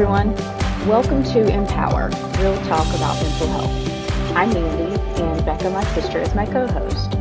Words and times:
Everyone, 0.00 0.34
welcome 0.88 1.22
to 1.24 1.46
Empower, 1.52 2.08
real 2.38 2.56
talk 2.64 2.86
about 2.94 3.22
mental 3.22 3.48
health. 3.48 4.34
I'm 4.34 4.48
Mandy, 4.48 4.98
and 5.20 5.44
Becca, 5.44 5.68
my 5.68 5.84
sister, 5.92 6.18
is 6.18 6.34
my 6.34 6.46
co 6.46 6.66
host. 6.66 7.12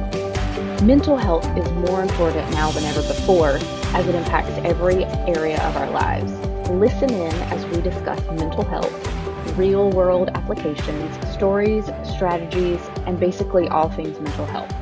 Mental 0.81 1.17
health 1.17 1.45
is 1.57 1.70
more 1.71 2.01
important 2.01 2.49
now 2.51 2.71
than 2.71 2.85
ever 2.85 3.01
before 3.01 3.59
as 3.93 4.07
it 4.07 4.15
impacts 4.15 4.51
every 4.63 5.03
area 5.27 5.61
of 5.63 5.75
our 5.75 5.91
lives. 5.91 6.31
Listen 6.70 7.09
in 7.09 7.34
as 7.51 7.65
we 7.65 7.81
discuss 7.81 8.23
mental 8.39 8.63
health, 8.63 9.57
real 9.57 9.89
world 9.89 10.29
applications, 10.29 11.34
stories, 11.34 11.84
strategies, 12.15 12.79
and 13.05 13.20
basically 13.20 13.67
all 13.67 13.89
things 13.89 14.17
mental 14.21 14.45
health. 14.45 14.73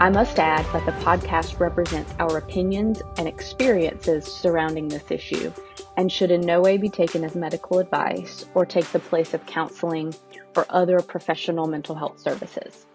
I 0.00 0.08
must 0.08 0.38
add 0.38 0.64
that 0.72 0.86
the 0.86 0.92
podcast 1.04 1.60
represents 1.60 2.14
our 2.18 2.38
opinions 2.38 3.02
and 3.18 3.28
experiences 3.28 4.24
surrounding 4.24 4.88
this 4.88 5.10
issue 5.10 5.52
and 5.96 6.10
should 6.12 6.30
in 6.30 6.40
no 6.40 6.60
way 6.60 6.76
be 6.76 6.88
taken 6.88 7.24
as 7.24 7.34
medical 7.34 7.78
advice 7.78 8.46
or 8.54 8.66
take 8.66 8.86
the 8.92 8.98
place 8.98 9.34
of 9.34 9.44
counseling 9.46 10.14
or 10.56 10.66
other 10.68 11.00
professional 11.00 11.66
mental 11.66 11.94
health 11.94 12.20
services. 12.20 12.86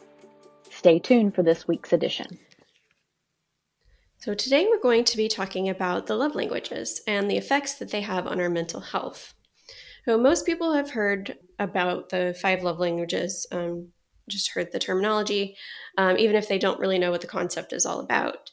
Stay 0.69 0.99
tuned 0.99 1.35
for 1.35 1.43
this 1.43 1.67
week's 1.67 1.93
edition. 1.93 2.39
So, 4.17 4.35
today 4.35 4.67
we're 4.69 4.79
going 4.79 5.03
to 5.05 5.17
be 5.17 5.27
talking 5.27 5.67
about 5.67 6.05
the 6.05 6.15
love 6.15 6.35
languages 6.35 7.01
and 7.07 7.29
the 7.29 7.37
effects 7.37 7.75
that 7.75 7.89
they 7.89 8.01
have 8.01 8.27
on 8.27 8.39
our 8.39 8.49
mental 8.49 8.79
health. 8.79 9.33
So, 10.05 10.17
most 10.17 10.45
people 10.45 10.73
have 10.73 10.91
heard 10.91 11.37
about 11.57 12.09
the 12.09 12.37
five 12.39 12.61
love 12.61 12.79
languages, 12.79 13.47
um, 13.51 13.89
just 14.29 14.51
heard 14.51 14.71
the 14.71 14.79
terminology, 14.79 15.57
um, 15.97 16.17
even 16.17 16.35
if 16.35 16.47
they 16.47 16.59
don't 16.59 16.79
really 16.79 16.99
know 16.99 17.09
what 17.09 17.21
the 17.21 17.27
concept 17.27 17.73
is 17.73 17.85
all 17.85 17.99
about. 17.99 18.51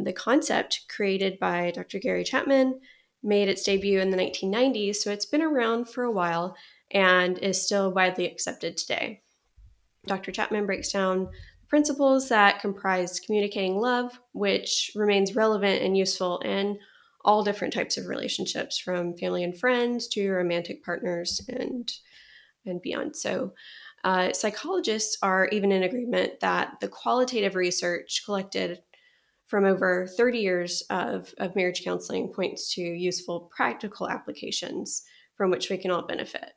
The 0.00 0.12
concept, 0.12 0.82
created 0.88 1.40
by 1.40 1.72
Dr. 1.72 1.98
Gary 1.98 2.22
Chapman, 2.22 2.80
made 3.22 3.48
its 3.48 3.62
debut 3.62 4.00
in 4.00 4.10
the 4.10 4.16
1990s, 4.16 4.96
so 4.96 5.10
it's 5.10 5.26
been 5.26 5.42
around 5.42 5.88
for 5.88 6.04
a 6.04 6.12
while 6.12 6.56
and 6.90 7.38
is 7.38 7.62
still 7.62 7.92
widely 7.92 8.26
accepted 8.26 8.76
today. 8.76 9.22
Dr. 10.06 10.32
Chapman 10.32 10.66
breaks 10.66 10.92
down 10.92 11.28
principles 11.68 12.28
that 12.28 12.60
comprise 12.60 13.20
communicating 13.20 13.78
love, 13.78 14.18
which 14.32 14.90
remains 14.94 15.36
relevant 15.36 15.82
and 15.82 15.96
useful 15.96 16.38
in 16.38 16.78
all 17.24 17.44
different 17.44 17.74
types 17.74 17.98
of 17.98 18.06
relationships, 18.06 18.78
from 18.78 19.14
family 19.16 19.44
and 19.44 19.58
friends 19.58 20.08
to 20.08 20.30
romantic 20.30 20.82
partners 20.84 21.42
and 21.48 21.92
and 22.64 22.80
beyond. 22.82 23.16
So, 23.16 23.52
uh, 24.04 24.32
psychologists 24.32 25.18
are 25.22 25.48
even 25.48 25.72
in 25.72 25.82
agreement 25.82 26.40
that 26.40 26.78
the 26.80 26.88
qualitative 26.88 27.54
research 27.54 28.22
collected 28.24 28.82
from 29.48 29.64
over 29.64 30.06
30 30.16 30.38
years 30.38 30.82
of, 30.90 31.34
of 31.38 31.56
marriage 31.56 31.82
counseling 31.82 32.28
points 32.28 32.72
to 32.74 32.82
useful 32.82 33.50
practical 33.54 34.08
applications 34.08 35.02
from 35.36 35.50
which 35.50 35.70
we 35.70 35.78
can 35.78 35.90
all 35.90 36.06
benefit. 36.06 36.52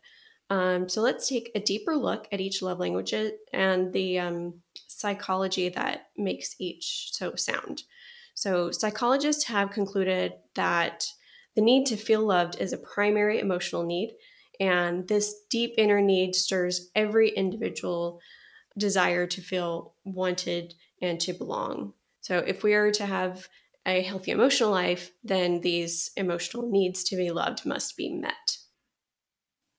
Um, 0.50 0.89
so 0.89 1.02
let's 1.02 1.30
take 1.30 1.50
a 1.56 1.62
deeper 1.62 1.95
look 1.95 2.28
at 2.31 2.42
each 2.42 2.62
love 2.62 2.80
language 2.80 3.14
and 3.53 3.94
the 3.94 4.19
um, 4.19 4.56
psychology 4.88 5.69
that 5.69 6.08
makes 6.17 6.56
each 6.59 7.09
so 7.13 7.35
sound. 7.35 7.84
So, 8.34 8.72
psychologists 8.72 9.46
have 9.46 9.72
concluded 9.72 10.34
that 10.56 11.06
the 11.56 11.62
need 11.62 11.85
to 11.88 11.97
feel 11.97 12.25
loved 12.25 12.59
is 12.59 12.73
a 12.73 12.78
primary 12.78 13.40
emotional 13.40 13.84
need 13.84 14.16
and 14.59 15.08
this 15.08 15.34
deep 15.50 15.73
inner 15.78 16.02
need 16.02 16.35
stirs 16.35 16.91
every 16.96 17.29
individual 17.29 18.19
desire 18.78 19.25
to 19.28 19.41
feel 19.41 19.96
wanted 20.06 20.73
and 21.02 21.19
to 21.22 21.34
belong. 21.34 21.94
So, 22.22 22.38
if 22.38 22.64
we 22.64 22.74
are 22.74 22.92
to 22.92 23.06
have 23.06 23.48
a 23.86 24.02
healthy 24.02 24.32
emotional 24.32 24.72
life, 24.72 25.12
then 25.24 25.62
these 25.62 26.12
emotional 26.16 26.70
needs 26.70 27.04
to 27.06 27.16
be 27.16 27.32
loved 27.32 27.66
must 27.66 27.98
be 27.98 28.14
met. 28.14 28.58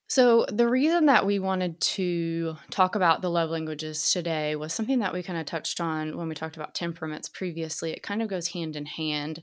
So, 0.08 0.44
the 0.52 0.68
reason 0.68 1.06
that 1.06 1.24
we 1.24 1.38
wanted 1.38 1.80
to 1.80 2.56
talk 2.70 2.96
about 2.96 3.22
the 3.22 3.30
love 3.30 3.48
languages 3.48 4.12
today 4.12 4.56
was 4.56 4.74
something 4.74 4.98
that 4.98 5.14
we 5.14 5.22
kind 5.22 5.38
of 5.38 5.46
touched 5.46 5.80
on 5.80 6.18
when 6.18 6.28
we 6.28 6.34
talked 6.34 6.56
about 6.56 6.74
temperaments 6.74 7.30
previously. 7.30 7.92
It 7.92 8.02
kind 8.02 8.20
of 8.20 8.28
goes 8.28 8.48
hand 8.48 8.76
in 8.76 8.84
hand. 8.84 9.42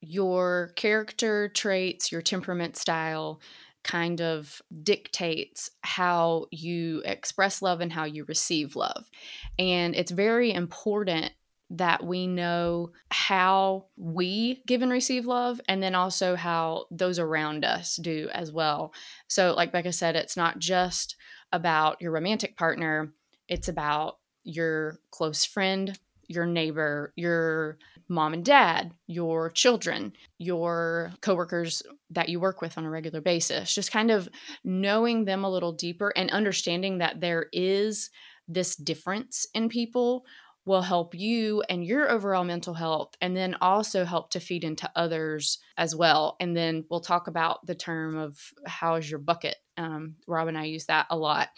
Your 0.00 0.72
character 0.76 1.48
traits, 1.48 2.12
your 2.12 2.22
temperament 2.22 2.76
style, 2.76 3.40
kind 3.82 4.20
of 4.20 4.62
dictates 4.82 5.70
how 5.80 6.46
you 6.52 7.02
express 7.04 7.60
love 7.60 7.80
and 7.80 7.92
how 7.92 8.04
you 8.04 8.24
receive 8.24 8.76
love. 8.76 9.10
And 9.58 9.96
it's 9.96 10.12
very 10.12 10.52
important 10.52 11.32
that 11.70 12.04
we 12.04 12.26
know 12.26 12.90
how 13.10 13.86
we 13.96 14.62
give 14.66 14.82
and 14.82 14.90
receive 14.90 15.24
love 15.24 15.60
and 15.68 15.82
then 15.82 15.94
also 15.94 16.34
how 16.34 16.86
those 16.90 17.18
around 17.18 17.64
us 17.64 17.96
do 17.96 18.28
as 18.32 18.50
well. 18.50 18.92
So, 19.28 19.54
like 19.54 19.72
Becca 19.72 19.92
said, 19.92 20.16
it's 20.16 20.36
not 20.36 20.58
just 20.58 21.16
about 21.52 22.00
your 22.00 22.12
romantic 22.12 22.56
partner, 22.56 23.12
it's 23.48 23.68
about 23.68 24.18
your 24.42 24.98
close 25.10 25.44
friend, 25.44 25.96
your 26.26 26.46
neighbor, 26.46 27.12
your 27.16 27.78
mom 28.08 28.34
and 28.34 28.44
dad, 28.44 28.92
your 29.06 29.50
children, 29.50 30.12
your 30.38 31.12
coworkers 31.20 31.82
that 32.10 32.28
you 32.28 32.40
work 32.40 32.60
with 32.60 32.76
on 32.76 32.84
a 32.84 32.90
regular 32.90 33.20
basis. 33.20 33.74
Just 33.74 33.92
kind 33.92 34.10
of 34.10 34.28
knowing 34.64 35.24
them 35.24 35.44
a 35.44 35.50
little 35.50 35.72
deeper 35.72 36.12
and 36.16 36.30
understanding 36.30 36.98
that 36.98 37.20
there 37.20 37.46
is 37.52 38.10
this 38.48 38.74
difference 38.74 39.46
in 39.54 39.68
people 39.68 40.24
will 40.66 40.82
help 40.82 41.14
you 41.14 41.62
and 41.68 41.84
your 41.84 42.10
overall 42.10 42.44
mental 42.44 42.74
health 42.74 43.14
and 43.20 43.36
then 43.36 43.56
also 43.60 44.04
help 44.04 44.30
to 44.30 44.40
feed 44.40 44.62
into 44.62 44.90
others 44.94 45.58
as 45.76 45.96
well. 45.96 46.36
And 46.38 46.56
then 46.56 46.84
we'll 46.90 47.00
talk 47.00 47.28
about 47.28 47.64
the 47.66 47.74
term 47.74 48.16
of 48.16 48.38
how 48.66 48.96
is 48.96 49.10
your 49.10 49.20
bucket. 49.20 49.56
Um, 49.76 50.16
rob 50.26 50.48
and 50.48 50.58
i 50.58 50.64
use 50.64 50.84
that 50.86 51.06
a 51.08 51.16
lot 51.16 51.48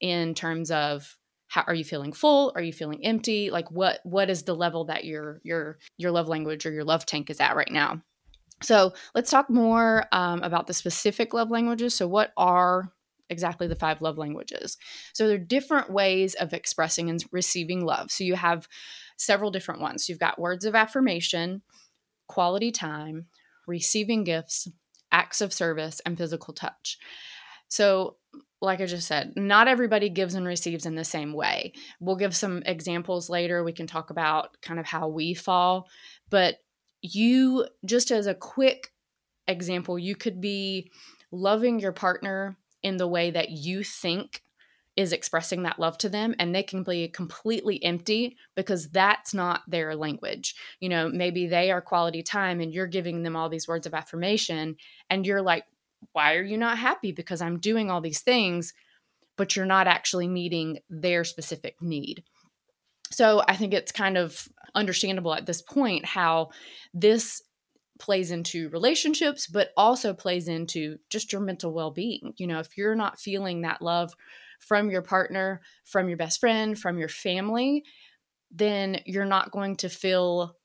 in 0.00 0.34
terms 0.34 0.70
of 0.70 1.16
how 1.48 1.62
are 1.66 1.74
you 1.74 1.84
feeling 1.84 2.12
full? 2.12 2.52
Are 2.54 2.62
you 2.62 2.72
feeling 2.72 3.04
empty? 3.04 3.50
Like 3.50 3.70
what 3.70 4.00
what 4.04 4.30
is 4.30 4.42
the 4.42 4.54
level 4.54 4.86
that 4.86 5.04
your 5.04 5.40
your 5.44 5.78
your 5.96 6.10
love 6.10 6.28
language 6.28 6.66
or 6.66 6.72
your 6.72 6.84
love 6.84 7.06
tank 7.06 7.30
is 7.30 7.40
at 7.40 7.56
right 7.56 7.70
now? 7.70 8.02
So 8.62 8.92
let's 9.14 9.30
talk 9.30 9.50
more 9.50 10.06
um, 10.12 10.42
about 10.42 10.66
the 10.66 10.74
specific 10.74 11.34
love 11.34 11.50
languages. 11.50 11.94
So 11.94 12.08
what 12.08 12.32
are 12.36 12.92
exactly 13.30 13.66
the 13.66 13.74
five 13.74 14.00
love 14.02 14.18
languages 14.18 14.76
so 15.12 15.26
there 15.26 15.36
are 15.36 15.38
different 15.38 15.90
ways 15.90 16.34
of 16.34 16.52
expressing 16.52 17.08
and 17.08 17.24
receiving 17.32 17.84
love 17.84 18.10
so 18.10 18.24
you 18.24 18.34
have 18.34 18.68
several 19.16 19.50
different 19.50 19.80
ones 19.80 20.08
you've 20.08 20.18
got 20.18 20.38
words 20.38 20.64
of 20.64 20.74
affirmation 20.74 21.62
quality 22.28 22.70
time 22.70 23.26
receiving 23.66 24.24
gifts 24.24 24.68
acts 25.12 25.40
of 25.40 25.52
service 25.52 26.00
and 26.04 26.18
physical 26.18 26.52
touch 26.52 26.98
so 27.68 28.16
like 28.64 28.80
I 28.80 28.86
just 28.86 29.06
said, 29.06 29.34
not 29.36 29.68
everybody 29.68 30.08
gives 30.08 30.34
and 30.34 30.46
receives 30.46 30.86
in 30.86 30.94
the 30.94 31.04
same 31.04 31.32
way. 31.32 31.72
We'll 32.00 32.16
give 32.16 32.34
some 32.34 32.62
examples 32.66 33.30
later. 33.30 33.62
We 33.62 33.72
can 33.72 33.86
talk 33.86 34.10
about 34.10 34.56
kind 34.62 34.80
of 34.80 34.86
how 34.86 35.08
we 35.08 35.34
fall. 35.34 35.88
But 36.30 36.56
you, 37.02 37.66
just 37.84 38.10
as 38.10 38.26
a 38.26 38.34
quick 38.34 38.90
example, 39.46 39.98
you 39.98 40.16
could 40.16 40.40
be 40.40 40.90
loving 41.30 41.78
your 41.78 41.92
partner 41.92 42.56
in 42.84 42.98
the 42.98 43.08
way 43.08 43.32
that 43.32 43.50
you 43.50 43.82
think 43.82 44.42
is 44.96 45.12
expressing 45.12 45.64
that 45.64 45.80
love 45.80 45.98
to 45.98 46.08
them 46.08 46.34
and 46.38 46.54
they 46.54 46.62
can 46.62 46.84
be 46.84 47.08
completely 47.08 47.82
empty 47.82 48.36
because 48.54 48.90
that's 48.90 49.34
not 49.34 49.62
their 49.66 49.96
language. 49.96 50.54
You 50.78 50.88
know, 50.88 51.08
maybe 51.08 51.48
they 51.48 51.72
are 51.72 51.80
quality 51.80 52.22
time 52.22 52.60
and 52.60 52.72
you're 52.72 52.86
giving 52.86 53.24
them 53.24 53.34
all 53.34 53.48
these 53.48 53.66
words 53.66 53.86
of 53.86 53.94
affirmation 53.94 54.76
and 55.10 55.26
you're 55.26 55.42
like, 55.42 55.64
why 56.12 56.36
are 56.36 56.44
you 56.44 56.56
not 56.56 56.78
happy? 56.78 57.10
Because 57.10 57.40
I'm 57.40 57.58
doing 57.58 57.90
all 57.90 58.00
these 58.00 58.20
things, 58.20 58.72
but 59.36 59.56
you're 59.56 59.66
not 59.66 59.88
actually 59.88 60.28
meeting 60.28 60.78
their 60.88 61.24
specific 61.24 61.82
need. 61.82 62.22
So 63.10 63.42
I 63.48 63.56
think 63.56 63.74
it's 63.74 63.92
kind 63.92 64.16
of 64.16 64.48
understandable 64.74 65.34
at 65.34 65.46
this 65.46 65.62
point 65.62 66.04
how 66.04 66.50
this 66.92 67.42
plays 67.98 68.30
into 68.30 68.68
relationships, 68.70 69.46
but 69.46 69.70
also 69.76 70.12
plays 70.12 70.48
into 70.48 70.98
just 71.10 71.32
your 71.32 71.40
mental 71.40 71.72
well 71.72 71.90
being. 71.90 72.34
You 72.36 72.46
know, 72.46 72.58
if 72.58 72.76
you're 72.76 72.94
not 72.94 73.20
feeling 73.20 73.62
that 73.62 73.82
love 73.82 74.12
from 74.60 74.90
your 74.90 75.02
partner, 75.02 75.60
from 75.84 76.08
your 76.08 76.16
best 76.16 76.40
friend, 76.40 76.78
from 76.78 76.98
your 76.98 77.08
family, 77.08 77.84
then 78.50 79.00
you're 79.04 79.24
not 79.24 79.50
going 79.50 79.76
to 79.76 79.88
feel 79.88 80.56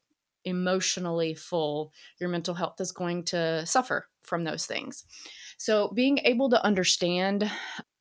emotionally 0.45 1.33
full. 1.33 1.91
Your 2.19 2.29
mental 2.29 2.53
health 2.53 2.79
is 2.79 2.91
going 2.91 3.25
to 3.25 3.65
suffer 3.65 4.07
from 4.23 4.43
those 4.43 4.65
things. 4.65 5.03
So 5.57 5.91
being 5.93 6.19
able 6.19 6.49
to 6.51 6.63
understand 6.63 7.49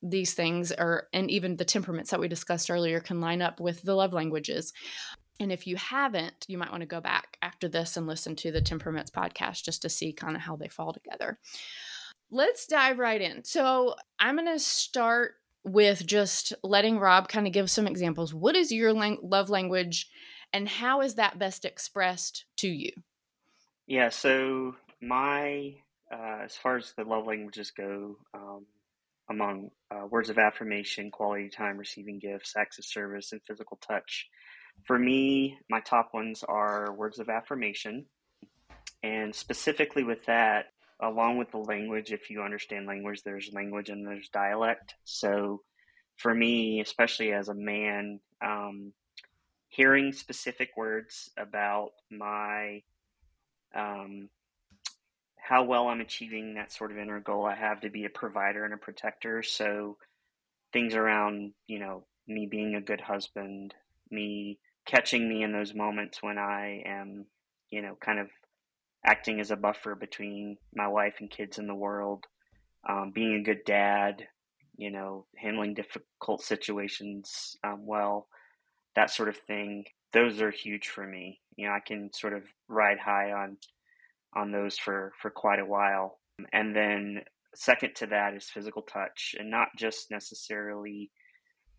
these 0.02 0.34
things 0.34 0.72
or 0.72 1.08
and 1.12 1.30
even 1.30 1.56
the 1.56 1.64
temperaments 1.64 2.10
that 2.10 2.20
we 2.20 2.28
discussed 2.28 2.70
earlier 2.70 3.00
can 3.00 3.20
line 3.20 3.42
up 3.42 3.58
with 3.58 3.82
the 3.82 3.94
love 3.94 4.12
languages. 4.12 4.72
And 5.40 5.52
if 5.52 5.66
you 5.66 5.76
haven't, 5.76 6.46
you 6.48 6.58
might 6.58 6.70
want 6.70 6.80
to 6.80 6.86
go 6.86 7.00
back 7.00 7.36
after 7.42 7.68
this 7.68 7.96
and 7.96 8.06
listen 8.06 8.34
to 8.36 8.50
the 8.50 8.60
temperaments 8.60 9.10
podcast 9.10 9.64
just 9.64 9.82
to 9.82 9.88
see 9.88 10.12
kind 10.12 10.34
of 10.34 10.42
how 10.42 10.56
they 10.56 10.68
fall 10.68 10.92
together. 10.92 11.38
Let's 12.30 12.66
dive 12.66 12.98
right 12.98 13.20
in. 13.20 13.44
So, 13.44 13.94
I'm 14.18 14.36
going 14.36 14.48
to 14.48 14.58
start 14.58 15.34
with 15.64 16.06
just 16.06 16.52
letting 16.62 16.98
Rob 16.98 17.28
kind 17.28 17.46
of 17.46 17.52
give 17.52 17.70
some 17.70 17.86
examples. 17.86 18.34
What 18.34 18.56
is 18.56 18.72
your 18.72 18.92
lang- 18.92 19.18
love 19.22 19.50
language 19.50 20.10
and 20.52 20.68
how 20.68 21.02
is 21.02 21.16
that 21.16 21.38
best 21.38 21.64
expressed 21.64 22.44
to 22.58 22.68
you? 22.68 22.90
Yeah, 23.86 24.08
so 24.08 24.74
my 25.00 25.74
uh, 26.12 26.40
as 26.44 26.56
far 26.56 26.76
as 26.76 26.92
the 26.96 27.04
love 27.04 27.26
languages 27.26 27.70
go, 27.70 28.16
um, 28.34 28.66
among 29.30 29.70
uh, 29.90 30.06
words 30.06 30.30
of 30.30 30.38
affirmation, 30.38 31.10
quality 31.10 31.50
time, 31.50 31.76
receiving 31.76 32.18
gifts, 32.18 32.54
acts 32.56 32.78
of 32.78 32.84
service, 32.84 33.32
and 33.32 33.42
physical 33.46 33.78
touch. 33.86 34.26
For 34.84 34.98
me, 34.98 35.58
my 35.68 35.80
top 35.80 36.14
ones 36.14 36.44
are 36.44 36.92
words 36.92 37.18
of 37.18 37.28
affirmation. 37.28 38.06
And 39.02 39.34
specifically 39.34 40.02
with 40.02 40.24
that, 40.26 40.66
along 41.00 41.38
with 41.38 41.50
the 41.50 41.58
language, 41.58 42.12
if 42.12 42.30
you 42.30 42.42
understand 42.42 42.86
language, 42.86 43.22
there's 43.22 43.52
language 43.52 43.90
and 43.90 44.06
there's 44.06 44.28
dialect. 44.28 44.94
So 45.04 45.62
for 46.16 46.34
me, 46.34 46.80
especially 46.80 47.32
as 47.32 47.48
a 47.48 47.54
man, 47.54 48.20
um, 48.44 48.92
hearing 49.68 50.12
specific 50.12 50.70
words 50.76 51.30
about 51.36 51.90
my 52.10 52.82
um, 53.74 54.28
how 55.36 55.62
well 55.62 55.88
I'm 55.88 56.00
achieving 56.00 56.54
that 56.54 56.72
sort 56.72 56.90
of 56.90 56.98
inner 56.98 57.20
goal 57.20 57.46
I 57.46 57.54
have 57.54 57.80
to 57.82 57.90
be 57.90 58.04
a 58.04 58.10
provider 58.10 58.64
and 58.64 58.74
a 58.74 58.78
protector. 58.78 59.42
So 59.42 59.96
things 60.72 60.94
around, 60.94 61.52
you 61.66 61.78
know, 61.78 62.04
me 62.26 62.46
being 62.46 62.74
a 62.74 62.80
good 62.80 63.00
husband, 63.00 63.74
me 64.10 64.58
catching 64.88 65.28
me 65.28 65.42
in 65.42 65.52
those 65.52 65.74
moments 65.74 66.22
when 66.22 66.38
I 66.38 66.82
am, 66.86 67.26
you 67.70 67.82
know, 67.82 67.96
kind 68.00 68.18
of 68.18 68.28
acting 69.04 69.38
as 69.38 69.50
a 69.50 69.56
buffer 69.56 69.94
between 69.94 70.56
my 70.74 70.88
wife 70.88 71.16
and 71.20 71.30
kids 71.30 71.58
in 71.58 71.66
the 71.66 71.74
world, 71.74 72.24
um, 72.88 73.12
being 73.14 73.34
a 73.34 73.42
good 73.42 73.64
dad, 73.66 74.26
you 74.76 74.90
know, 74.90 75.26
handling 75.36 75.74
difficult 75.74 76.42
situations 76.42 77.56
um, 77.62 77.86
well, 77.86 78.28
that 78.96 79.10
sort 79.10 79.28
of 79.28 79.36
thing. 79.36 79.84
Those 80.12 80.40
are 80.40 80.50
huge 80.50 80.88
for 80.88 81.06
me. 81.06 81.38
You 81.56 81.66
know, 81.66 81.72
I 81.72 81.80
can 81.86 82.10
sort 82.14 82.32
of 82.32 82.44
ride 82.66 82.98
high 82.98 83.32
on 83.32 83.58
on 84.34 84.52
those 84.52 84.78
for 84.78 85.12
for 85.20 85.30
quite 85.30 85.58
a 85.58 85.66
while. 85.66 86.18
And 86.52 86.74
then 86.74 87.22
second 87.54 87.94
to 87.96 88.06
that 88.06 88.34
is 88.34 88.48
physical 88.48 88.82
touch, 88.82 89.34
and 89.38 89.50
not 89.50 89.68
just 89.76 90.10
necessarily 90.10 91.10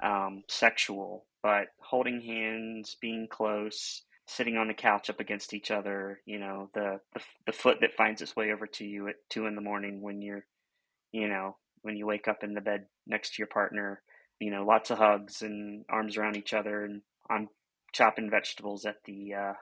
um, 0.04 0.44
sexual, 0.48 1.26
but 1.42 1.68
holding 1.80 2.22
hands, 2.22 2.98
being 3.02 3.28
close, 3.30 4.04
sitting 4.28 4.58
on 4.58 4.68
the 4.68 4.74
couch 4.74 5.10
up 5.10 5.20
against 5.20 5.54
each 5.54 5.72
other. 5.72 6.22
You 6.26 6.40
know, 6.40 6.70
the 6.74 7.00
the, 7.14 7.22
the 7.48 7.52
foot 7.52 7.78
that 7.82 7.94
finds 7.94 8.22
its 8.22 8.36
way 8.36 8.52
over 8.52 8.68
to 8.68 8.86
you 8.86 9.08
at 9.08 9.16
two 9.30 9.46
in 9.46 9.56
the 9.56 9.62
morning 9.62 10.02
when 10.02 10.22
you're, 10.22 10.46
you 11.12 11.28
know, 11.28 11.58
when 11.82 11.96
you 11.96 12.06
wake 12.06 12.28
up 12.28 12.44
in 12.44 12.54
the 12.54 12.62
bed 12.62 12.86
next 13.08 13.36
to 13.36 13.40
your 13.40 13.48
partner. 13.48 14.02
You 14.40 14.52
know, 14.52 14.66
lots 14.66 14.90
of 14.90 15.00
hugs 15.00 15.42
and 15.42 15.84
arms 15.90 16.16
around 16.16 16.38
each 16.38 16.54
other, 16.54 16.86
and 16.86 17.02
I'm 17.30 17.50
chopping 17.92 18.30
vegetables 18.30 18.86
at 18.86 18.98
the 19.06 19.34
uh, 19.34 19.54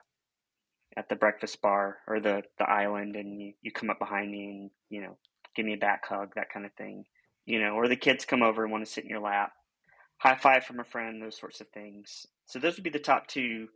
at 0.96 1.08
the 1.08 1.16
breakfast 1.16 1.60
bar 1.62 1.98
or 2.06 2.20
the 2.20 2.42
the 2.58 2.68
island 2.68 3.16
and 3.16 3.40
you, 3.40 3.52
you 3.62 3.70
come 3.70 3.90
up 3.90 3.98
behind 3.98 4.30
me 4.30 4.44
and 4.50 4.70
you 4.90 5.00
know 5.00 5.16
give 5.54 5.66
me 5.66 5.74
a 5.74 5.78
back 5.78 6.06
hug 6.06 6.32
that 6.34 6.50
kind 6.52 6.66
of 6.66 6.72
thing 6.72 7.04
you 7.46 7.60
know 7.60 7.70
or 7.70 7.88
the 7.88 7.96
kids 7.96 8.24
come 8.24 8.42
over 8.42 8.62
and 8.62 8.72
want 8.72 8.84
to 8.84 8.90
sit 8.90 9.04
in 9.04 9.10
your 9.10 9.20
lap 9.20 9.52
high 10.18 10.36
five 10.36 10.64
from 10.64 10.80
a 10.80 10.84
friend 10.84 11.22
those 11.22 11.38
sorts 11.38 11.60
of 11.60 11.68
things. 11.68 12.26
So 12.46 12.58
those 12.58 12.76
would 12.76 12.84
be 12.84 12.90
the 12.90 12.98
top 12.98 13.26
two. 13.26 13.68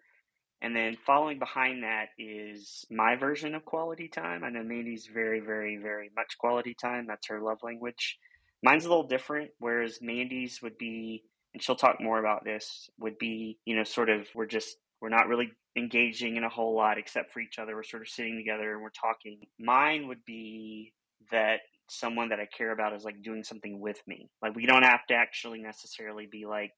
And 0.61 0.77
then 0.77 0.97
following 1.05 1.41
behind 1.41 1.83
that 1.83 2.11
is 2.19 2.85
my 2.89 3.17
version 3.17 3.55
of 3.57 3.65
quality 3.65 4.09
time. 4.09 4.45
I 4.45 4.51
know 4.51 4.63
mandy's 4.63 5.09
very 5.13 5.41
very 5.41 5.77
very 5.77 6.11
much 6.15 6.39
quality 6.39 6.75
time. 6.75 7.07
That's 7.07 7.29
her 7.29 7.41
love 7.41 7.59
language. 7.63 8.19
Mine's 8.63 8.85
a 8.85 8.89
little 8.89 9.07
different 9.07 9.51
whereas 9.59 9.99
mandy's 10.01 10.61
would 10.63 10.79
be 10.79 11.25
and 11.53 11.63
she'll 11.63 11.77
talk 11.77 12.01
more 12.01 12.19
about 12.19 12.45
this 12.45 12.89
would 12.99 13.19
be 13.19 13.59
you 13.65 13.77
know 13.77 13.85
sort 13.85 14.09
of 14.09 14.29
we're 14.35 14.47
just 14.47 14.77
we're 15.01 15.09
not 15.09 15.27
really 15.27 15.51
engaging 15.77 16.37
in 16.37 16.45
a 16.45 16.49
whole 16.49 16.75
lot 16.77 16.99
except 16.99 17.33
for 17.33 17.41
each 17.41 17.59
other. 17.59 17.75
We're 17.75 17.83
sort 17.83 18.03
of 18.03 18.09
sitting 18.09 18.37
together 18.37 18.73
and 18.73 18.83
we're 18.83 18.91
talking. 18.91 19.41
Mine 19.59 20.09
would 20.09 20.25
be 20.25 20.93
that 21.31 21.61
someone 21.89 22.29
that 22.31 22.41
I 22.41 22.47
care 22.47 22.73
about 22.73 22.95
is 22.95 23.05
like 23.05 23.23
doing 23.23 23.45
something 23.45 23.81
with 23.81 24.01
me. 24.07 24.29
Like 24.41 24.55
we 24.55 24.67
don't 24.67 24.85
have 24.85 25.07
to 25.09 25.15
actually 25.15 25.61
necessarily 25.61 26.27
be 26.31 26.47
like 26.47 26.73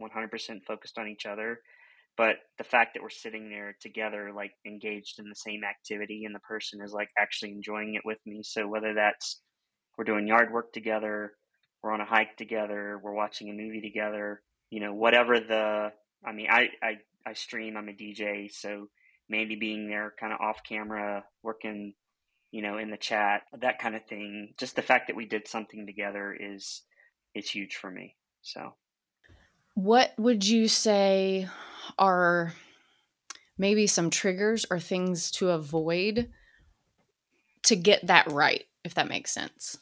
100% 0.00 0.64
focused 0.66 0.98
on 0.98 1.08
each 1.08 1.26
other, 1.26 1.60
but 2.16 2.36
the 2.58 2.64
fact 2.64 2.94
that 2.94 3.02
we're 3.02 3.10
sitting 3.10 3.48
there 3.48 3.76
together, 3.80 4.32
like 4.34 4.52
engaged 4.66 5.18
in 5.18 5.28
the 5.28 5.34
same 5.34 5.62
activity, 5.64 6.24
and 6.24 6.34
the 6.34 6.40
person 6.40 6.80
is 6.82 6.92
like 6.92 7.08
actually 7.18 7.52
enjoying 7.52 7.94
it 7.94 8.02
with 8.04 8.18
me. 8.26 8.42
So 8.42 8.66
whether 8.66 8.94
that's 8.94 9.40
we're 9.96 10.04
doing 10.04 10.26
yard 10.26 10.52
work 10.52 10.72
together, 10.72 11.32
we're 11.82 11.92
on 11.92 12.00
a 12.00 12.06
hike 12.06 12.36
together, 12.36 13.00
we're 13.02 13.14
watching 13.14 13.48
a 13.50 13.52
movie 13.52 13.80
together, 13.80 14.42
you 14.70 14.80
know, 14.80 14.92
whatever 14.92 15.40
the 15.40 15.92
I 16.26 16.32
mean, 16.32 16.48
I, 16.50 16.68
I 16.82 16.96
I 17.26 17.34
stream. 17.34 17.76
I'm 17.76 17.88
a 17.88 17.92
DJ, 17.92 18.50
so 18.52 18.88
maybe 19.28 19.56
being 19.56 19.88
there, 19.88 20.14
kind 20.18 20.32
of 20.32 20.40
off 20.40 20.60
camera, 20.66 21.24
working, 21.42 21.92
you 22.50 22.62
know, 22.62 22.78
in 22.78 22.90
the 22.90 22.96
chat, 22.96 23.42
that 23.60 23.78
kind 23.78 23.96
of 23.96 24.04
thing. 24.06 24.54
Just 24.58 24.76
the 24.76 24.82
fact 24.82 25.08
that 25.08 25.16
we 25.16 25.26
did 25.26 25.48
something 25.48 25.86
together 25.86 26.36
is 26.38 26.82
is 27.34 27.50
huge 27.50 27.76
for 27.76 27.90
me. 27.90 28.16
So, 28.42 28.74
what 29.74 30.14
would 30.18 30.46
you 30.46 30.68
say 30.68 31.48
are 31.98 32.54
maybe 33.58 33.86
some 33.86 34.10
triggers 34.10 34.66
or 34.70 34.78
things 34.78 35.30
to 35.32 35.50
avoid 35.50 36.30
to 37.64 37.76
get 37.76 38.06
that 38.06 38.30
right, 38.30 38.64
if 38.84 38.94
that 38.94 39.08
makes 39.08 39.32
sense? 39.32 39.78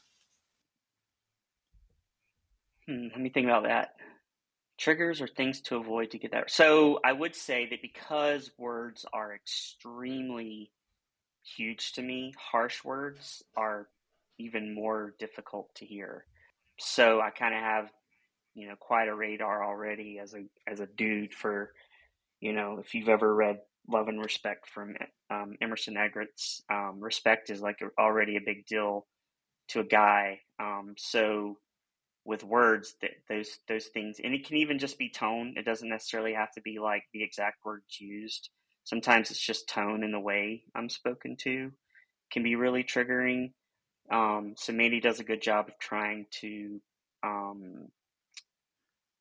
Hmm, 2.86 3.08
let 3.12 3.20
me 3.20 3.30
think 3.30 3.46
about 3.46 3.64
that 3.64 3.94
triggers 4.78 5.20
or 5.20 5.28
things 5.28 5.60
to 5.62 5.76
avoid 5.76 6.10
to 6.10 6.18
get 6.18 6.32
that. 6.32 6.50
So 6.50 7.00
I 7.04 7.12
would 7.12 7.34
say 7.34 7.66
that 7.70 7.82
because 7.82 8.50
words 8.58 9.06
are 9.12 9.34
extremely 9.34 10.70
huge 11.44 11.92
to 11.92 12.02
me, 12.02 12.34
harsh 12.38 12.84
words 12.84 13.42
are 13.56 13.88
even 14.38 14.74
more 14.74 15.14
difficult 15.18 15.74
to 15.76 15.86
hear. 15.86 16.24
So 16.78 17.20
I 17.20 17.30
kind 17.30 17.54
of 17.54 17.60
have, 17.60 17.90
you 18.54 18.68
know, 18.68 18.74
quite 18.78 19.08
a 19.08 19.14
radar 19.14 19.64
already 19.64 20.18
as 20.18 20.34
a 20.34 20.44
as 20.66 20.80
a 20.80 20.86
dude 20.86 21.34
for, 21.34 21.72
you 22.40 22.52
know, 22.52 22.78
if 22.78 22.94
you've 22.94 23.08
ever 23.08 23.34
read 23.34 23.58
Love 23.88 24.08
and 24.08 24.20
Respect 24.20 24.68
from 24.68 24.96
um, 25.30 25.54
Emerson 25.60 25.94
Eggerichs, 25.94 26.62
um, 26.70 27.00
respect 27.00 27.50
is 27.50 27.60
like 27.60 27.78
already 27.98 28.36
a 28.36 28.44
big 28.44 28.66
deal 28.66 29.06
to 29.68 29.80
a 29.80 29.84
guy. 29.84 30.40
Um, 30.58 30.94
so 30.96 31.58
with 32.24 32.42
words 32.42 32.94
that 33.02 33.10
those 33.28 33.58
those 33.68 33.86
things 33.86 34.18
and 34.22 34.34
it 34.34 34.46
can 34.46 34.56
even 34.56 34.78
just 34.78 34.98
be 34.98 35.10
tone 35.10 35.54
it 35.56 35.64
doesn't 35.64 35.90
necessarily 35.90 36.32
have 36.32 36.50
to 36.50 36.62
be 36.62 36.78
like 36.78 37.02
the 37.12 37.22
exact 37.22 37.58
words 37.64 38.00
used 38.00 38.48
sometimes 38.84 39.30
it's 39.30 39.40
just 39.40 39.68
tone 39.68 40.04
and 40.04 40.14
the 40.14 40.20
way 40.20 40.62
i'm 40.74 40.88
spoken 40.88 41.36
to 41.36 41.70
can 42.34 42.42
be 42.42 42.56
really 42.56 42.84
triggering. 42.84 43.52
Um, 44.10 44.54
so 44.58 44.72
mandy 44.72 45.00
does 45.00 45.20
a 45.20 45.24
good 45.24 45.40
job 45.40 45.68
of 45.68 45.78
trying 45.78 46.26
to 46.40 46.80
um, 47.22 47.88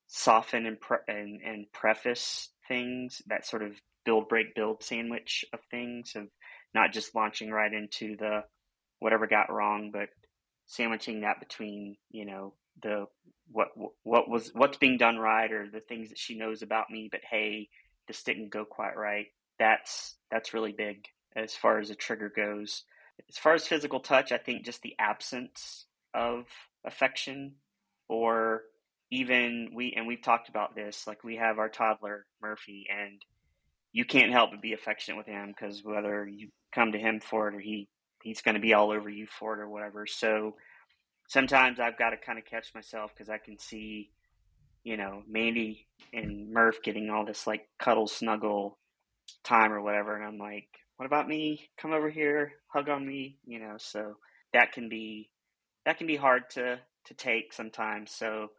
soften 0.07 0.65
and, 0.65 0.79
pre- 0.79 0.97
and 1.07 1.41
and 1.41 1.71
preface 1.71 2.49
things 2.67 3.21
that 3.27 3.45
sort 3.45 3.63
of 3.63 3.71
build 4.03 4.27
break 4.27 4.55
build 4.55 4.83
sandwich 4.83 5.45
of 5.53 5.59
things 5.71 6.13
of 6.15 6.27
not 6.73 6.91
just 6.91 7.15
launching 7.15 7.49
right 7.49 7.73
into 7.73 8.17
the 8.17 8.43
whatever 8.99 9.25
got 9.25 9.51
wrong 9.51 9.91
but 9.91 10.09
sandwiching 10.65 11.21
that 11.21 11.39
between 11.39 11.95
you 12.11 12.25
know 12.25 12.53
the 12.81 13.05
what 13.51 13.69
what 14.03 14.29
was 14.29 14.51
what's 14.53 14.77
being 14.77 14.97
done 14.97 15.17
right 15.17 15.51
or 15.51 15.69
the 15.71 15.79
things 15.79 16.09
that 16.09 16.17
she 16.17 16.37
knows 16.37 16.61
about 16.61 16.89
me 16.89 17.07
but 17.09 17.21
hey 17.29 17.69
this 18.07 18.23
didn't 18.23 18.49
go 18.49 18.65
quite 18.65 18.97
right 18.97 19.27
that's 19.59 20.15
that's 20.31 20.53
really 20.53 20.73
big 20.73 21.05
as 21.35 21.53
far 21.53 21.79
as 21.79 21.89
a 21.89 21.95
trigger 21.95 22.31
goes. 22.35 22.83
As 23.29 23.37
far 23.37 23.53
as 23.53 23.67
physical 23.67 23.99
touch 23.99 24.31
i 24.31 24.37
think 24.37 24.65
just 24.65 24.81
the 24.81 24.95
absence 24.97 25.85
of 26.13 26.45
affection 26.83 27.53
or 28.09 28.63
even 29.11 29.69
we 29.75 29.93
and 29.95 30.07
we've 30.07 30.21
talked 30.21 30.49
about 30.49 30.75
this 30.75 31.05
like 31.05 31.23
we 31.23 31.35
have 31.35 31.59
our 31.59 31.69
toddler 31.69 32.25
murphy 32.41 32.87
and 32.89 33.21
you 33.91 34.03
can't 34.03 34.31
help 34.31 34.49
but 34.49 34.61
be 34.61 34.73
affectionate 34.73 35.17
with 35.17 35.27
him 35.27 35.49
because 35.49 35.83
whether 35.83 36.27
you 36.27 36.49
come 36.73 36.91
to 36.91 36.99
him 36.99 37.19
for 37.19 37.47
it 37.47 37.55
or 37.55 37.59
he 37.59 37.87
he's 38.23 38.41
going 38.41 38.55
to 38.55 38.61
be 38.61 38.73
all 38.73 38.89
over 38.89 39.09
you 39.09 39.27
for 39.27 39.53
it 39.53 39.59
or 39.59 39.69
whatever. 39.69 40.07
So 40.07 40.55
sometimes 41.27 41.79
I've 41.79 41.97
got 41.97 42.11
to 42.11 42.17
kind 42.17 42.39
of 42.39 42.45
catch 42.45 42.73
myself 42.73 43.11
because 43.13 43.29
I 43.29 43.37
can 43.37 43.59
see, 43.59 44.09
you 44.83 44.97
know, 44.97 45.21
Mandy 45.29 45.85
and 46.13 46.51
Murph 46.51 46.81
getting 46.81 47.09
all 47.09 47.25
this 47.25 47.45
like 47.45 47.67
cuddle 47.77 48.07
snuggle 48.07 48.79
time 49.43 49.71
or 49.71 49.81
whatever, 49.81 50.15
and 50.15 50.25
I'm 50.25 50.37
like, 50.37 50.67
what 50.97 51.05
about 51.05 51.27
me? 51.27 51.69
Come 51.77 51.93
over 51.93 52.09
here, 52.09 52.53
hug 52.67 52.89
on 52.89 53.05
me, 53.05 53.37
you 53.45 53.59
know. 53.59 53.75
So 53.77 54.17
that 54.53 54.71
can 54.71 54.89
be 54.89 55.29
that 55.85 55.97
can 55.97 56.07
be 56.07 56.15
hard 56.15 56.49
to 56.51 56.79
to 57.05 57.13
take 57.13 57.53
sometimes. 57.53 58.11
So 58.11 58.51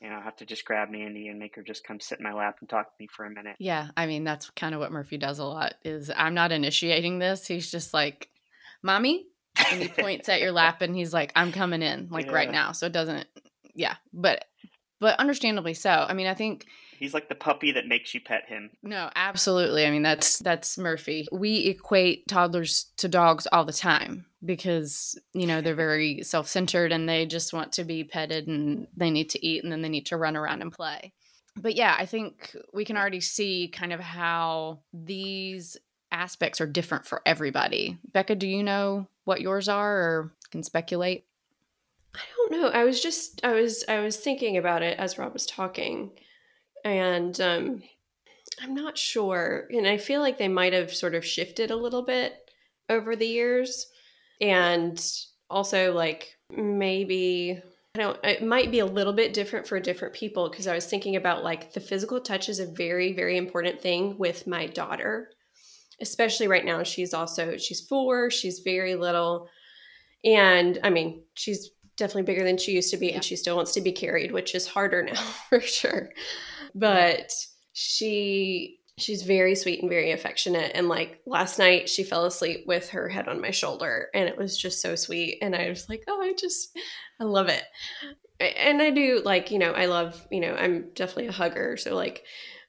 you 0.00 0.08
know, 0.08 0.16
I 0.16 0.22
have 0.22 0.36
to 0.36 0.46
just 0.46 0.64
grab 0.64 0.90
Mandy 0.90 1.26
and 1.26 1.40
make 1.40 1.56
her 1.56 1.62
just 1.62 1.82
come 1.82 1.98
sit 1.98 2.18
in 2.18 2.24
my 2.24 2.32
lap 2.32 2.58
and 2.60 2.68
talk 2.68 2.86
to 2.86 3.02
me 3.02 3.08
for 3.10 3.24
a 3.24 3.30
minute. 3.30 3.56
Yeah, 3.58 3.88
I 3.96 4.06
mean 4.06 4.24
that's 4.24 4.50
kind 4.50 4.74
of 4.74 4.80
what 4.80 4.92
Murphy 4.92 5.16
does 5.18 5.38
a 5.38 5.44
lot. 5.44 5.74
Is 5.84 6.10
I'm 6.14 6.34
not 6.34 6.52
initiating 6.52 7.18
this. 7.18 7.46
He's 7.46 7.70
just 7.70 7.92
like, 7.92 8.28
"Mommy, 8.82 9.26
and 9.70 9.82
he 9.82 9.88
points 9.88 10.28
at 10.28 10.40
your 10.40 10.52
lap 10.52 10.82
and 10.82 10.94
he's 10.94 11.12
like, 11.12 11.32
I'm 11.34 11.52
coming 11.52 11.82
in 11.82 12.08
like 12.10 12.26
yeah. 12.26 12.32
right 12.32 12.50
now. 12.50 12.72
So 12.72 12.86
it 12.86 12.92
doesn't, 12.92 13.26
yeah, 13.74 13.96
but, 14.12 14.44
but 15.00 15.18
understandably 15.18 15.74
so. 15.74 15.90
I 15.90 16.14
mean, 16.14 16.26
I 16.26 16.34
think 16.34 16.66
He's 16.98 17.14
like 17.14 17.28
the 17.28 17.34
puppy 17.34 17.72
that 17.72 17.86
makes 17.86 18.12
you 18.12 18.20
pet 18.20 18.48
him. 18.48 18.70
No, 18.82 19.10
absolutely. 19.14 19.86
I 19.86 19.90
mean, 19.90 20.02
that's 20.02 20.38
that's 20.38 20.76
Murphy. 20.76 21.26
We 21.30 21.66
equate 21.66 22.26
toddlers 22.26 22.86
to 22.98 23.08
dogs 23.08 23.46
all 23.52 23.64
the 23.64 23.72
time 23.72 24.26
because, 24.44 25.18
you 25.32 25.46
know, 25.46 25.60
they're 25.60 25.74
very 25.74 26.22
self-centered 26.22 26.92
and 26.92 27.08
they 27.08 27.26
just 27.26 27.52
want 27.52 27.72
to 27.72 27.84
be 27.84 28.04
petted 28.04 28.48
and 28.48 28.86
they 28.96 29.10
need 29.10 29.30
to 29.30 29.46
eat 29.46 29.62
and 29.62 29.72
then 29.72 29.82
they 29.82 29.88
need 29.88 30.06
to 30.06 30.16
run 30.16 30.36
around 30.36 30.62
and 30.62 30.72
play. 30.72 31.12
But 31.56 31.74
yeah, 31.74 31.94
I 31.98 32.06
think 32.06 32.56
we 32.72 32.84
can 32.84 32.96
already 32.96 33.20
see 33.20 33.68
kind 33.68 33.92
of 33.92 34.00
how 34.00 34.80
these 34.92 35.76
aspects 36.10 36.60
are 36.60 36.66
different 36.66 37.06
for 37.06 37.22
everybody. 37.26 37.98
Becca, 38.12 38.36
do 38.36 38.46
you 38.46 38.62
know 38.62 39.08
what 39.24 39.40
yours 39.40 39.68
are 39.68 39.96
or 39.96 40.32
can 40.50 40.62
speculate? 40.62 41.26
I 42.14 42.20
don't 42.36 42.52
know. 42.52 42.68
I 42.68 42.84
was 42.84 43.02
just 43.02 43.44
I 43.44 43.52
was 43.52 43.84
I 43.88 44.00
was 44.00 44.16
thinking 44.16 44.56
about 44.56 44.82
it 44.82 44.98
as 44.98 45.18
Rob 45.18 45.32
was 45.32 45.46
talking 45.46 46.10
and 46.84 47.40
um, 47.40 47.82
I'm 48.62 48.74
not 48.74 48.98
sure. 48.98 49.68
And 49.70 49.86
I 49.86 49.96
feel 49.98 50.20
like 50.20 50.38
they 50.38 50.48
might 50.48 50.72
have 50.72 50.94
sort 50.94 51.14
of 51.14 51.24
shifted 51.24 51.70
a 51.70 51.76
little 51.76 52.02
bit 52.02 52.34
over 52.88 53.16
the 53.16 53.26
years. 53.26 53.86
And 54.40 55.00
also, 55.50 55.92
like, 55.92 56.36
maybe, 56.56 57.60
I 57.94 57.98
don't, 57.98 58.18
it 58.24 58.42
might 58.42 58.70
be 58.70 58.78
a 58.78 58.86
little 58.86 59.12
bit 59.12 59.34
different 59.34 59.66
for 59.66 59.80
different 59.80 60.14
people 60.14 60.48
because 60.48 60.66
I 60.66 60.74
was 60.74 60.86
thinking 60.86 61.16
about 61.16 61.44
like 61.44 61.72
the 61.72 61.80
physical 61.80 62.20
touch 62.20 62.48
is 62.48 62.60
a 62.60 62.66
very, 62.66 63.12
very 63.12 63.36
important 63.36 63.80
thing 63.80 64.16
with 64.18 64.46
my 64.46 64.66
daughter, 64.66 65.30
especially 66.00 66.46
right 66.46 66.64
now. 66.64 66.82
She's 66.82 67.14
also, 67.14 67.56
she's 67.56 67.80
four, 67.80 68.30
she's 68.30 68.60
very 68.60 68.94
little. 68.94 69.48
And 70.24 70.78
I 70.82 70.90
mean, 70.90 71.22
she's 71.34 71.70
definitely 71.96 72.22
bigger 72.22 72.44
than 72.44 72.58
she 72.58 72.72
used 72.72 72.92
to 72.92 72.96
be, 72.96 73.08
yeah. 73.08 73.14
and 73.14 73.24
she 73.24 73.34
still 73.34 73.56
wants 73.56 73.72
to 73.72 73.80
be 73.80 73.92
carried, 73.92 74.30
which 74.30 74.54
is 74.54 74.68
harder 74.68 75.02
now 75.12 75.20
for 75.48 75.60
sure 75.60 76.10
but 76.74 77.32
she 77.72 78.78
she's 78.98 79.22
very 79.22 79.54
sweet 79.54 79.80
and 79.80 79.88
very 79.88 80.10
affectionate 80.10 80.72
and 80.74 80.88
like 80.88 81.20
last 81.24 81.58
night 81.58 81.88
she 81.88 82.02
fell 82.02 82.24
asleep 82.24 82.64
with 82.66 82.88
her 82.90 83.08
head 83.08 83.28
on 83.28 83.40
my 83.40 83.50
shoulder 83.50 84.08
and 84.14 84.28
it 84.28 84.36
was 84.36 84.58
just 84.58 84.82
so 84.82 84.96
sweet 84.96 85.38
and 85.40 85.54
i 85.54 85.68
was 85.68 85.88
like 85.88 86.02
oh 86.08 86.20
i 86.20 86.32
just 86.32 86.76
i 87.20 87.24
love 87.24 87.48
it 87.48 87.62
and 88.40 88.82
i 88.82 88.90
do 88.90 89.22
like 89.24 89.50
you 89.52 89.58
know 89.58 89.70
i 89.72 89.86
love 89.86 90.26
you 90.30 90.40
know 90.40 90.52
i'm 90.54 90.88
definitely 90.94 91.28
a 91.28 91.32
hugger 91.32 91.76
so 91.76 91.94
like 91.94 92.24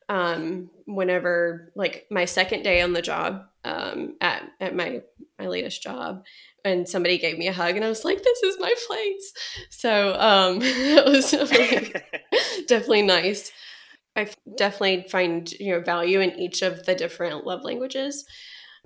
um 0.08 0.70
whenever 0.86 1.72
like 1.76 2.06
my 2.12 2.26
second 2.26 2.64
day 2.64 2.82
on 2.82 2.94
the 2.94 3.02
job 3.02 3.46
um 3.66 4.16
at 4.22 4.44
at 4.60 4.76
my 4.76 5.02
my 5.40 5.48
latest 5.48 5.82
job 5.82 6.24
and 6.66 6.88
somebody 6.88 7.18
gave 7.18 7.38
me 7.38 7.48
a 7.48 7.54
hug 7.54 7.76
and 7.76 7.86
I 7.86 7.90
was 7.90 8.04
like, 8.04 8.22
this 8.22 8.44
is 8.44 8.60
my 8.60 8.74
place. 8.88 9.34
So 9.70 10.14
um 10.20 10.60
it 10.62 11.06
was 11.06 11.32
definitely, 11.32 11.94
definitely 12.68 13.02
nice. 13.04 13.52
I 14.20 14.30
definitely 14.58 15.08
find 15.10 15.52
you 15.54 15.72
know 15.72 15.82
value 15.82 16.20
in 16.20 16.38
each 16.40 16.62
of 16.62 16.86
the 16.86 16.96
different 16.96 17.46
love 17.46 17.64
languages. 17.64 18.26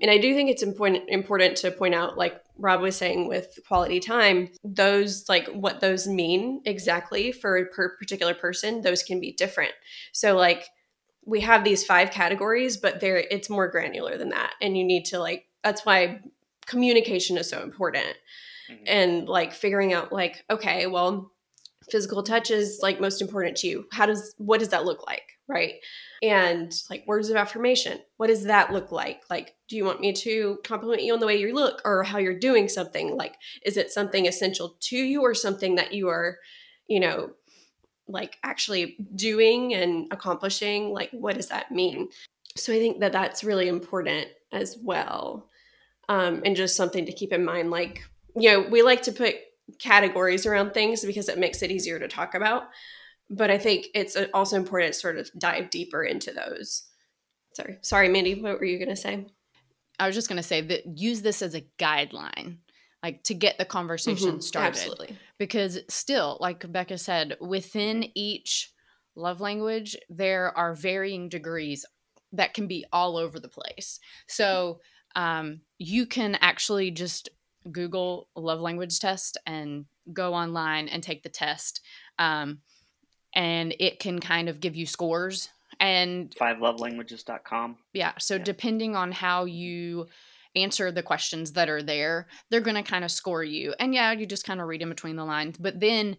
And 0.02 0.10
I 0.10 0.18
do 0.18 0.34
think 0.34 0.50
it's 0.50 0.64
important 0.64 1.04
important 1.08 1.58
to 1.58 1.72
point 1.72 1.96
out, 1.96 2.18
like 2.18 2.42
Rob 2.58 2.82
was 2.82 2.96
saying 2.96 3.28
with 3.28 3.60
quality 3.68 4.00
time, 4.00 4.50
those 4.64 5.30
like 5.30 5.48
what 5.50 5.82
those 5.82 6.08
mean 6.08 6.62
exactly 6.66 7.32
for 7.32 7.58
a 7.58 7.66
per 7.66 7.96
particular 7.98 8.34
person, 8.34 8.82
those 8.82 9.04
can 9.04 9.20
be 9.20 9.34
different. 9.34 9.74
So 10.12 10.36
like 10.36 10.68
we 11.26 11.42
have 11.42 11.64
these 11.64 11.86
five 11.86 12.12
categories, 12.12 12.78
but 12.78 13.00
there 13.00 13.18
it's 13.18 13.50
more 13.50 13.68
granular 13.68 14.18
than 14.18 14.30
that. 14.30 14.54
And 14.62 14.78
you 14.78 14.84
need 14.84 15.06
to 15.06 15.20
like 15.20 15.46
that's 15.64 15.86
why 15.86 16.22
communication 16.66 17.38
is 17.38 17.50
so 17.50 17.62
important. 17.62 18.16
Mm-hmm. 18.70 18.84
And 18.88 19.28
like 19.28 19.54
figuring 19.54 19.94
out 19.94 20.12
like, 20.12 20.44
okay, 20.50 20.88
well, 20.88 21.32
physical 21.92 22.24
touch 22.24 22.52
is 22.52 22.80
like 22.82 23.00
most 23.00 23.22
important 23.22 23.58
to 23.58 23.68
you. 23.68 23.86
How 23.92 24.06
does 24.06 24.34
what 24.38 24.60
does 24.60 24.70
that 24.70 24.86
look 24.86 25.06
like 25.06 25.34
right? 25.48 25.76
And 26.22 26.74
like 26.90 27.06
words 27.06 27.30
of 27.30 27.36
affirmation. 27.36 28.00
What 28.18 28.28
does 28.28 28.46
that 28.46 28.72
look 28.72 28.92
like? 28.92 29.24
Like 29.30 29.56
do 29.68 29.76
you 29.76 29.86
want 29.86 30.00
me 30.00 30.14
to 30.14 30.60
compliment 30.64 31.04
you 31.04 31.14
on 31.14 31.20
the 31.20 31.26
way 31.26 31.38
you 31.38 31.54
look 31.54 31.82
or 31.86 32.04
how 32.04 32.18
you're 32.18 32.38
doing 32.38 32.70
something? 32.70 33.16
Like 33.18 33.36
is 33.66 33.78
it 33.78 33.92
something 33.92 34.26
essential 34.26 34.78
to 34.80 34.98
you 34.98 35.22
or 35.22 35.34
something 35.34 35.76
that 35.76 35.94
you 35.94 36.08
are 36.10 36.38
you 36.88 37.00
know 37.00 37.32
like 38.08 38.38
actually 38.44 38.98
doing 39.16 39.74
and 39.74 40.08
accomplishing? 40.12 40.92
Like 40.92 41.10
what 41.12 41.36
does 41.36 41.50
that 41.50 41.72
mean? 41.72 42.10
So 42.56 42.72
i 42.72 42.78
think 42.78 43.00
that 43.00 43.12
that's 43.12 43.44
really 43.44 43.68
important 43.68 44.28
as 44.52 44.78
well 44.82 45.50
um, 46.10 46.42
and 46.46 46.56
just 46.56 46.76
something 46.76 47.06
to 47.06 47.12
keep 47.12 47.34
in 47.34 47.44
mind. 47.44 47.72
Like 47.72 48.04
you 48.36 48.52
know 48.52 48.62
we 48.62 48.82
like 48.82 49.04
to 49.04 49.12
put 49.12 49.36
categories 49.80 50.46
around 50.46 50.74
things 50.74 51.06
because 51.06 51.30
it 51.30 51.38
makes 51.38 51.62
it 51.62 51.72
easier 51.72 52.00
to 52.00 52.08
talk 52.08 52.36
about. 52.36 52.64
But 53.30 53.50
I 53.50 53.58
think 53.58 53.88
it's 53.96 54.16
uh, 54.16 54.28
also 54.34 54.58
important 54.58 54.94
to 54.94 55.00
sort 55.00 55.18
of 55.18 55.30
dive 55.38 55.70
deeper 55.70 56.04
into 56.04 56.32
those. 56.32 56.84
Sorry, 57.54 57.78
sorry, 57.82 58.10
Mandy, 58.10 58.42
what 58.42 58.60
were 58.60 58.66
you 58.66 58.78
going 58.78 58.90
to 58.90 58.96
say? 58.96 59.26
I 60.00 60.08
was 60.08 60.16
just 60.16 60.28
going 60.28 60.38
to 60.38 60.44
say 60.44 60.62
that 60.62 60.98
use 60.98 61.22
this 61.22 61.42
as 61.42 61.56
a 61.56 61.66
guideline, 61.80 62.58
like 63.02 63.24
to 63.24 63.34
get 63.34 63.58
the 63.58 63.66
conversation 63.66 64.32
mm-hmm, 64.32 64.40
started. 64.40 64.80
Absolutely. 64.80 65.18
Because 65.38 65.80
still, 65.88 66.38
like 66.42 66.70
Becca 66.72 66.98
said, 66.98 67.38
within 67.40 68.06
each 68.16 68.72
love 69.16 69.40
language, 69.40 69.96
there 70.10 70.56
are 70.58 70.74
varying 70.74 71.30
degrees 71.30 71.86
that 72.32 72.54
can 72.54 72.68
be 72.68 72.86
all 72.92 73.18
over 73.18 73.40
the 73.40 73.48
place. 73.48 74.00
So 74.28 74.80
um, 75.16 75.62
you 75.78 76.06
can 76.06 76.36
actually 76.42 76.92
just 76.92 77.30
Google 77.72 78.28
love 78.36 78.60
language 78.60 79.00
test 79.00 79.38
and 79.46 79.86
go 80.12 80.34
online 80.34 80.88
and 80.88 81.02
take 81.02 81.24
the 81.24 81.30
test. 81.30 81.82
Um, 82.20 82.60
and 83.36 83.76
it 83.80 84.00
can 84.00 84.20
kind 84.20 84.50
of 84.50 84.60
give 84.60 84.76
you 84.76 84.86
scores 84.86 85.50
and 85.80 86.34
fivelovelanguages.com. 86.36 87.78
Yeah. 87.94 88.14
So 88.20 88.36
yeah. 88.36 88.44
depending 88.44 88.96
on 88.96 89.12
how 89.12 89.46
you 89.46 90.08
answer 90.56 90.92
the 90.92 91.02
questions 91.02 91.54
that 91.54 91.70
are 91.70 91.82
there, 91.82 92.28
they're 92.50 92.62
going 92.62 92.82
to 92.82 92.90
kind 92.90 93.04
of 93.04 93.12
score 93.12 93.44
you. 93.44 93.74
And 93.80 93.94
yeah, 93.94 94.12
you 94.12 94.26
just 94.26 94.46
kind 94.46 94.62
of 94.62 94.68
read 94.68 94.82
in 94.82 94.90
between 94.90 95.16
the 95.16 95.26
lines. 95.26 95.58
But 95.58 95.80
then 95.80 96.18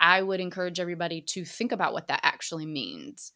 I 0.00 0.22
would 0.22 0.40
encourage 0.40 0.80
everybody 0.80 1.20
to 1.28 1.44
think 1.44 1.72
about 1.72 1.92
what 1.92 2.08
that 2.08 2.20
actually 2.22 2.66
means. 2.66 3.32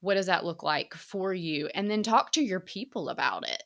What 0.00 0.14
does 0.14 0.26
that 0.26 0.44
look 0.44 0.62
like 0.62 0.94
for 0.94 1.32
you? 1.32 1.68
And 1.74 1.90
then 1.90 2.02
talk 2.02 2.32
to 2.32 2.42
your 2.42 2.60
people 2.60 3.08
about 3.08 3.48
it 3.48 3.62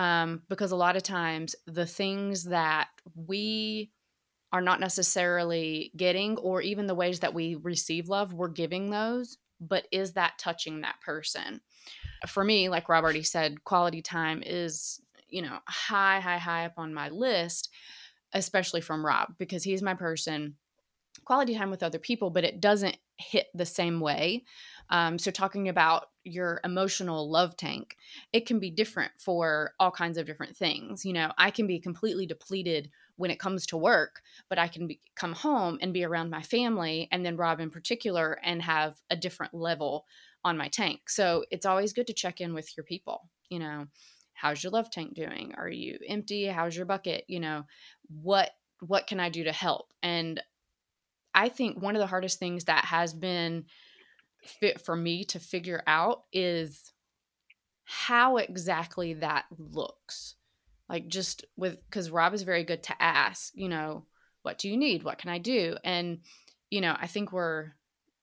um, 0.00 0.42
because 0.48 0.72
a 0.72 0.76
lot 0.76 0.96
of 0.96 1.02
times 1.02 1.54
the 1.66 1.84
things 1.84 2.44
that 2.44 2.88
we 3.14 3.90
are 4.50 4.62
not 4.62 4.80
necessarily 4.80 5.92
getting 5.94 6.38
or 6.38 6.62
even 6.62 6.86
the 6.86 6.94
ways 6.94 7.20
that 7.20 7.34
we 7.34 7.54
receive 7.56 8.08
love 8.08 8.32
we're 8.32 8.48
giving 8.48 8.88
those 8.88 9.36
but 9.60 9.86
is 9.92 10.14
that 10.14 10.38
touching 10.38 10.80
that 10.80 10.98
person? 11.04 11.60
For 12.26 12.42
me 12.42 12.70
like 12.70 12.88
rob 12.88 13.04
already 13.04 13.22
said 13.22 13.62
quality 13.64 14.00
time 14.00 14.42
is 14.44 15.02
you 15.28 15.42
know 15.42 15.58
high 15.68 16.20
high 16.20 16.38
high 16.38 16.64
up 16.64 16.74
on 16.78 16.94
my 16.94 17.10
list 17.10 17.68
especially 18.32 18.80
from 18.80 19.04
rob 19.04 19.34
because 19.38 19.62
he's 19.62 19.82
my 19.82 19.94
person 19.94 20.56
quality 21.24 21.54
time 21.54 21.70
with 21.70 21.82
other 21.82 21.98
people 21.98 22.30
but 22.30 22.44
it 22.44 22.60
doesn't 22.60 22.96
hit 23.16 23.48
the 23.54 23.66
same 23.66 24.00
way 24.00 24.42
um, 24.90 25.18
so, 25.18 25.30
talking 25.30 25.68
about 25.68 26.06
your 26.24 26.60
emotional 26.64 27.30
love 27.30 27.56
tank, 27.56 27.96
it 28.32 28.44
can 28.44 28.58
be 28.58 28.70
different 28.70 29.12
for 29.18 29.72
all 29.78 29.90
kinds 29.90 30.18
of 30.18 30.26
different 30.26 30.56
things. 30.56 31.04
You 31.04 31.12
know, 31.12 31.32
I 31.38 31.50
can 31.50 31.66
be 31.66 31.78
completely 31.78 32.26
depleted 32.26 32.90
when 33.16 33.30
it 33.30 33.38
comes 33.38 33.66
to 33.66 33.76
work, 33.76 34.22
but 34.48 34.58
I 34.58 34.66
can 34.66 34.86
be, 34.86 35.00
come 35.14 35.32
home 35.32 35.78
and 35.80 35.94
be 35.94 36.04
around 36.04 36.30
my 36.30 36.42
family, 36.42 37.08
and 37.12 37.24
then 37.24 37.36
Rob 37.36 37.60
in 37.60 37.70
particular, 37.70 38.38
and 38.42 38.60
have 38.62 39.00
a 39.10 39.16
different 39.16 39.54
level 39.54 40.06
on 40.44 40.58
my 40.58 40.68
tank. 40.68 41.08
So, 41.08 41.44
it's 41.50 41.66
always 41.66 41.92
good 41.92 42.08
to 42.08 42.14
check 42.14 42.40
in 42.40 42.52
with 42.52 42.76
your 42.76 42.84
people. 42.84 43.28
You 43.48 43.60
know, 43.60 43.86
how's 44.34 44.62
your 44.62 44.72
love 44.72 44.90
tank 44.90 45.14
doing? 45.14 45.54
Are 45.56 45.68
you 45.68 45.98
empty? 46.08 46.46
How's 46.46 46.76
your 46.76 46.86
bucket? 46.86 47.24
You 47.28 47.40
know, 47.40 47.64
what 48.22 48.50
what 48.86 49.06
can 49.06 49.20
I 49.20 49.28
do 49.28 49.44
to 49.44 49.52
help? 49.52 49.92
And 50.02 50.42
I 51.34 51.48
think 51.48 51.80
one 51.80 51.96
of 51.96 52.00
the 52.00 52.06
hardest 52.06 52.38
things 52.38 52.64
that 52.64 52.84
has 52.84 53.12
been 53.12 53.64
fit 54.44 54.80
for 54.80 54.96
me 54.96 55.24
to 55.24 55.38
figure 55.38 55.82
out 55.86 56.22
is 56.32 56.92
how 57.84 58.36
exactly 58.36 59.14
that 59.14 59.44
looks. 59.58 60.36
Like 60.88 61.08
just 61.08 61.44
with 61.56 61.78
because 61.88 62.10
Rob 62.10 62.34
is 62.34 62.42
very 62.42 62.64
good 62.64 62.82
to 62.84 63.02
ask, 63.02 63.52
you 63.54 63.68
know, 63.68 64.06
what 64.42 64.58
do 64.58 64.68
you 64.68 64.76
need? 64.76 65.02
What 65.02 65.18
can 65.18 65.30
I 65.30 65.38
do? 65.38 65.76
And, 65.84 66.20
you 66.70 66.80
know, 66.80 66.96
I 66.98 67.06
think 67.06 67.32
we're 67.32 67.72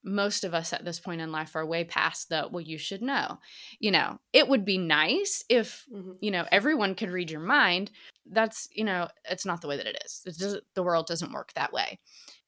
most 0.04 0.44
of 0.44 0.54
us 0.54 0.74
at 0.74 0.86
this 0.86 1.00
point 1.00 1.22
in 1.22 1.32
life 1.32 1.56
are 1.56 1.66
way 1.66 1.84
past 1.84 2.30
the 2.30 2.48
well 2.52 2.62
you 2.62 2.78
should 2.78 3.02
know 3.02 3.38
you 3.80 3.92
know 3.92 4.18
it 4.32 4.48
would 4.48 4.64
be 4.64 4.78
nice 4.78 5.44
if 5.50 5.86
mm-hmm. 5.94 6.12
you 6.22 6.32
know 6.32 6.46
everyone 6.52 6.96
could 6.96 7.10
read 7.10 7.30
your 7.30 7.42
mind 7.42 7.92
that's 8.32 8.70
you 8.74 8.86
know 8.86 9.08
it's 9.30 9.46
not 9.46 9.60
the 9.60 9.68
way 9.68 9.76
that 9.76 9.86
it 9.86 10.02
is 10.06 10.22
it 10.26 10.64
the 10.76 10.84
world 10.84 11.08
doesn't 11.08 11.34
work 11.34 11.52
that 11.54 11.74
way 11.74 12.00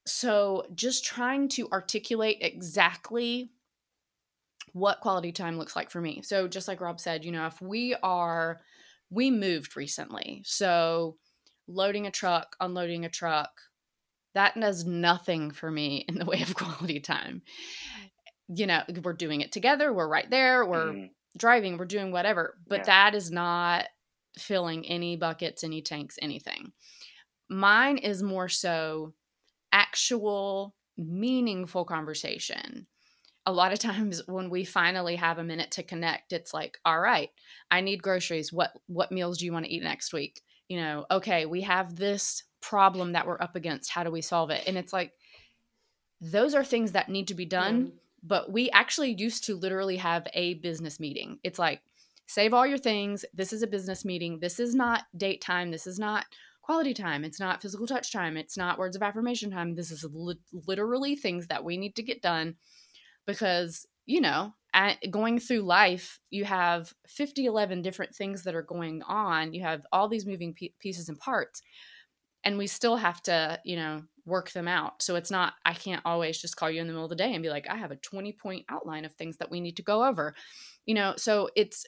so 0.09 0.65
just 0.75 1.05
trying 1.05 1.47
to 1.49 1.69
articulate 1.69 2.37
exactly 2.41 3.51
what 4.73 5.01
quality 5.01 5.31
time 5.31 5.57
looks 5.57 5.75
like 5.75 5.89
for 5.89 6.01
me. 6.01 6.21
So 6.23 6.47
just 6.47 6.67
like 6.67 6.81
Rob 6.81 6.99
said, 6.99 7.25
you 7.25 7.31
know, 7.31 7.45
if 7.47 7.61
we 7.61 7.95
are 8.03 8.61
we 9.09 9.31
moved 9.31 9.75
recently. 9.75 10.41
So 10.45 11.17
loading 11.67 12.05
a 12.05 12.11
truck, 12.11 12.55
unloading 12.59 13.05
a 13.05 13.09
truck, 13.09 13.49
that 14.35 14.59
does 14.59 14.85
nothing 14.85 15.51
for 15.51 15.71
me 15.71 16.05
in 16.07 16.19
the 16.19 16.25
way 16.25 16.41
of 16.41 16.55
quality 16.55 16.99
time. 16.99 17.41
you 18.47 18.67
know, 18.67 18.81
we're 19.03 19.13
doing 19.13 19.41
it 19.41 19.51
together, 19.51 19.93
we're 19.93 20.07
right 20.07 20.29
there, 20.29 20.65
we're 20.65 20.91
mm. 20.93 21.09
driving, 21.37 21.77
we're 21.77 21.85
doing 21.85 22.11
whatever. 22.11 22.55
But 22.67 22.79
yeah. 22.79 22.85
that 22.85 23.15
is 23.15 23.31
not 23.31 23.85
filling 24.37 24.85
any 24.85 25.17
buckets, 25.17 25.63
any 25.63 25.81
tanks, 25.81 26.17
anything. 26.21 26.71
Mine 27.49 27.97
is 27.97 28.21
more 28.21 28.47
so 28.47 29.13
actual 29.71 30.75
meaningful 30.97 31.85
conversation. 31.85 32.87
A 33.45 33.53
lot 33.53 33.73
of 33.73 33.79
times 33.79 34.21
when 34.27 34.49
we 34.49 34.63
finally 34.65 35.15
have 35.15 35.37
a 35.37 35.43
minute 35.43 35.71
to 35.71 35.83
connect, 35.83 36.33
it's 36.33 36.53
like, 36.53 36.77
all 36.85 36.99
right, 36.99 37.29
I 37.71 37.81
need 37.81 38.03
groceries. 38.03 38.53
What 38.53 38.71
what 38.87 39.11
meals 39.11 39.37
do 39.37 39.45
you 39.45 39.53
want 39.53 39.65
to 39.65 39.71
eat 39.71 39.83
next 39.83 40.13
week? 40.13 40.41
You 40.67 40.77
know, 40.77 41.05
okay, 41.09 41.45
we 41.45 41.61
have 41.61 41.95
this 41.95 42.43
problem 42.61 43.13
that 43.13 43.25
we're 43.25 43.41
up 43.41 43.55
against. 43.55 43.89
How 43.89 44.03
do 44.03 44.11
we 44.11 44.21
solve 44.21 44.49
it? 44.49 44.63
And 44.67 44.77
it's 44.77 44.93
like 44.93 45.13
those 46.21 46.53
are 46.53 46.63
things 46.63 46.91
that 46.91 47.09
need 47.09 47.29
to 47.29 47.33
be 47.33 47.45
done, 47.45 47.93
but 48.21 48.51
we 48.51 48.69
actually 48.71 49.15
used 49.17 49.45
to 49.45 49.55
literally 49.55 49.97
have 49.97 50.27
a 50.33 50.55
business 50.55 50.99
meeting. 50.99 51.39
It's 51.43 51.57
like 51.57 51.81
save 52.27 52.53
all 52.53 52.67
your 52.67 52.77
things. 52.77 53.25
This 53.33 53.53
is 53.53 53.63
a 53.63 53.67
business 53.67 54.03
meeting. 54.03 54.39
This 54.39 54.59
is 54.59 54.75
not 54.75 55.05
date 55.15 55.41
time. 55.41 55.71
This 55.71 55.87
is 55.87 55.97
not 55.97 56.25
quality 56.69 56.93
time. 56.93 57.25
It's 57.25 57.39
not 57.39 57.63
physical 57.63 57.87
touch 57.87 58.13
time. 58.13 58.37
It's 58.37 58.55
not 58.55 58.77
words 58.77 58.95
of 58.95 59.01
affirmation 59.01 59.49
time. 59.49 59.73
This 59.73 59.89
is 59.89 60.05
li- 60.13 60.37
literally 60.67 61.15
things 61.15 61.47
that 61.47 61.63
we 61.63 61.77
need 61.77 61.95
to 61.95 62.03
get 62.03 62.21
done 62.21 62.57
because, 63.25 63.87
you 64.05 64.21
know, 64.21 64.53
at, 64.71 64.99
going 65.09 65.39
through 65.39 65.61
life, 65.61 66.19
you 66.29 66.45
have 66.45 66.93
50, 67.07 67.47
11 67.47 67.81
different 67.81 68.13
things 68.13 68.43
that 68.43 68.53
are 68.53 68.61
going 68.61 69.01
on. 69.01 69.55
You 69.55 69.63
have 69.63 69.81
all 69.91 70.07
these 70.07 70.27
moving 70.27 70.55
pieces 70.79 71.09
and 71.09 71.17
parts. 71.17 71.63
And 72.43 72.55
we 72.55 72.67
still 72.67 72.97
have 72.97 73.19
to, 73.23 73.59
you 73.65 73.75
know, 73.75 74.03
work 74.27 74.51
them 74.51 74.67
out. 74.67 75.01
So 75.01 75.15
it's 75.15 75.31
not, 75.31 75.53
I 75.65 75.73
can't 75.73 76.03
always 76.05 76.39
just 76.39 76.55
call 76.55 76.69
you 76.69 76.81
in 76.81 76.85
the 76.85 76.93
middle 76.93 77.05
of 77.05 77.09
the 77.09 77.15
day 77.15 77.33
and 77.33 77.41
be 77.41 77.49
like, 77.49 77.67
I 77.67 77.77
have 77.77 77.89
a 77.89 77.95
20 77.95 78.33
point 78.33 78.65
outline 78.69 79.05
of 79.05 79.13
things 79.13 79.37
that 79.37 79.49
we 79.49 79.59
need 79.59 79.77
to 79.77 79.81
go 79.81 80.05
over. 80.05 80.35
You 80.85 80.93
know, 80.93 81.15
so 81.17 81.49
it's 81.55 81.87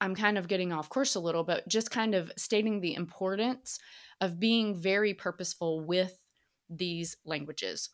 I'm 0.00 0.14
kind 0.14 0.36
of 0.38 0.48
getting 0.48 0.72
off 0.72 0.88
course 0.88 1.14
a 1.14 1.20
little, 1.20 1.44
but 1.44 1.66
just 1.68 1.90
kind 1.90 2.14
of 2.14 2.30
stating 2.36 2.80
the 2.80 2.94
importance 2.94 3.78
of 4.20 4.40
being 4.40 4.74
very 4.74 5.14
purposeful 5.14 5.80
with 5.80 6.20
these 6.68 7.16
languages 7.24 7.90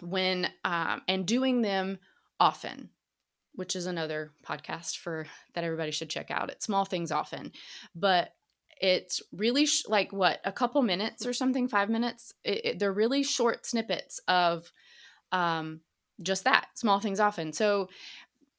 when 0.00 0.48
um, 0.64 1.02
and 1.08 1.26
doing 1.26 1.62
them 1.62 1.98
often 2.40 2.90
which 3.54 3.74
is 3.74 3.86
another 3.86 4.30
podcast 4.46 4.98
for 4.98 5.26
that 5.54 5.64
everybody 5.64 5.90
should 5.90 6.08
check 6.08 6.30
out. 6.30 6.48
It's 6.48 6.64
small 6.64 6.84
things 6.84 7.10
often 7.10 7.50
but 7.94 8.32
it's 8.80 9.20
really 9.32 9.66
sh- 9.66 9.84
like 9.88 10.12
what 10.12 10.40
a 10.44 10.52
couple 10.52 10.82
minutes 10.82 11.26
or 11.26 11.32
something 11.32 11.68
five 11.68 11.90
minutes? 11.90 12.32
It, 12.44 12.64
it, 12.64 12.78
they're 12.78 12.92
really 12.92 13.22
short 13.22 13.66
snippets 13.66 14.20
of 14.28 14.70
um, 15.32 15.80
just 16.22 16.44
that 16.44 16.68
small 16.74 17.00
things 17.00 17.20
often. 17.20 17.52
So 17.52 17.88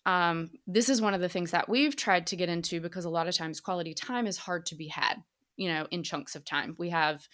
um, 0.10 0.50
this 0.66 0.90
is 0.90 1.04
one 1.04 1.14
of 1.14 1.22
the 1.22 1.30
things 1.30 1.52
that 1.52 1.70
we've 1.70 1.96
tried 1.96 2.26
to 2.28 2.36
get 2.36 2.50
into 2.50 2.82
because 2.82 3.06
a 3.06 3.12
lot 3.12 3.28
of 3.28 3.38
times 3.38 3.60
quality 3.60 3.94
time 3.94 4.26
is 4.26 4.40
hard 4.40 4.66
to 4.66 4.76
be 4.76 4.88
had, 4.88 5.22
you 5.56 5.70
know, 5.70 5.86
in 5.92 6.02
chunks 6.02 6.36
of 6.36 6.44
time. 6.44 6.76
We 6.80 6.90
have 6.90 7.28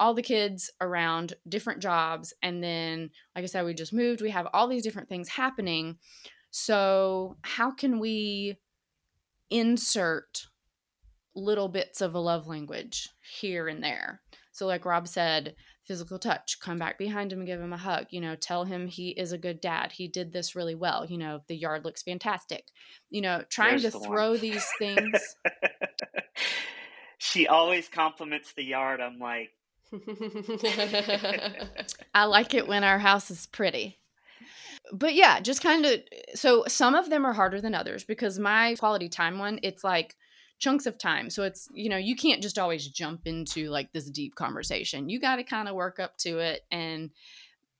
all 0.00 0.12
the 0.12 0.22
kids 0.22 0.72
around 0.80 1.34
different 1.48 1.80
jobs. 1.80 2.34
And 2.42 2.64
then, 2.64 3.10
like 3.36 3.44
I 3.44 3.46
said, 3.46 3.64
we 3.64 3.74
just 3.74 3.92
moved. 3.92 4.22
We 4.22 4.30
have 4.30 4.48
all 4.52 4.66
these 4.66 4.82
different 4.82 5.08
things 5.08 5.28
happening. 5.28 5.98
So, 6.50 7.36
how 7.42 7.70
can 7.70 8.00
we 8.00 8.58
insert 9.48 10.46
little 11.36 11.68
bits 11.68 12.00
of 12.00 12.16
a 12.16 12.18
love 12.18 12.48
language 12.48 13.08
here 13.38 13.68
and 13.68 13.84
there? 13.84 14.20
So, 14.50 14.66
like 14.66 14.84
Rob 14.84 15.06
said, 15.06 15.54
physical 15.90 16.20
touch 16.20 16.60
come 16.60 16.78
back 16.78 16.96
behind 16.98 17.32
him 17.32 17.40
and 17.40 17.48
give 17.48 17.60
him 17.60 17.72
a 17.72 17.76
hug 17.76 18.06
you 18.10 18.20
know 18.20 18.36
tell 18.36 18.64
him 18.64 18.86
he 18.86 19.08
is 19.08 19.32
a 19.32 19.38
good 19.38 19.60
dad 19.60 19.90
he 19.90 20.06
did 20.06 20.32
this 20.32 20.54
really 20.54 20.76
well 20.76 21.04
you 21.04 21.18
know 21.18 21.40
the 21.48 21.56
yard 21.56 21.84
looks 21.84 22.00
fantastic 22.00 22.68
you 23.10 23.20
know 23.20 23.42
trying 23.48 23.70
There's 23.70 23.92
to 23.94 23.98
the 23.98 24.04
throw 24.04 24.30
one. 24.30 24.40
these 24.40 24.64
things 24.78 25.34
she 27.18 27.48
always 27.48 27.88
compliments 27.88 28.52
the 28.52 28.62
yard 28.62 29.00
i'm 29.00 29.18
like 29.18 29.50
i 32.14 32.22
like 32.22 32.54
it 32.54 32.68
when 32.68 32.84
our 32.84 33.00
house 33.00 33.28
is 33.28 33.48
pretty 33.48 33.98
but 34.92 35.12
yeah 35.12 35.40
just 35.40 35.60
kind 35.60 35.84
of 35.84 36.00
so 36.36 36.62
some 36.68 36.94
of 36.94 37.10
them 37.10 37.26
are 37.26 37.32
harder 37.32 37.60
than 37.60 37.74
others 37.74 38.04
because 38.04 38.38
my 38.38 38.76
quality 38.78 39.08
time 39.08 39.40
one 39.40 39.58
it's 39.64 39.82
like 39.82 40.14
chunks 40.60 40.86
of 40.86 40.98
time. 40.98 41.30
So 41.30 41.42
it's, 41.42 41.68
you 41.74 41.88
know, 41.88 41.96
you 41.96 42.14
can't 42.14 42.42
just 42.42 42.58
always 42.58 42.86
jump 42.86 43.22
into 43.26 43.68
like 43.70 43.92
this 43.92 44.08
deep 44.08 44.36
conversation. 44.36 45.08
You 45.08 45.18
got 45.18 45.36
to 45.36 45.42
kind 45.42 45.68
of 45.68 45.74
work 45.74 45.98
up 45.98 46.16
to 46.18 46.38
it. 46.38 46.62
And 46.70 47.10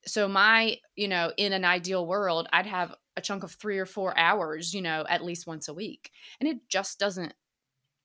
so, 0.06 0.26
my, 0.26 0.78
you 0.96 1.06
know, 1.06 1.30
in 1.36 1.52
an 1.52 1.64
ideal 1.64 2.06
world, 2.06 2.48
I'd 2.52 2.66
have 2.66 2.94
a 3.16 3.20
chunk 3.20 3.44
of 3.44 3.52
three 3.52 3.78
or 3.78 3.86
four 3.86 4.16
hours, 4.18 4.74
you 4.74 4.80
know, 4.80 5.04
at 5.08 5.22
least 5.22 5.46
once 5.46 5.68
a 5.68 5.74
week. 5.74 6.10
And 6.40 6.48
it 6.48 6.68
just 6.68 6.98
doesn't 6.98 7.34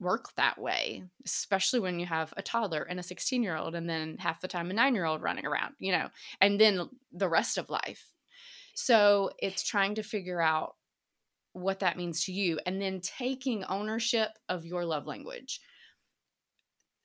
work 0.02 0.36
that 0.36 0.60
way, 0.60 1.04
especially 1.26 1.80
when 1.80 1.98
you 2.00 2.06
have 2.06 2.34
a 2.36 2.42
toddler 2.42 2.84
and 2.84 3.00
a 3.00 3.04
16 3.04 3.42
year 3.42 3.56
old, 3.56 3.76
and 3.76 3.90
then 3.90 4.18
half 4.20 4.42
the 4.42 4.48
time 4.50 4.70
a 4.70 4.74
nine 4.74 4.94
year 4.94 5.06
old 5.06 5.22
running 5.22 5.46
around, 5.46 5.74
you 5.80 5.94
know, 5.94 6.10
and 6.42 6.60
then 6.60 6.90
the 7.14 7.30
rest 7.30 7.58
of 7.58 7.70
life. 7.70 8.12
So 8.74 9.32
it's 9.40 9.64
trying 9.64 9.96
to 9.96 10.04
figure 10.04 10.42
out 10.42 10.76
what 11.56 11.80
that 11.80 11.96
means 11.96 12.26
to 12.26 12.34
you 12.34 12.60
and 12.65 12.82
then 12.82 13.00
taking 13.00 13.63
ownership 13.63 14.30
of 14.50 14.65
your 14.65 14.84
love 14.84 15.08
language. 15.08 15.62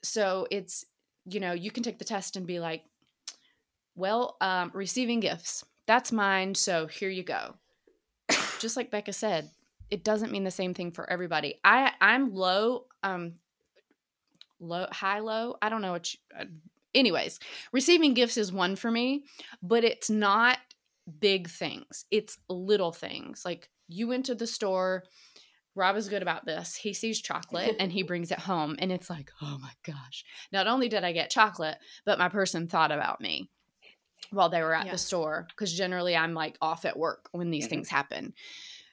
So 0.02 0.48
it's, 0.50 0.84
you 1.24 1.38
know, 1.38 1.52
you 1.52 1.70
can 1.70 1.84
take 1.84 2.00
the 2.00 2.04
test 2.04 2.34
and 2.34 2.48
be 2.48 2.58
like, 2.58 2.82
well, 3.94 4.36
um, 4.40 4.72
receiving 4.74 5.20
gifts, 5.20 5.64
that's 5.86 6.10
mine. 6.10 6.56
So 6.56 6.88
here 6.88 7.10
you 7.10 7.22
go. 7.22 7.54
Just 8.58 8.76
like 8.76 8.90
Becca 8.90 9.12
said, 9.12 9.50
it 9.88 10.02
doesn't 10.02 10.32
mean 10.32 10.42
the 10.42 10.50
same 10.50 10.74
thing 10.74 10.90
for 10.90 11.08
everybody. 11.08 11.60
I 11.62 11.92
I'm 12.00 12.34
low, 12.34 12.86
um, 13.04 13.34
low, 14.58 14.86
high, 14.90 15.20
low. 15.20 15.56
I 15.62 15.68
don't 15.68 15.82
know 15.82 15.92
what. 15.92 16.12
You, 16.12 16.18
uh, 16.40 16.44
anyways, 16.92 17.38
receiving 17.72 18.14
gifts 18.14 18.36
is 18.36 18.52
one 18.52 18.74
for 18.74 18.90
me, 18.90 19.24
but 19.62 19.84
it's 19.84 20.10
not 20.10 20.58
big 21.20 21.48
things. 21.48 22.04
It's 22.10 22.38
little 22.48 22.92
things 22.92 23.42
like 23.44 23.68
you 23.90 24.08
went 24.08 24.26
to 24.26 24.34
the 24.34 24.46
store. 24.46 25.04
Rob 25.74 25.96
is 25.96 26.08
good 26.08 26.22
about 26.22 26.44
this. 26.44 26.74
He 26.74 26.92
sees 26.94 27.20
chocolate 27.20 27.76
and 27.78 27.92
he 27.92 28.02
brings 28.10 28.30
it 28.30 28.38
home. 28.38 28.76
And 28.78 28.90
it's 28.90 29.10
like, 29.10 29.30
oh 29.42 29.58
my 29.60 29.72
gosh. 29.84 30.24
Not 30.52 30.66
only 30.66 30.88
did 30.88 31.04
I 31.04 31.12
get 31.12 31.30
chocolate, 31.30 31.76
but 32.04 32.18
my 32.18 32.28
person 32.28 32.66
thought 32.66 32.92
about 32.92 33.20
me 33.20 33.48
while 34.30 34.48
they 34.48 34.62
were 34.62 34.74
at 34.74 34.86
yeah. 34.86 34.92
the 34.92 34.98
store. 34.98 35.46
Because 35.50 35.72
generally 35.72 36.16
I'm 36.16 36.34
like 36.34 36.56
off 36.60 36.84
at 36.84 36.98
work 36.98 37.28
when 37.32 37.50
these 37.50 37.64
mm-hmm. 37.64 37.70
things 37.70 37.88
happen. 37.88 38.34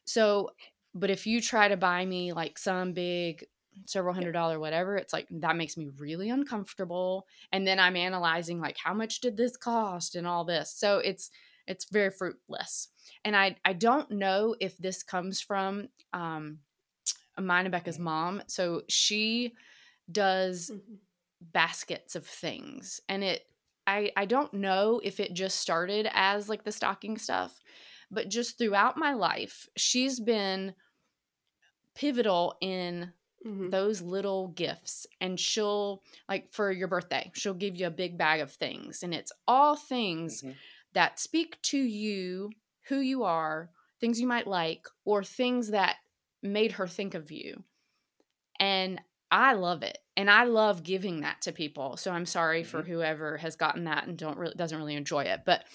So, 0.06 0.52
but 0.94 1.10
if 1.10 1.28
you 1.28 1.42
try 1.42 1.68
to 1.68 1.78
buy 1.78 2.06
me 2.06 2.34
like 2.34 2.58
some 2.58 2.94
big 2.94 3.46
several 3.86 4.14
hundred 4.14 4.32
dollar 4.32 4.60
whatever 4.60 4.98
it's 4.98 5.14
like 5.14 5.28
that 5.30 5.56
makes 5.56 5.78
me 5.78 5.88
really 6.00 6.32
uncomfortable 6.32 7.28
and 7.52 7.68
then 7.68 7.80
i'm 7.80 7.96
analyzing 7.96 8.60
like 8.60 8.76
how 8.84 8.94
much 8.94 9.22
did 9.22 9.38
this 9.38 9.56
cost 9.56 10.16
and 10.16 10.26
all 10.26 10.44
this 10.44 10.74
so 10.76 10.98
it's 10.98 11.30
it's 11.68 11.86
very 11.92 12.10
fruitless. 12.10 12.90
And 13.24 13.36
I 13.36 13.58
I 13.64 13.74
don't 13.74 14.10
know 14.12 14.56
if 14.60 14.78
this 14.78 15.04
comes 15.04 15.42
from 15.42 15.90
um 16.14 16.60
mine 17.40 17.66
and 17.66 17.72
Becca's 17.72 18.00
mom. 18.00 18.42
So 18.48 18.84
she 18.88 19.54
does 20.12 20.72
mm-hmm. 20.74 20.96
baskets 21.54 22.16
of 22.16 22.26
things 22.26 23.02
and 23.10 23.24
it 23.24 23.44
I 23.86 24.12
I 24.16 24.26
don't 24.26 24.54
know 24.54 25.02
if 25.04 25.20
it 25.20 25.34
just 25.34 25.60
started 25.60 26.10
as 26.14 26.50
like 26.50 26.64
the 26.64 26.72
stocking 26.72 27.18
stuff, 27.18 27.62
but 28.10 28.30
just 28.30 28.58
throughout 28.58 28.98
my 28.98 29.14
life, 29.14 29.68
she's 29.76 30.20
been 30.20 30.74
pivotal 31.96 32.58
in 32.62 33.12
Mm-hmm. 33.46 33.70
those 33.70 34.02
little 34.02 34.48
gifts 34.48 35.06
and 35.22 35.40
she'll 35.40 36.02
like 36.28 36.52
for 36.52 36.72
your 36.72 36.88
birthday 36.88 37.32
she'll 37.36 37.54
give 37.54 37.76
you 37.76 37.86
a 37.86 37.92
big 37.92 38.18
bag 38.18 38.42
of 38.42 38.52
things 38.52 39.04
and 39.04 39.14
it's 39.14 39.32
all 39.48 39.76
things 39.76 40.42
mm-hmm 40.42 40.54
that 40.98 41.20
speak 41.20 41.62
to 41.62 41.78
you, 41.78 42.50
who 42.88 42.98
you 43.02 43.24
are, 43.24 43.70
things 44.02 44.20
you 44.20 44.26
might 44.26 44.48
like, 44.48 44.88
or 45.06 45.24
things 45.24 45.70
that 45.70 45.98
made 46.42 46.72
her 46.72 46.88
think 46.88 47.14
of 47.14 47.30
you. 47.30 47.64
And 48.60 49.00
I 49.30 49.54
love 49.54 49.84
it. 49.84 50.00
And 50.16 50.28
I 50.28 50.46
love 50.46 50.82
giving 50.82 51.22
that 51.22 51.40
to 51.44 51.52
people. 51.52 51.98
So 51.98 52.12
I'm 52.12 52.26
sorry 52.26 52.64
mm-hmm. 52.64 52.72
for 52.72 52.82
whoever 52.82 53.38
has 53.38 53.56
gotten 53.56 53.84
that 53.84 54.08
and 54.08 54.18
don't 54.18 54.40
really 54.40 54.56
doesn't 54.58 54.78
really 54.80 54.96
enjoy 54.96 55.26
it. 55.26 55.42
But 55.46 55.66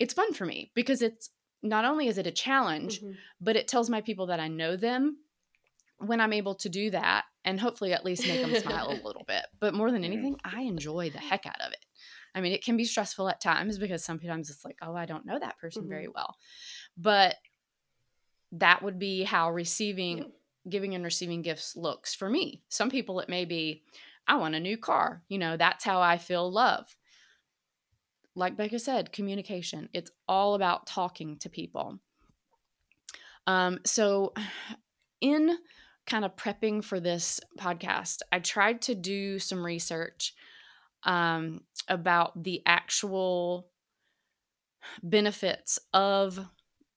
it's 0.00 0.12
fun 0.12 0.34
for 0.34 0.44
me 0.44 0.72
because 0.74 1.02
it's 1.02 1.30
not 1.62 1.84
only 1.84 2.08
is 2.08 2.18
it 2.18 2.26
a 2.26 2.32
challenge, 2.32 3.00
mm-hmm. 3.00 3.12
but 3.40 3.54
it 3.54 3.68
tells 3.68 3.88
my 3.88 4.00
people 4.00 4.26
that 4.26 4.40
I 4.40 4.48
know 4.48 4.74
them 4.74 5.18
when 5.98 6.20
I'm 6.20 6.32
able 6.32 6.56
to 6.56 6.68
do 6.68 6.90
that 6.90 7.26
and 7.44 7.60
hopefully 7.60 7.92
at 7.92 8.04
least 8.04 8.26
make 8.26 8.40
them 8.40 8.60
smile 8.60 8.88
a 8.88 8.98
little 9.06 9.24
bit. 9.24 9.46
But 9.60 9.72
more 9.72 9.92
than 9.92 10.02
anything, 10.02 10.36
I 10.44 10.62
enjoy 10.62 11.10
the 11.10 11.18
heck 11.18 11.46
out 11.46 11.60
of 11.64 11.70
it. 11.70 11.83
I 12.34 12.40
mean, 12.40 12.52
it 12.52 12.64
can 12.64 12.76
be 12.76 12.84
stressful 12.84 13.28
at 13.28 13.40
times 13.40 13.78
because 13.78 14.04
sometimes 14.04 14.50
it's 14.50 14.64
like, 14.64 14.76
oh, 14.82 14.94
I 14.94 15.06
don't 15.06 15.26
know 15.26 15.38
that 15.38 15.58
person 15.58 15.82
mm-hmm. 15.82 15.90
very 15.90 16.08
well. 16.08 16.36
But 16.96 17.36
that 18.52 18.82
would 18.82 18.98
be 18.98 19.22
how 19.22 19.50
receiving, 19.50 20.32
giving 20.68 20.94
and 20.94 21.04
receiving 21.04 21.42
gifts 21.42 21.76
looks 21.76 22.14
for 22.14 22.28
me. 22.28 22.62
Some 22.68 22.90
people, 22.90 23.20
it 23.20 23.28
may 23.28 23.44
be, 23.44 23.82
I 24.26 24.36
want 24.36 24.54
a 24.54 24.60
new 24.60 24.76
car. 24.76 25.22
You 25.28 25.38
know, 25.38 25.56
that's 25.56 25.84
how 25.84 26.00
I 26.00 26.18
feel 26.18 26.50
love. 26.50 26.96
like 28.34 28.56
Becca 28.56 28.80
said, 28.80 29.12
communication. 29.12 29.88
It's 29.92 30.10
all 30.26 30.54
about 30.54 30.86
talking 30.86 31.36
to 31.38 31.48
people. 31.48 32.00
Um, 33.46 33.78
so, 33.84 34.32
in 35.20 35.56
kind 36.06 36.24
of 36.24 36.36
prepping 36.36 36.84
for 36.84 37.00
this 37.00 37.40
podcast, 37.58 38.22
I 38.32 38.40
tried 38.40 38.82
to 38.82 38.94
do 38.94 39.38
some 39.38 39.64
research 39.64 40.34
um, 41.04 41.60
about 41.88 42.42
the 42.42 42.62
actual 42.66 43.68
benefits 45.02 45.78
of 45.92 46.38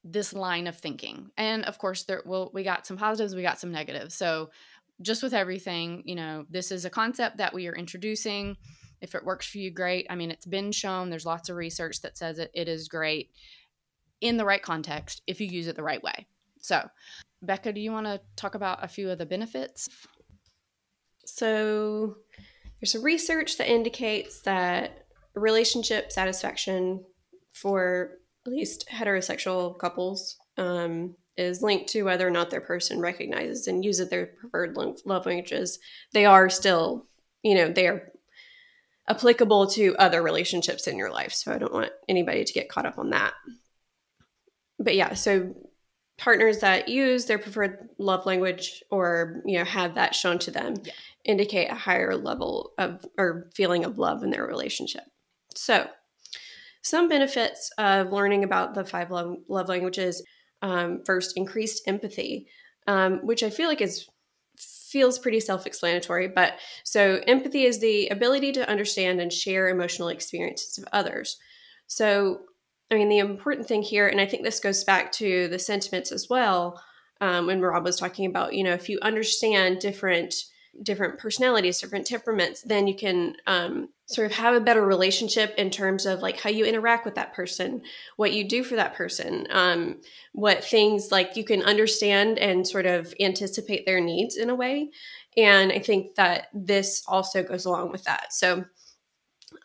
this 0.03 0.33
line 0.33 0.67
of 0.67 0.77
thinking. 0.77 1.31
And 1.37 1.65
of 1.65 1.77
course, 1.77 2.03
there 2.03 2.23
well, 2.25 2.51
we 2.53 2.63
got 2.63 2.87
some 2.87 2.97
positives, 2.97 3.35
we 3.35 3.41
got 3.41 3.59
some 3.59 3.71
negatives. 3.71 4.15
So 4.15 4.49
just 5.01 5.21
with 5.21 5.33
everything, 5.33 6.03
you 6.05 6.15
know, 6.15 6.45
this 6.49 6.71
is 6.71 6.85
a 6.85 6.89
concept 6.89 7.37
that 7.37 7.53
we 7.53 7.67
are 7.67 7.75
introducing. 7.75 8.57
If 9.01 9.13
it 9.13 9.25
works 9.25 9.47
for 9.47 9.59
you, 9.59 9.69
great. 9.69 10.07
I 10.09 10.15
mean, 10.15 10.31
it's 10.31 10.45
been 10.45 10.71
shown. 10.71 11.09
There's 11.09 11.25
lots 11.25 11.49
of 11.49 11.55
research 11.55 12.01
that 12.01 12.17
says 12.17 12.39
it, 12.39 12.49
it 12.53 12.67
is 12.67 12.87
great 12.87 13.31
in 14.21 14.37
the 14.37 14.45
right 14.45 14.61
context 14.61 15.21
if 15.27 15.39
you 15.39 15.47
use 15.47 15.67
it 15.67 15.75
the 15.75 15.83
right 15.83 16.01
way. 16.01 16.25
So, 16.59 16.89
Becca, 17.43 17.73
do 17.73 17.79
you 17.79 17.91
want 17.91 18.07
to 18.07 18.19
talk 18.35 18.55
about 18.55 18.83
a 18.83 18.87
few 18.87 19.11
of 19.11 19.19
the 19.19 19.25
benefits? 19.25 19.87
So, 21.25 22.15
there's 22.79 22.91
some 22.91 23.03
research 23.03 23.57
that 23.57 23.71
indicates 23.71 24.41
that 24.41 25.05
relationship 25.33 26.11
satisfaction 26.11 27.03
for 27.53 28.11
at 28.45 28.51
least 28.51 28.87
heterosexual 28.91 29.77
couples 29.77 30.37
um, 30.57 31.15
is 31.37 31.61
linked 31.61 31.89
to 31.89 32.03
whether 32.03 32.27
or 32.27 32.31
not 32.31 32.49
their 32.49 32.61
person 32.61 32.99
recognizes 32.99 33.67
and 33.67 33.85
uses 33.85 34.09
their 34.09 34.27
preferred 34.27 34.75
love 34.75 35.25
languages. 35.25 35.79
They 36.13 36.25
are 36.25 36.49
still, 36.49 37.05
you 37.43 37.55
know, 37.55 37.69
they 37.69 37.87
are 37.87 38.11
applicable 39.07 39.67
to 39.67 39.95
other 39.97 40.21
relationships 40.21 40.87
in 40.87 40.97
your 40.97 41.11
life. 41.11 41.33
So 41.33 41.53
I 41.53 41.57
don't 41.57 41.73
want 41.73 41.91
anybody 42.09 42.43
to 42.43 42.53
get 42.53 42.69
caught 42.69 42.85
up 42.85 42.97
on 42.97 43.11
that. 43.11 43.33
But 44.79 44.95
yeah, 44.95 45.13
so 45.13 45.55
partners 46.17 46.59
that 46.59 46.89
use 46.89 47.25
their 47.25 47.37
preferred 47.37 47.89
love 47.99 48.25
language 48.25 48.83
or 48.89 49.41
you 49.45 49.57
know 49.57 49.63
have 49.63 49.95
that 49.95 50.15
shown 50.15 50.39
to 50.39 50.51
them 50.51 50.73
yeah. 50.83 50.93
Indicate 51.27 51.69
a 51.69 51.75
higher 51.75 52.15
level 52.15 52.71
of 52.77 53.05
or 53.17 53.49
feeling 53.53 53.85
of 53.85 53.97
love 53.97 54.23
in 54.23 54.31
their 54.31 54.45
relationship. 54.45 55.03
So 55.55 55.87
some 56.81 57.09
benefits 57.09 57.69
of 57.77 58.11
learning 58.11 58.43
about 58.43 58.73
the 58.73 58.85
five 58.85 59.11
love, 59.11 59.37
love 59.49 59.69
languages 59.69 60.23
um, 60.61 61.03
first, 61.05 61.37
increased 61.37 61.83
empathy, 61.87 62.47
um, 62.87 63.19
which 63.25 63.43
I 63.43 63.49
feel 63.49 63.67
like 63.67 63.81
is 63.81 64.07
feels 64.57 65.19
pretty 65.19 65.39
self-explanatory. 65.39 66.29
But 66.29 66.53
so 66.83 67.21
empathy 67.27 67.65
is 67.65 67.79
the 67.79 68.07
ability 68.07 68.53
to 68.53 68.69
understand 68.69 69.19
and 69.19 69.31
share 69.31 69.67
emotional 69.67 70.07
experiences 70.07 70.77
of 70.77 70.85
others. 70.93 71.37
So 71.87 72.41
I 72.89 72.95
mean, 72.95 73.09
the 73.09 73.19
important 73.19 73.67
thing 73.67 73.81
here, 73.81 74.07
and 74.07 74.21
I 74.21 74.25
think 74.25 74.43
this 74.43 74.61
goes 74.61 74.83
back 74.83 75.11
to 75.13 75.49
the 75.49 75.59
sentiments 75.59 76.11
as 76.11 76.29
well, 76.29 76.81
um, 77.19 77.47
when 77.47 77.59
Rob 77.59 77.83
was 77.83 77.97
talking 77.97 78.25
about, 78.25 78.53
you 78.53 78.63
know, 78.63 78.73
if 78.73 78.87
you 78.87 78.97
understand 79.01 79.79
different 79.79 80.33
different 80.83 81.17
personalities, 81.17 81.79
different 81.79 82.05
temperaments, 82.05 82.61
then 82.61 82.87
you 82.87 82.95
can 82.95 83.35
um, 83.47 83.89
sort 84.05 84.25
of 84.25 84.37
have 84.37 84.53
a 84.53 84.61
better 84.61 84.85
relationship 84.85 85.53
in 85.57 85.69
terms 85.69 86.05
of 86.05 86.21
like 86.21 86.39
how 86.39 86.49
you 86.49 86.65
interact 86.65 87.05
with 87.05 87.15
that 87.15 87.33
person, 87.33 87.81
what 88.15 88.33
you 88.33 88.47
do 88.47 88.63
for 88.63 88.75
that 88.75 88.95
person, 88.95 89.47
um, 89.49 89.99
what 90.33 90.63
things 90.63 91.11
like 91.11 91.35
you 91.35 91.43
can 91.43 91.61
understand 91.63 92.37
and 92.39 92.67
sort 92.67 92.85
of 92.85 93.13
anticipate 93.19 93.85
their 93.85 93.99
needs 93.99 94.37
in 94.37 94.49
a 94.49 94.55
way. 94.55 94.89
And 95.35 95.71
I 95.71 95.79
think 95.79 96.15
that 96.15 96.47
this 96.53 97.03
also 97.07 97.43
goes 97.43 97.65
along 97.65 97.91
with 97.91 98.03
that. 98.05 98.33
So 98.33 98.65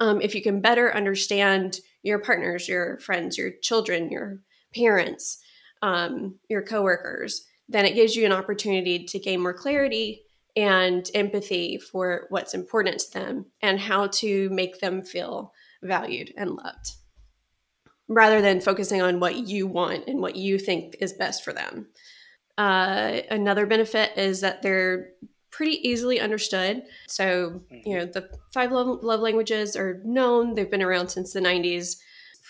um, 0.01 0.21
if 0.21 0.35
you 0.35 0.43
can 0.43 0.61
better 0.61 0.95
understand 0.95 1.81
your 2.03 2.19
partners, 2.19 2.69
your 2.69 2.99
friends, 2.99 3.39
your 3.39 3.53
children, 3.63 4.11
your 4.11 4.41
parents, 4.75 5.39
um, 5.83 6.37
your 6.49 6.63
coworkers, 6.63 7.47
then 7.69 7.85
it 7.85 7.95
gives 7.95 8.17
you 8.17 8.27
an 8.27 8.33
opportunity 8.33 9.05
to 9.05 9.19
gain 9.19 9.41
more 9.41 9.55
clarity 9.55 10.25
and 10.57 11.09
empathy 11.15 11.79
for 11.79 12.27
what's 12.29 12.55
important 12.55 12.99
to 12.99 13.13
them 13.13 13.47
and 13.63 13.81
how 13.81 14.07
to 14.07 14.51
make 14.51 14.81
them 14.81 15.03
feel 15.03 15.53
valued 15.83 16.33
and 16.37 16.51
loved 16.51 16.93
rather 18.09 18.43
than 18.43 18.61
focusing 18.61 19.01
on 19.01 19.21
what 19.21 19.37
you 19.37 19.67
want 19.67 20.07
and 20.07 20.21
what 20.21 20.37
you 20.37 20.59
think 20.59 20.97
is 21.01 21.13
best 21.15 21.43
for 21.43 21.53
them. 21.53 21.87
Uh, 22.59 23.21
another 23.31 23.67
benefit 23.67 24.13
is 24.17 24.41
that 24.43 24.63
they're 24.63 25.11
pretty 25.51 25.89
easily 25.89 26.21
understood. 26.21 26.83
So, 27.09 27.63
you 27.71 27.79
mm-hmm. 27.79 27.93
know, 27.93 28.05
the 28.07 28.29
five 28.53 28.73
love, 28.73 29.03
love 29.03 29.21
languages 29.21 29.77
are 29.77 30.01
known, 30.05 30.55
they've 30.55 30.71
been 30.71 30.83
around 30.83 31.09
since 31.09 31.33
the 31.33 31.41
90s. 31.41 31.97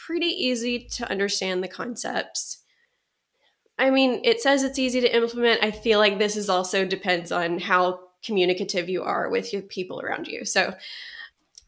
Pretty 0.06 0.26
easy 0.26 0.88
to 0.96 1.08
understand 1.08 1.62
the 1.62 1.68
concepts. 1.68 2.61
I 3.78 3.90
mean, 3.90 4.20
it 4.24 4.40
says 4.40 4.62
it's 4.62 4.78
easy 4.78 5.00
to 5.00 5.16
implement. 5.16 5.64
I 5.64 5.70
feel 5.70 5.98
like 5.98 6.18
this 6.18 6.36
is 6.36 6.48
also 6.48 6.84
depends 6.84 7.32
on 7.32 7.58
how 7.58 8.00
communicative 8.24 8.88
you 8.88 9.02
are 9.02 9.28
with 9.28 9.52
your 9.52 9.62
people 9.62 10.00
around 10.00 10.28
you. 10.28 10.44
So 10.44 10.74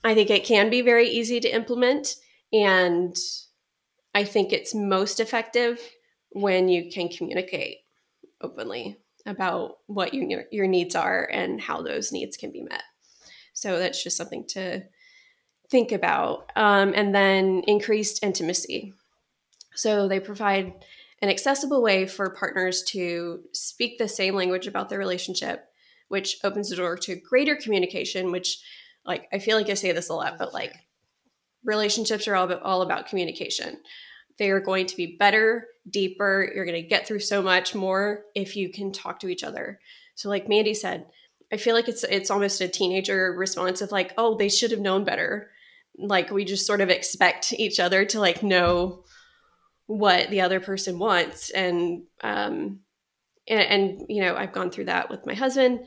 I 0.05 0.15
think 0.15 0.31
it 0.31 0.45
can 0.45 0.71
be 0.71 0.83
very 0.83 1.09
easy 1.09 1.41
to 1.41 1.49
implement. 1.49 2.17
And 2.53 3.17
I 4.15 4.25
think 4.25 4.53
it's 4.53 4.75
most 4.75 5.19
effective 5.19 5.81
when 6.31 6.69
you 6.69 6.91
can 6.91 7.09
communicate 7.09 7.79
openly 8.41 8.99
about 9.27 9.79
what 9.87 10.13
your, 10.13 10.45
your 10.53 10.67
needs 10.67 10.95
are 10.95 11.29
and 11.33 11.61
how 11.61 11.83
those 11.83 12.13
needs 12.13 12.37
can 12.37 12.53
be 12.53 12.63
met. 12.63 12.83
So 13.55 13.79
that's 13.79 14.03
just 14.03 14.17
something 14.17 14.45
to 14.49 14.83
think 15.71 15.91
about. 15.91 16.53
Um, 16.55 16.93
and 16.95 17.15
then 17.15 17.63
increased 17.67 18.23
intimacy. 18.23 18.93
So 19.75 20.07
they 20.07 20.21
provide 20.21 20.75
an 21.25 21.31
accessible 21.31 21.81
way 21.81 22.07
for 22.07 22.29
partners 22.29 22.83
to 22.83 23.41
speak 23.53 23.97
the 23.97 24.07
same 24.07 24.35
language 24.35 24.67
about 24.67 24.91
their 24.91 24.99
relationship, 24.99 25.65
which 26.09 26.37
opens 26.45 26.69
the 26.69 26.77
door 26.77 26.99
to 26.99 27.17
greater 27.17 27.57
communication, 27.57 28.31
which 28.31 28.59
like 29.07 29.27
I 29.33 29.39
feel 29.39 29.57
like 29.57 29.71
I 29.71 29.75
say 29.75 29.93
this 29.93 30.11
a 30.11 30.15
lot, 30.15 30.37
but 30.39 30.53
like 30.53 30.75
relationships 31.65 32.29
are 32.29 32.37
all 32.37 32.45
about, 32.45 32.61
all 32.61 32.83
about 32.83 33.09
communication. 33.09 33.79
They 34.37 34.51
are 34.51 34.61
going 34.61 34.85
to 34.85 34.97
be 34.99 35.17
better, 35.19 35.67
deeper. 35.89 36.47
You're 36.55 36.67
going 36.67 36.83
to 36.83 36.87
get 36.87 37.07
through 37.09 37.21
so 37.21 37.41
much 37.41 37.75
more 37.75 38.25
if 38.35 38.55
you 38.55 38.71
can 38.71 38.93
talk 38.93 39.21
to 39.21 39.29
each 39.29 39.45
other. 39.45 39.81
So 40.17 40.29
like 40.29 40.47
Mandy 40.47 40.75
said, 40.75 41.07
I 41.51 41.57
feel 41.57 41.75
like 41.75 41.89
it's 41.89 42.05
it's 42.05 42.31
almost 42.31 42.61
a 42.61 42.69
teenager 42.69 43.33
response 43.33 43.81
of 43.81 43.93
like, 43.93 44.13
oh, 44.19 44.37
they 44.37 44.51
should 44.51 44.73
have 44.73 44.81
known 44.81 45.05
better. 45.05 45.49
Like 45.97 46.31
we 46.31 46.45
just 46.45 46.67
sort 46.67 46.83
of 46.83 46.91
expect 46.91 47.55
each 47.55 47.81
other 47.81 48.05
to 48.05 48.21
like 48.21 48.43
know 48.43 49.05
what 49.87 50.31
the 50.31 50.41
other 50.41 50.61
person 50.61 50.99
wants. 50.99 51.51
And 51.51 52.05
um 52.23 52.81
and, 53.47 53.61
and 53.61 54.07
you 54.09 54.23
know 54.23 54.35
i've 54.35 54.53
gone 54.53 54.71
through 54.71 54.87
that 54.87 55.11
with 55.11 55.27
my 55.27 55.35
husband. 55.35 55.87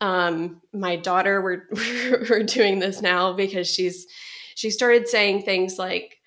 Um 0.00 0.60
my 0.72 0.96
daughter 0.96 1.42
we're 1.42 1.66
we're 2.28 2.42
doing 2.42 2.78
this 2.78 3.00
now 3.02 3.32
because 3.32 3.68
she's 3.68 4.06
she 4.54 4.70
started 4.70 5.08
saying 5.08 5.42
things 5.42 5.78
like 5.78 6.18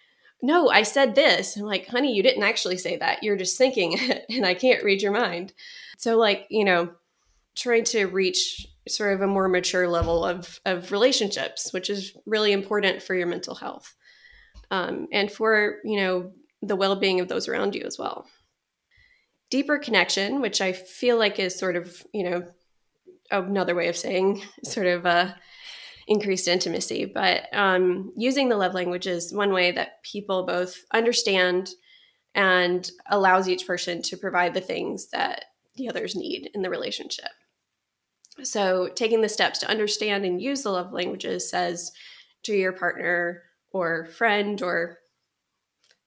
no 0.41 0.69
i 0.69 0.84
said 0.84 1.15
this. 1.15 1.55
I'm 1.55 1.63
like 1.63 1.88
honey 1.88 2.15
you 2.15 2.23
didn't 2.23 2.43
actually 2.43 2.77
say 2.77 2.97
that. 2.97 3.23
You're 3.23 3.38
just 3.38 3.57
thinking 3.57 3.93
it 3.97 4.25
and 4.29 4.45
i 4.45 4.53
can't 4.53 4.84
read 4.84 5.01
your 5.01 5.13
mind. 5.13 5.53
So 5.97 6.17
like 6.17 6.47
you 6.49 6.65
know 6.65 6.91
trying 7.55 7.84
to 7.84 8.05
reach 8.05 8.65
sort 8.88 9.13
of 9.13 9.21
a 9.21 9.27
more 9.27 9.47
mature 9.47 9.88
level 9.88 10.25
of 10.25 10.60
of 10.65 10.91
relationships 10.91 11.71
which 11.71 11.89
is 11.89 12.17
really 12.25 12.51
important 12.51 13.03
for 13.03 13.13
your 13.13 13.27
mental 13.27 13.53
health. 13.53 13.93
Um, 14.71 15.07
and 15.12 15.29
for 15.31 15.79
you 15.84 15.97
know 15.97 16.31
the 16.62 16.76
well 16.76 16.95
being 16.95 17.19
of 17.19 17.28
those 17.28 17.47
around 17.47 17.76
you 17.76 17.84
as 17.86 17.97
well. 17.97 18.28
Deeper 19.50 19.78
connection, 19.78 20.41
which 20.41 20.62
I 20.62 20.74
feel 20.74 21.17
like 21.17 21.39
is 21.39 21.58
sort 21.58 21.76
of, 21.76 22.04
you 22.13 22.30
know, 22.30 22.43
another 23.30 23.76
way 23.76 23.88
of 23.88 23.97
saying 23.97 24.41
sort 24.63 24.88
of 24.88 25.06
uh, 25.06 25.34
increased 26.08 26.47
intimacy, 26.47 27.06
but 27.06 27.47
um, 27.54 28.12
using 28.15 28.50
the 28.50 28.58
love 28.58 28.74
language 28.74 29.08
is 29.08 29.34
one 29.34 29.54
way 29.54 29.71
that 29.71 30.04
people 30.04 30.45
both 30.45 30.78
understand 30.93 31.69
and 32.34 32.89
allows 33.10 33.50
each 33.50 33.67
person 33.67 34.02
to 34.02 34.17
provide 34.17 34.54
the 34.54 34.62
things 34.62 35.10
that 35.10 35.45
the 35.76 35.89
others 35.89 36.15
need 36.15 36.50
in 36.54 36.62
the 36.62 36.69
relationship. 36.69 37.30
So, 38.43 38.89
taking 38.95 39.21
the 39.21 39.30
steps 39.30 39.60
to 39.60 39.69
understand 39.69 40.26
and 40.26 40.41
use 40.41 40.63
the 40.63 40.71
love 40.71 40.93
languages 40.93 41.50
says 41.50 41.91
to 42.43 42.54
your 42.54 42.71
partner 42.71 43.43
or 43.71 44.06
friend 44.06 44.62
or 44.62 44.97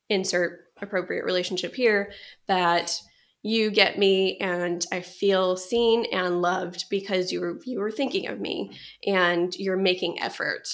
insert 0.08 0.60
appropriate 0.80 1.24
relationship 1.24 1.74
here 1.74 2.12
that 2.46 3.00
you 3.42 3.70
get 3.70 3.98
me 3.98 4.38
and 4.38 4.86
I 4.90 5.00
feel 5.00 5.56
seen 5.56 6.06
and 6.12 6.40
loved 6.40 6.86
because 6.88 7.30
you 7.30 7.40
were 7.40 7.60
you 7.64 7.78
were 7.78 7.90
thinking 7.90 8.26
of 8.26 8.40
me 8.40 8.76
and 9.06 9.54
you're 9.56 9.76
making 9.76 10.20
effort 10.22 10.66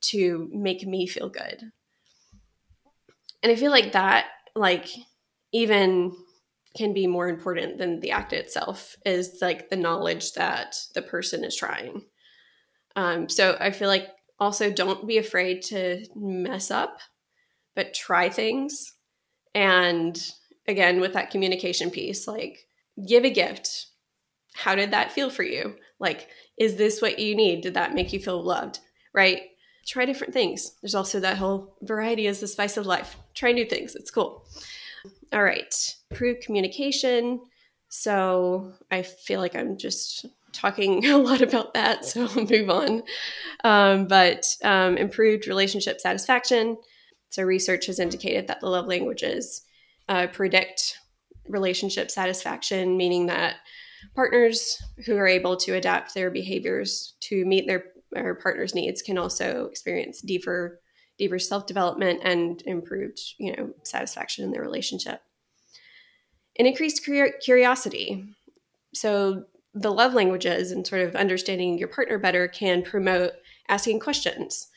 to 0.00 0.48
make 0.52 0.86
me 0.86 1.06
feel 1.06 1.28
good. 1.28 1.70
And 3.42 3.52
I 3.52 3.56
feel 3.56 3.70
like 3.70 3.92
that 3.92 4.26
like 4.56 4.88
even 5.52 6.16
can 6.76 6.92
be 6.92 7.06
more 7.06 7.28
important 7.28 7.78
than 7.78 8.00
the 8.00 8.10
act 8.10 8.32
itself 8.32 8.96
is 9.04 9.38
like 9.40 9.70
the 9.70 9.76
knowledge 9.76 10.32
that 10.32 10.76
the 10.94 11.02
person 11.02 11.44
is 11.44 11.54
trying. 11.54 12.02
Um, 12.96 13.28
so 13.28 13.56
I 13.60 13.70
feel 13.70 13.88
like 13.88 14.08
also 14.40 14.72
don't 14.72 15.06
be 15.06 15.18
afraid 15.18 15.62
to 15.62 16.04
mess 16.16 16.70
up 16.70 16.98
but 17.74 17.94
try 17.94 18.28
things. 18.28 18.92
And 19.54 20.20
again, 20.66 21.00
with 21.00 21.12
that 21.12 21.30
communication 21.30 21.90
piece, 21.90 22.26
like 22.26 22.66
give 23.06 23.24
a 23.24 23.30
gift. 23.30 23.86
How 24.54 24.74
did 24.74 24.92
that 24.92 25.12
feel 25.12 25.30
for 25.30 25.42
you? 25.42 25.76
Like, 25.98 26.28
is 26.58 26.76
this 26.76 27.02
what 27.02 27.18
you 27.18 27.34
need? 27.34 27.62
Did 27.62 27.74
that 27.74 27.94
make 27.94 28.12
you 28.12 28.20
feel 28.20 28.42
loved? 28.42 28.78
Right? 29.12 29.42
Try 29.86 30.06
different 30.06 30.32
things. 30.32 30.72
There's 30.80 30.94
also 30.94 31.20
that 31.20 31.36
whole 31.36 31.76
variety 31.82 32.26
is 32.26 32.40
the 32.40 32.46
spice 32.46 32.76
of 32.76 32.86
life. 32.86 33.16
Try 33.34 33.52
new 33.52 33.66
things. 33.66 33.94
It's 33.94 34.10
cool. 34.10 34.46
All 35.32 35.42
right. 35.42 35.74
Improve 36.10 36.40
communication. 36.40 37.40
So 37.88 38.72
I 38.90 39.02
feel 39.02 39.40
like 39.40 39.54
I'm 39.54 39.76
just 39.76 40.26
talking 40.52 41.04
a 41.10 41.18
lot 41.18 41.42
about 41.42 41.74
that, 41.74 42.04
so 42.04 42.26
I'll 42.26 42.44
move 42.44 42.70
on. 42.70 43.02
Um, 43.62 44.06
but 44.06 44.46
um, 44.62 44.96
improved 44.96 45.46
relationship 45.46 46.00
satisfaction. 46.00 46.76
So 47.34 47.42
research 47.42 47.86
has 47.86 47.98
indicated 47.98 48.46
that 48.46 48.60
the 48.60 48.68
love 48.68 48.86
languages 48.86 49.62
uh, 50.08 50.28
predict 50.28 51.00
relationship 51.48 52.08
satisfaction, 52.08 52.96
meaning 52.96 53.26
that 53.26 53.56
partners 54.14 54.80
who 55.04 55.16
are 55.16 55.26
able 55.26 55.56
to 55.56 55.74
adapt 55.74 56.14
their 56.14 56.30
behaviors 56.30 57.16
to 57.22 57.44
meet 57.44 57.66
their, 57.66 57.86
their 58.12 58.36
partner's 58.36 58.72
needs 58.72 59.02
can 59.02 59.18
also 59.18 59.66
experience 59.66 60.20
deeper 60.20 60.80
deeper 61.18 61.38
self-development 61.40 62.20
and 62.24 62.62
improved 62.66 63.20
you 63.38 63.54
know 63.56 63.72
satisfaction 63.82 64.44
in 64.44 64.52
their 64.52 64.62
relationship. 64.62 65.20
And 66.56 66.68
increased 66.68 67.04
curiosity. 67.42 68.32
So 68.94 69.46
the 69.74 69.90
love 69.90 70.14
languages 70.14 70.70
and 70.70 70.86
sort 70.86 71.02
of 71.02 71.16
understanding 71.16 71.78
your 71.78 71.88
partner 71.88 72.16
better 72.16 72.46
can 72.46 72.84
promote 72.84 73.32
asking 73.68 73.98
questions 73.98 74.68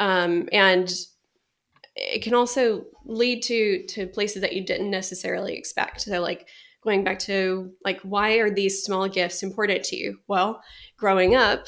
um, 0.00 0.50
and 0.52 0.92
it 1.96 2.22
can 2.22 2.34
also 2.34 2.84
lead 3.04 3.42
to 3.44 3.84
to 3.86 4.06
places 4.06 4.42
that 4.42 4.52
you 4.52 4.64
didn't 4.64 4.90
necessarily 4.90 5.54
expect. 5.54 6.02
So 6.02 6.20
like 6.20 6.48
going 6.82 7.04
back 7.04 7.18
to 7.20 7.72
like 7.84 8.00
why 8.00 8.34
are 8.34 8.50
these 8.50 8.82
small 8.82 9.08
gifts 9.08 9.42
important 9.42 9.84
to 9.84 9.96
you? 9.96 10.18
Well 10.26 10.62
growing 10.96 11.34
up 11.34 11.66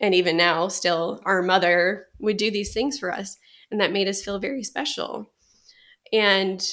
and 0.00 0.14
even 0.14 0.36
now 0.36 0.68
still 0.68 1.20
our 1.24 1.42
mother 1.42 2.06
would 2.18 2.36
do 2.36 2.50
these 2.50 2.72
things 2.72 2.98
for 2.98 3.12
us 3.12 3.36
and 3.70 3.80
that 3.80 3.92
made 3.92 4.08
us 4.08 4.22
feel 4.22 4.38
very 4.38 4.62
special. 4.62 5.30
And 6.12 6.64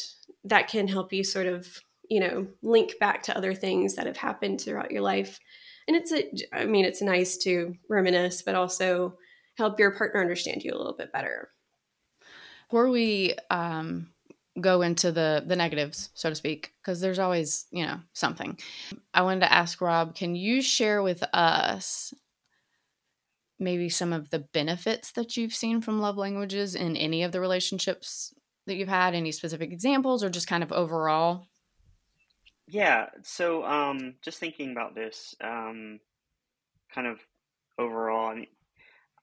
that 0.46 0.70
can 0.70 0.88
help 0.88 1.12
you 1.12 1.24
sort 1.24 1.48
of 1.48 1.68
you 2.10 2.20
know 2.20 2.48
link 2.62 2.94
back 3.00 3.24
to 3.24 3.36
other 3.36 3.54
things 3.54 3.96
that 3.96 4.06
have 4.06 4.18
happened 4.18 4.62
throughout 4.62 4.92
your 4.92 5.02
life. 5.02 5.40
And 5.88 5.98
it's 5.98 6.14
a 6.14 6.24
i 6.54 6.66
mean 6.66 6.86
it's 6.86 7.02
nice 7.02 7.38
to 7.40 7.76
reminisce 7.90 8.42
but 8.42 8.56
also 8.56 9.18
help 9.58 9.80
your 9.80 9.92
partner 9.92 10.22
understand 10.22 10.64
you 10.64 10.72
a 10.74 10.78
little 10.78 10.96
bit 10.98 11.12
better 11.14 11.50
before 12.76 12.90
we 12.90 13.34
um, 13.52 14.10
go 14.60 14.82
into 14.82 15.10
the 15.10 15.42
the 15.48 15.56
negatives 15.56 16.10
so 16.14 16.28
to 16.28 16.36
speak 16.36 16.74
because 16.82 17.00
there's 17.00 17.20
always 17.20 17.68
you 17.72 17.86
know 17.86 18.02
something 18.12 18.60
i 19.14 19.22
wanted 19.22 19.40
to 19.40 19.54
ask 19.54 19.80
rob 19.80 20.14
can 20.14 20.36
you 20.36 20.62
share 20.62 21.02
with 21.02 21.24
us 21.32 22.14
maybe 23.60 23.88
some 23.88 24.12
of 24.12 24.30
the 24.30 24.40
benefits 24.40 25.14
that 25.14 25.38
you've 25.38 25.54
seen 25.54 25.80
from 25.80 26.02
love 26.02 26.18
languages 26.18 26.76
in 26.76 26.98
any 26.98 27.24
of 27.24 27.32
the 27.32 27.40
relationships 27.40 28.34
that 28.68 28.76
you've 28.76 28.90
had 28.90 29.16
any 29.16 29.32
specific 29.32 29.72
examples 29.72 30.22
or 30.22 30.30
just 30.30 30.48
kind 30.48 30.62
of 30.62 30.74
overall 30.74 31.48
yeah. 32.68 33.10
So, 33.22 33.64
um, 33.64 34.16
just 34.24 34.40
thinking 34.40 34.72
about 34.72 34.96
this, 34.96 35.36
um, 35.40 36.00
kind 36.92 37.06
of 37.06 37.20
overall, 37.78 38.30
I 38.30 38.34
mean, 38.34 38.48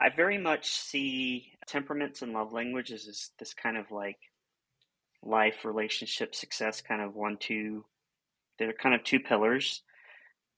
I 0.00 0.10
very 0.10 0.38
much 0.38 0.70
see 0.70 1.51
temperaments 1.66 2.22
and 2.22 2.32
love 2.32 2.52
languages 2.52 3.06
is 3.06 3.30
this 3.38 3.54
kind 3.54 3.76
of 3.76 3.90
like 3.90 4.18
life, 5.22 5.64
relationship, 5.64 6.34
success, 6.34 6.80
kind 6.80 7.00
of 7.00 7.14
one, 7.14 7.36
two. 7.38 7.84
They're 8.58 8.72
kind 8.72 8.94
of 8.94 9.04
two 9.04 9.20
pillars. 9.20 9.82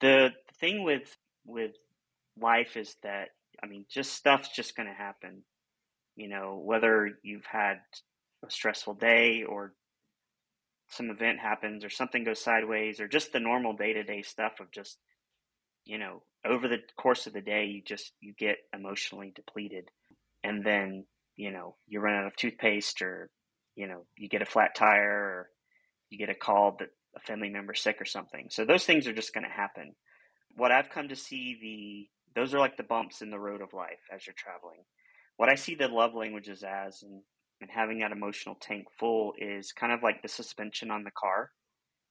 The 0.01 0.31
thing 0.61 0.85
with 0.85 1.17
with 1.47 1.73
life 2.41 2.77
is 2.77 2.97
that 3.03 3.29
I 3.63 3.67
mean, 3.67 3.87
just 3.89 4.13
stuff's 4.13 4.55
just 4.55 4.77
going 4.77 4.89
to 4.89 4.95
happen. 4.95 5.43
You 6.17 6.29
know, 6.29 6.61
whether 6.63 7.19
you've 7.23 7.47
had 7.47 7.81
a 8.45 8.51
stressful 8.51 8.95
day 8.95 9.45
or 9.49 9.73
some 10.89 11.11
event 11.11 11.41
happens 11.41 11.85
or 11.85 11.91
something 11.91 12.25
goes 12.25 12.43
sideways 12.43 13.01
or 13.01 13.09
just 13.09 13.33
the 13.33 13.41
normal 13.41 13.73
day-to-day 13.73 14.23
stuff 14.23 14.61
of 14.61 14.71
just 14.71 14.99
you 15.85 15.99
know 15.99 16.23
over 16.47 16.69
the 16.69 16.79
course 16.97 17.27
of 17.27 17.33
the 17.33 17.41
day 17.41 17.65
you 17.65 17.83
just 17.83 18.13
you 18.21 18.35
get 18.39 18.57
emotionally 18.75 19.33
depleted 19.35 19.89
and 20.45 20.65
then 20.65 21.05
you 21.37 21.51
know 21.51 21.75
you 21.89 22.01
run 22.01 22.15
out 22.15 22.27
of 22.27 22.37
toothpaste 22.37 23.03
or 23.03 23.31
you 23.75 23.89
know 23.89 24.05
you 24.17 24.29
get 24.29 24.43
a 24.43 24.47
flat 24.47 24.75
tire 24.77 25.11
or 25.11 25.51
you 26.11 26.19
get 26.19 26.31
a 26.31 26.35
call 26.35 26.77
that 26.79 26.89
a 27.17 27.21
family 27.21 27.49
member's 27.49 27.81
sick 27.81 27.97
or 28.01 28.05
something 28.05 28.47
so 28.51 28.65
those 28.65 28.85
things 28.85 29.07
are 29.09 29.13
just 29.13 29.35
going 29.35 29.45
to 29.45 29.51
happen 29.51 29.95
what 30.57 30.71
i've 30.71 30.91
come 30.91 31.09
to 31.09 31.17
see 31.17 31.59
the 32.35 32.41
those 32.41 32.55
are 32.55 32.59
like 32.59 32.77
the 32.77 32.83
bumps 32.83 33.23
in 33.23 33.31
the 33.31 33.39
road 33.39 33.61
of 33.61 33.73
life 33.73 34.01
as 34.15 34.27
you're 34.27 34.35
traveling 34.37 34.85
what 35.37 35.49
i 35.49 35.55
see 35.55 35.75
the 35.75 35.89
love 35.89 36.15
languages 36.15 36.63
as 36.63 37.03
and 37.03 37.23
and 37.61 37.71
having 37.71 38.01
that 38.01 38.13
emotional 38.13 38.57
tank 38.61 38.87
full 38.99 39.33
is 39.39 39.73
kind 39.73 39.93
of 39.93 40.03
like 40.03 40.23
the 40.23 40.29
suspension 40.29 40.91
on 40.91 41.05
the 41.05 41.11
car. 41.11 41.51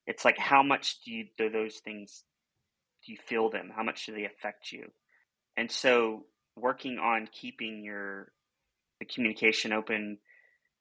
It's 0.06 0.24
like 0.24 0.38
how 0.38 0.62
much 0.62 0.98
do 1.04 1.12
you 1.12 1.26
do 1.38 1.50
those 1.50 1.76
things 1.84 2.24
do 3.06 3.12
you 3.12 3.18
feel 3.26 3.50
them? 3.50 3.70
How 3.74 3.82
much 3.82 4.06
do 4.06 4.14
they 4.14 4.24
affect 4.24 4.72
you? 4.72 4.86
And 5.56 5.70
so 5.70 6.24
working 6.56 6.98
on 6.98 7.28
keeping 7.32 7.82
your 7.84 8.32
communication 9.12 9.72
open 9.72 10.18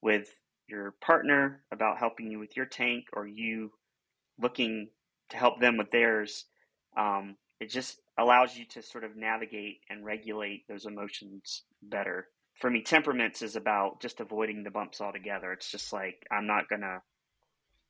with 0.01 0.29
your 0.67 0.91
partner 1.01 1.61
about 1.71 1.97
helping 1.97 2.31
you 2.31 2.39
with 2.39 2.55
your 2.55 2.65
tank 2.65 3.05
or 3.11 3.27
you 3.27 3.71
looking 4.39 4.87
to 5.29 5.37
help 5.37 5.59
them 5.59 5.77
with 5.77 5.91
theirs 5.91 6.45
um, 6.97 7.35
it 7.59 7.69
just 7.69 7.99
allows 8.17 8.55
you 8.55 8.65
to 8.65 8.81
sort 8.81 9.03
of 9.03 9.17
navigate 9.17 9.79
and 9.89 10.05
regulate 10.05 10.65
those 10.69 10.85
emotions 10.85 11.63
better 11.81 12.27
for 12.59 12.69
me, 12.69 12.81
temperaments 12.81 13.41
is 13.41 13.55
about 13.55 14.01
just 14.01 14.19
avoiding 14.19 14.63
the 14.63 14.71
bumps 14.71 15.01
altogether. 15.01 15.51
It's 15.51 15.71
just 15.71 15.91
like 15.91 16.25
I'm 16.31 16.47
not 16.47 16.69
gonna, 16.69 17.01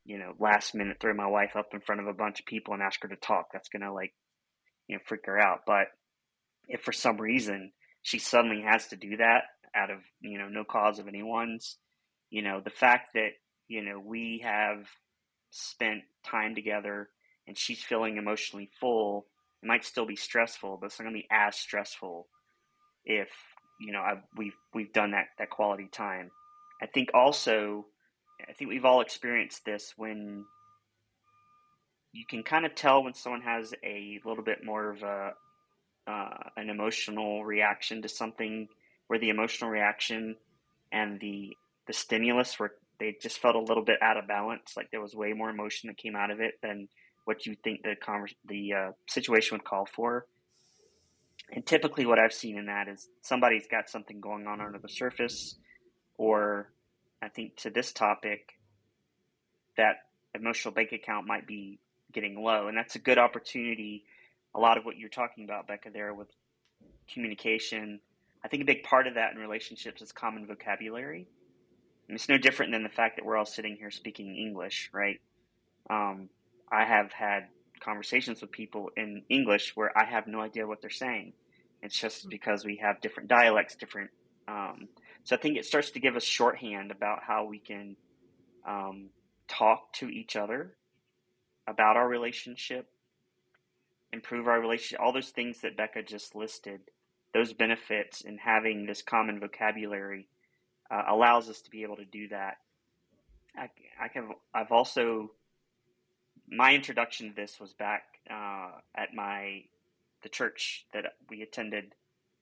you 0.04 0.18
know, 0.18 0.34
last 0.38 0.74
minute 0.74 0.98
throw 1.00 1.14
my 1.14 1.26
wife 1.26 1.56
up 1.56 1.68
in 1.72 1.80
front 1.80 2.00
of 2.00 2.06
a 2.06 2.14
bunch 2.14 2.40
of 2.40 2.46
people 2.46 2.74
and 2.74 2.82
ask 2.82 3.02
her 3.02 3.08
to 3.08 3.16
talk. 3.16 3.48
That's 3.52 3.68
gonna 3.68 3.92
like, 3.92 4.14
you 4.88 4.96
know, 4.96 5.02
freak 5.06 5.26
her 5.26 5.38
out. 5.38 5.60
But 5.66 5.88
if 6.68 6.82
for 6.82 6.92
some 6.92 7.20
reason 7.20 7.72
she 8.02 8.18
suddenly 8.18 8.62
has 8.62 8.88
to 8.88 8.96
do 8.96 9.16
that 9.16 9.44
out 9.74 9.90
of 9.90 9.98
you 10.20 10.38
know 10.38 10.48
no 10.48 10.64
cause 10.64 10.98
of 10.98 11.08
anyone's, 11.08 11.78
you 12.30 12.42
know, 12.42 12.60
the 12.60 12.70
fact 12.70 13.14
that 13.14 13.30
you 13.68 13.82
know 13.82 13.98
we 13.98 14.42
have 14.44 14.86
spent 15.50 16.02
time 16.24 16.54
together 16.54 17.08
and 17.46 17.56
she's 17.56 17.82
feeling 17.82 18.16
emotionally 18.16 18.70
full, 18.80 19.26
it 19.62 19.66
might 19.66 19.84
still 19.84 20.06
be 20.06 20.16
stressful, 20.16 20.78
but 20.80 20.86
it's 20.86 20.98
not 20.98 21.04
gonna 21.04 21.16
be 21.16 21.28
as 21.30 21.56
stressful 21.56 22.28
if 23.04 23.28
you 23.80 23.92
know 23.92 24.00
I've, 24.00 24.22
we've 24.36 24.56
we've 24.72 24.92
done 24.92 25.12
that 25.12 25.26
that 25.38 25.50
quality 25.50 25.88
time. 25.90 26.30
I 26.82 26.86
think 26.86 27.10
also, 27.14 27.86
I 28.48 28.52
think 28.52 28.68
we've 28.70 28.84
all 28.84 29.00
experienced 29.00 29.64
this 29.64 29.94
when 29.96 30.44
you 32.12 32.24
can 32.28 32.42
kind 32.42 32.64
of 32.64 32.74
tell 32.74 33.02
when 33.02 33.14
someone 33.14 33.42
has 33.42 33.74
a 33.84 34.20
little 34.24 34.44
bit 34.44 34.64
more 34.64 34.90
of 34.90 35.02
a 35.02 35.32
uh, 36.06 36.50
an 36.56 36.70
emotional 36.70 37.44
reaction 37.44 38.02
to 38.02 38.08
something, 38.08 38.68
where 39.06 39.18
the 39.18 39.30
emotional 39.30 39.70
reaction 39.70 40.36
and 40.92 41.20
the 41.20 41.56
the 41.86 41.92
stimulus 41.92 42.58
were 42.58 42.74
they 42.98 43.16
just 43.20 43.38
felt 43.38 43.56
a 43.56 43.60
little 43.60 43.84
bit 43.84 43.96
out 44.00 44.16
of 44.16 44.28
balance, 44.28 44.74
like 44.76 44.90
there 44.90 45.00
was 45.00 45.14
way 45.14 45.32
more 45.32 45.50
emotion 45.50 45.88
that 45.88 45.96
came 45.96 46.14
out 46.16 46.30
of 46.30 46.40
it 46.40 46.54
than 46.62 46.88
what 47.24 47.46
you 47.46 47.56
think 47.64 47.82
the 47.82 47.96
the 48.46 48.72
uh, 48.72 48.90
situation 49.08 49.56
would 49.56 49.64
call 49.64 49.86
for. 49.86 50.26
And 51.52 51.64
typically, 51.66 52.06
what 52.06 52.18
I've 52.18 52.32
seen 52.32 52.56
in 52.56 52.66
that 52.66 52.88
is 52.88 53.08
somebody's 53.22 53.66
got 53.70 53.90
something 53.90 54.20
going 54.20 54.46
on 54.46 54.60
under 54.60 54.78
the 54.78 54.88
surface, 54.88 55.56
or 56.16 56.72
I 57.22 57.28
think 57.28 57.56
to 57.58 57.70
this 57.70 57.92
topic, 57.92 58.54
that 59.76 59.96
emotional 60.34 60.72
bank 60.72 60.92
account 60.92 61.26
might 61.26 61.46
be 61.46 61.78
getting 62.12 62.42
low. 62.42 62.68
And 62.68 62.76
that's 62.76 62.94
a 62.94 62.98
good 62.98 63.18
opportunity. 63.18 64.04
A 64.54 64.60
lot 64.60 64.78
of 64.78 64.84
what 64.84 64.96
you're 64.96 65.08
talking 65.08 65.44
about, 65.44 65.66
Becca, 65.66 65.90
there 65.92 66.14
with 66.14 66.28
communication. 67.12 68.00
I 68.44 68.48
think 68.48 68.62
a 68.62 68.66
big 68.66 68.82
part 68.82 69.06
of 69.06 69.14
that 69.14 69.32
in 69.32 69.38
relationships 69.38 70.02
is 70.02 70.12
common 70.12 70.46
vocabulary. 70.46 71.26
And 72.08 72.14
it's 72.14 72.28
no 72.28 72.38
different 72.38 72.72
than 72.72 72.82
the 72.82 72.88
fact 72.90 73.16
that 73.16 73.24
we're 73.24 73.36
all 73.36 73.46
sitting 73.46 73.76
here 73.76 73.90
speaking 73.90 74.36
English, 74.36 74.90
right? 74.92 75.20
Um, 75.88 76.28
I 76.70 76.84
have 76.84 77.12
had 77.12 77.48
conversations 77.80 78.40
with 78.40 78.50
people 78.50 78.90
in 78.96 79.22
English 79.28 79.72
where 79.74 79.96
I 79.96 80.04
have 80.04 80.26
no 80.26 80.40
idea 80.40 80.66
what 80.66 80.80
they're 80.80 80.90
saying. 80.90 81.32
It's 81.82 81.98
just 81.98 82.26
mm. 82.26 82.30
because 82.30 82.64
we 82.64 82.76
have 82.82 83.00
different 83.00 83.28
dialects, 83.28 83.76
different. 83.76 84.10
Um, 84.48 84.88
so 85.24 85.36
I 85.36 85.38
think 85.38 85.56
it 85.56 85.64
starts 85.64 85.90
to 85.90 86.00
give 86.00 86.16
us 86.16 86.24
shorthand 86.24 86.90
about 86.90 87.22
how 87.22 87.44
we 87.44 87.58
can 87.58 87.96
um, 88.66 89.10
talk 89.48 89.92
to 89.94 90.08
each 90.08 90.36
other 90.36 90.74
about 91.66 91.96
our 91.96 92.08
relationship, 92.08 92.88
improve 94.14 94.48
our 94.48 94.60
relationship, 94.60 95.00
all 95.00 95.12
those 95.12 95.30
things 95.30 95.60
that 95.60 95.76
Becca 95.76 96.02
just 96.02 96.34
listed. 96.34 96.80
Those 97.34 97.52
benefits 97.52 98.22
in 98.22 98.38
having 98.38 98.86
this 98.86 99.02
common 99.02 99.40
vocabulary 99.40 100.28
uh, 100.90 101.02
allows 101.08 101.50
us 101.50 101.60
to 101.62 101.70
be 101.70 101.82
able 101.82 101.96
to 101.96 102.04
do 102.04 102.28
that 102.28 102.58
I, 103.56 103.70
I 104.00 104.08
have, 104.14 104.26
I've 104.52 104.72
also, 104.72 105.30
my 106.48 106.74
introduction 106.74 107.28
to 107.28 107.34
this 107.34 107.58
was 107.60 107.72
back 107.72 108.02
uh, 108.30 108.70
at 108.94 109.14
my, 109.14 109.64
the 110.22 110.28
church 110.28 110.86
that 110.92 111.04
we 111.28 111.42
attended 111.42 111.94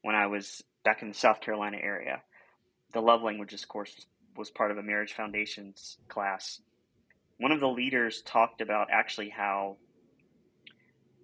when 0.03 0.15
I 0.15 0.27
was 0.27 0.63
back 0.85 1.03
in 1.03 1.09
the 1.09 1.15
South 1.15 1.41
Carolina 1.41 1.79
area. 1.81 2.23
The 2.93 3.01
love 3.01 3.23
languages 3.23 3.65
course 3.65 4.07
was 4.37 4.51
part 4.51 4.71
of 4.71 4.79
a 4.79 4.83
marriage 4.83 5.13
foundations 5.13 5.99
class. 6.09 6.61
One 7.39 7.53
of 7.53 7.61
the 7.61 7.69
leaders 7.69 8.23
talked 8.23 8.61
about 8.61 8.89
actually 8.91 9.31
how 9.31 9.77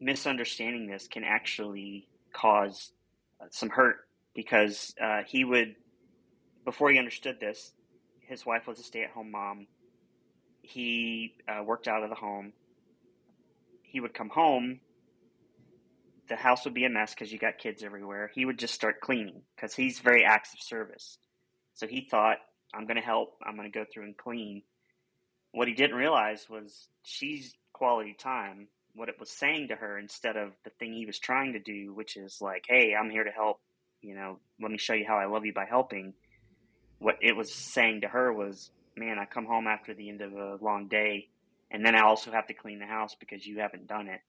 misunderstanding 0.01 0.87
this 0.87 1.09
can 1.09 1.25
actually 1.25 2.09
cause 2.33 2.93
uh, 3.41 3.47
some 3.51 3.71
hurt 3.71 3.97
because 4.35 4.95
uh, 5.03 5.23
he 5.27 5.45
would, 5.45 5.75
before 6.65 6.91
he 6.91 6.99
understood 6.99 7.41
this, 7.41 7.73
his 8.21 8.45
wife 8.45 8.67
was 8.67 8.79
a 8.79 8.83
stay 8.83 9.03
at 9.03 9.11
home 9.11 9.31
mom. 9.31 9.67
He 10.63 11.35
uh, 11.49 11.63
worked 11.65 11.89
out 11.89 12.03
of 12.03 12.11
the 12.11 12.15
home. 12.15 12.53
He 13.83 14.01
would 14.01 14.15
come 14.15 14.29
home. 14.29 14.81
The 16.29 16.37
house 16.37 16.65
would 16.67 16.75
be 16.75 16.85
a 16.85 16.91
mess 16.91 17.15
because 17.15 17.33
you 17.33 17.39
got 17.39 17.57
kids 17.57 17.83
everywhere. 17.83 18.31
He 18.35 18.45
would 18.45 18.59
just 18.59 18.75
start 18.75 19.01
cleaning 19.01 19.43
because 19.57 19.75
he's 19.75 19.99
very 19.99 20.25
acts 20.25 20.53
of 20.53 20.61
service. 20.61 21.17
So 21.75 21.87
he 21.87 22.07
thought, 22.11 22.37
I'm 22.75 22.85
going 22.85 22.97
to 22.97 23.03
help. 23.03 23.39
I'm 23.47 23.57
going 23.57 23.71
to 23.71 23.79
go 23.79 23.87
through 23.91 24.05
and 24.05 24.17
clean. 24.17 24.63
What 25.53 25.69
he 25.69 25.75
didn't 25.75 25.97
realize 25.97 26.47
was 26.51 26.89
she's 27.03 27.55
quality 27.73 28.15
time 28.19 28.69
what 28.99 29.09
it 29.09 29.21
was 29.21 29.31
saying 29.31 29.69
to 29.69 29.77
her 29.77 29.97
instead 29.97 30.37
of 30.37 30.51
the 30.65 30.71
thing 30.71 30.93
he 30.93 31.07
was 31.07 31.21
trying 31.21 31.53
to 31.53 31.61
do, 31.61 31.95
which 31.95 32.17
is 32.17 32.39
like, 32.41 32.65
hey, 32.69 32.95
I'm 32.99 33.11
here 33.11 33.23
to 33.23 33.31
help. 33.31 33.61
You 34.03 34.17
know, 34.17 34.41
let 34.61 34.73
me 34.73 34.79
show 34.79 34.95
you 34.95 35.05
how 35.07 35.17
I 35.17 35.27
love 35.27 35.47
you 35.47 35.55
by 35.55 35.67
helping. 35.67 36.15
What 36.99 37.17
it 37.23 37.37
was 37.37 37.55
saying 37.55 38.01
to 38.01 38.09
her 38.09 38.33
was, 38.33 38.71
man, 38.97 39.19
I 39.19 39.25
come 39.25 39.47
home 39.47 39.69
after 39.69 39.95
the 39.95 40.09
end 40.09 40.21
of 40.21 40.33
a 40.33 40.59
long 40.61 40.89
day, 40.89 41.29
and 41.71 41.87
then 41.87 41.95
I 41.95 42.03
also 42.03 42.33
have 42.33 42.49
to 42.49 42.55
clean 42.55 42.81
the 42.81 42.87
house 42.87 43.15
because 43.19 43.47
you 43.47 43.61
haven't 43.61 43.87
done 43.87 44.09
it. 44.09 44.21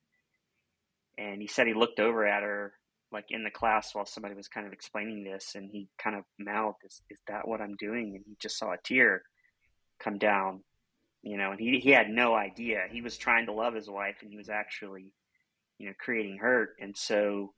And 1.18 1.42
he 1.42 1.48
said 1.48 1.66
he 1.66 1.74
looked 1.74 2.00
over 2.00 2.26
at 2.28 2.44
her 2.44 2.74
like 3.12 3.26
in 3.30 3.44
the 3.44 3.50
class 3.50 3.96
while 3.96 4.06
somebody 4.06 4.36
was 4.36 4.48
kind 4.48 4.68
of 4.68 4.74
explaining 4.74 5.24
this, 5.24 5.56
and 5.56 5.72
he 5.72 5.88
kind 5.98 6.16
of 6.16 6.26
mouthed, 6.38 6.78
"Is, 6.86 7.02
is 7.10 7.20
that 7.28 7.48
what 7.48 7.60
I'm 7.60 7.76
doing?" 7.76 8.14
And 8.16 8.24
he 8.28 8.36
just 8.40 8.60
saw 8.60 8.72
a 8.72 8.78
tear 8.84 9.24
come 10.00 10.20
down 10.20 10.62
you 11.22 11.38
know, 11.38 11.52
and 11.52 11.60
he 11.60 11.80
he 11.80 11.90
had 11.90 12.10
no 12.10 12.34
idea. 12.34 12.84
He 12.90 13.02
was 13.02 13.18
trying 13.18 13.46
to 13.48 13.54
love 13.54 13.74
his 13.74 13.90
wife, 13.90 14.18
and 14.22 14.32
he 14.32 14.38
was 14.38 14.50
actually, 14.50 15.12
you 15.78 15.88
know, 15.88 15.94
creating 16.00 16.38
hurt. 16.38 16.76
And 16.80 16.96
so, 16.96 17.54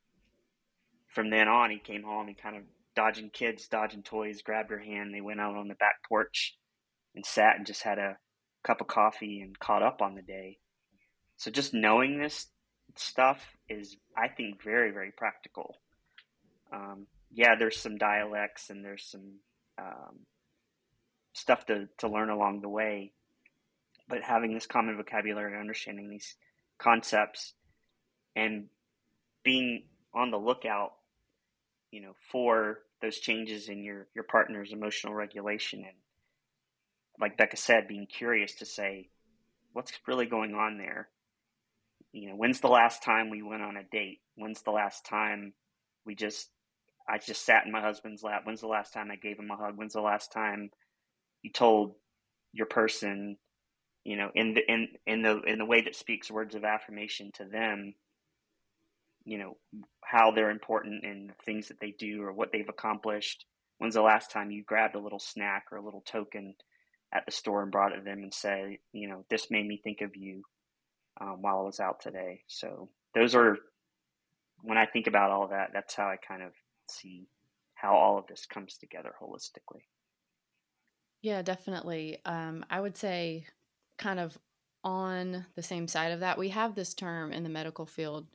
from 1.08 1.30
then 1.30 1.48
on, 1.48 1.70
he 1.70 1.80
came 1.80 2.04
home. 2.04 2.28
He 2.28 2.34
kind 2.34 2.58
of 2.58 2.64
dodging 2.96 3.30
kids, 3.30 3.68
dodging 3.68 4.04
toys, 4.04 4.42
grabbed 4.42 4.72
her 4.72 4.80
hand. 4.80 5.14
They 5.14 5.22
went 5.22 5.40
out 5.40 5.56
on 5.56 5.68
the 5.68 5.76
back 5.76 5.96
porch 6.08 6.58
and 7.16 7.26
sat 7.26 7.58
and 7.58 7.66
just 7.66 7.84
had 7.84 8.00
a 8.00 8.18
cup 8.64 8.82
of 8.82 8.88
coffee 8.88 9.42
and 9.42 9.58
caught 9.60 9.84
up 9.84 10.02
on 10.02 10.16
the 10.16 10.22
day. 10.22 10.58
So 11.38 11.52
just 11.52 11.74
knowing 11.74 12.20
this 12.20 12.48
stuff 12.98 13.46
is, 13.70 13.96
I 14.18 14.28
think, 14.28 14.64
very 14.64 14.92
very 14.92 15.12
practical. 15.16 15.78
Um, 16.74 17.06
yeah, 17.32 17.56
there's 17.56 17.78
some 17.78 17.98
dialects 17.98 18.72
and 18.72 18.84
there's 18.84 19.06
some 19.06 19.40
um, 19.80 20.26
stuff 21.34 21.68
to 21.68 21.88
to 22.00 22.08
learn 22.08 22.32
along 22.32 22.62
the 22.62 22.70
way 22.70 23.14
but 24.12 24.22
having 24.22 24.54
this 24.54 24.68
common 24.68 24.98
vocabulary, 24.98 25.58
understanding 25.58 26.10
these 26.10 26.36
concepts, 26.78 27.54
and 28.36 28.66
being 29.42 29.86
on 30.14 30.32
the 30.32 30.38
lookout, 30.38 30.92
you 31.92 32.02
know, 32.02 32.12
for 32.30 32.80
those 33.02 33.18
changes 33.20 33.70
in 33.70 33.84
your 33.84 34.08
your 34.14 34.26
partner's 34.26 34.74
emotional 34.74 35.14
regulation, 35.14 35.80
and 35.80 35.96
like 37.20 37.38
Becca 37.38 37.56
said, 37.56 37.88
being 37.88 38.06
curious 38.06 38.56
to 38.56 38.66
say, 38.66 39.10
what's 39.72 39.94
really 40.06 40.26
going 40.26 40.56
on 40.56 40.78
there. 40.78 41.08
You 42.12 42.30
know, 42.30 42.36
when's 42.36 42.60
the 42.60 42.68
last 42.68 43.04
time 43.04 43.30
we 43.30 43.42
went 43.42 43.62
on 43.62 43.78
a 43.78 43.84
date? 43.84 44.20
When's 44.36 44.62
the 44.64 44.72
last 44.72 45.06
time 45.06 45.54
we 46.06 46.16
just 46.16 46.50
I 47.10 47.18
just 47.18 47.46
sat 47.46 47.66
in 47.66 47.72
my 47.72 47.82
husband's 47.82 48.24
lap? 48.24 48.42
When's 48.44 48.62
the 48.62 48.68
last 48.68 48.92
time 48.92 49.10
I 49.10 49.16
gave 49.16 49.40
him 49.40 49.52
a 49.52 49.56
hug? 49.56 49.78
When's 49.78 49.94
the 49.94 50.02
last 50.02 50.34
time 50.34 50.70
you 51.44 51.50
told 51.50 51.96
your 52.52 52.68
person 52.68 53.38
you 54.04 54.18
know 54.18 54.30
in 54.36 54.54
the 54.54 54.72
in 54.72 54.88
in 55.06 55.22
the 55.22 55.42
in 55.42 55.60
the 55.60 55.66
way 55.66 55.82
that 55.82 55.96
speaks 55.96 56.32
words 56.32 56.56
of 56.56 56.64
affirmation 56.64 57.32
to 57.34 57.46
them 57.46 57.94
you 59.26 59.38
know 59.38 59.58
how 60.04 60.32
they're 60.32 60.50
important 60.50 61.06
and 61.06 61.30
the 61.30 61.34
things 61.46 61.68
that 61.68 61.80
they 61.80 61.92
do 61.92 62.22
or 62.24 62.34
what 62.34 62.52
they've 62.52 62.70
accomplished. 62.70 63.46
When's 63.78 63.96
the 63.96 64.02
last 64.02 64.32
time 64.32 64.52
you 64.52 64.64
grabbed 64.64 64.96
a 64.96 65.00
little 65.00 65.20
snack 65.20 65.66
or 65.72 65.78
a 65.78 65.84
little 65.84 66.02
token 66.02 66.56
at 67.14 67.26
the 67.26 67.32
store 67.32 67.64
and 67.64 67.72
brought 67.72 67.94
it 67.94 67.98
to 67.98 68.04
them 68.04 68.24
and 68.24 68.34
say 68.34 68.80
you 68.94 69.08
know 69.08 69.26
this 69.30 69.52
made 69.52 69.68
me 69.68 69.80
think 69.84 70.02
of 70.02 70.16
you 70.16 70.44
um, 71.20 71.42
while 71.42 71.60
i 71.60 71.64
was 71.64 71.80
out 71.80 72.00
today? 72.00 72.42
So 72.48 72.90
those 73.14 73.36
are 73.36 73.58
when 74.64 74.78
i 74.78 74.86
think 74.86 75.08
about 75.08 75.32
all 75.32 75.48
that 75.48 75.72
that's 75.74 75.96
how 75.96 76.08
i 76.08 76.18
kind 76.18 76.44
of 76.44 76.52
see 76.90 77.28
how 77.74 77.96
all 77.96 78.18
of 78.18 78.28
this 78.28 78.46
comes 78.46 78.78
together 78.78 79.14
holistically. 79.22 79.84
Yeah 81.22 81.42
definitely. 81.42 82.20
Um, 82.26 82.66
i 82.70 82.80
would 82.80 82.98
say 82.98 83.46
kind 84.02 84.20
of 84.20 84.38
on 84.84 85.46
the 85.56 85.64
same 85.64 85.88
side 85.88 86.12
of 86.12 86.20
that, 86.22 86.38
we 86.38 86.50
have 86.50 86.76
this 86.76 86.94
term 86.94 87.32
in 87.32 87.44
the 87.44 87.50
medical 87.50 87.86
field 87.86 88.28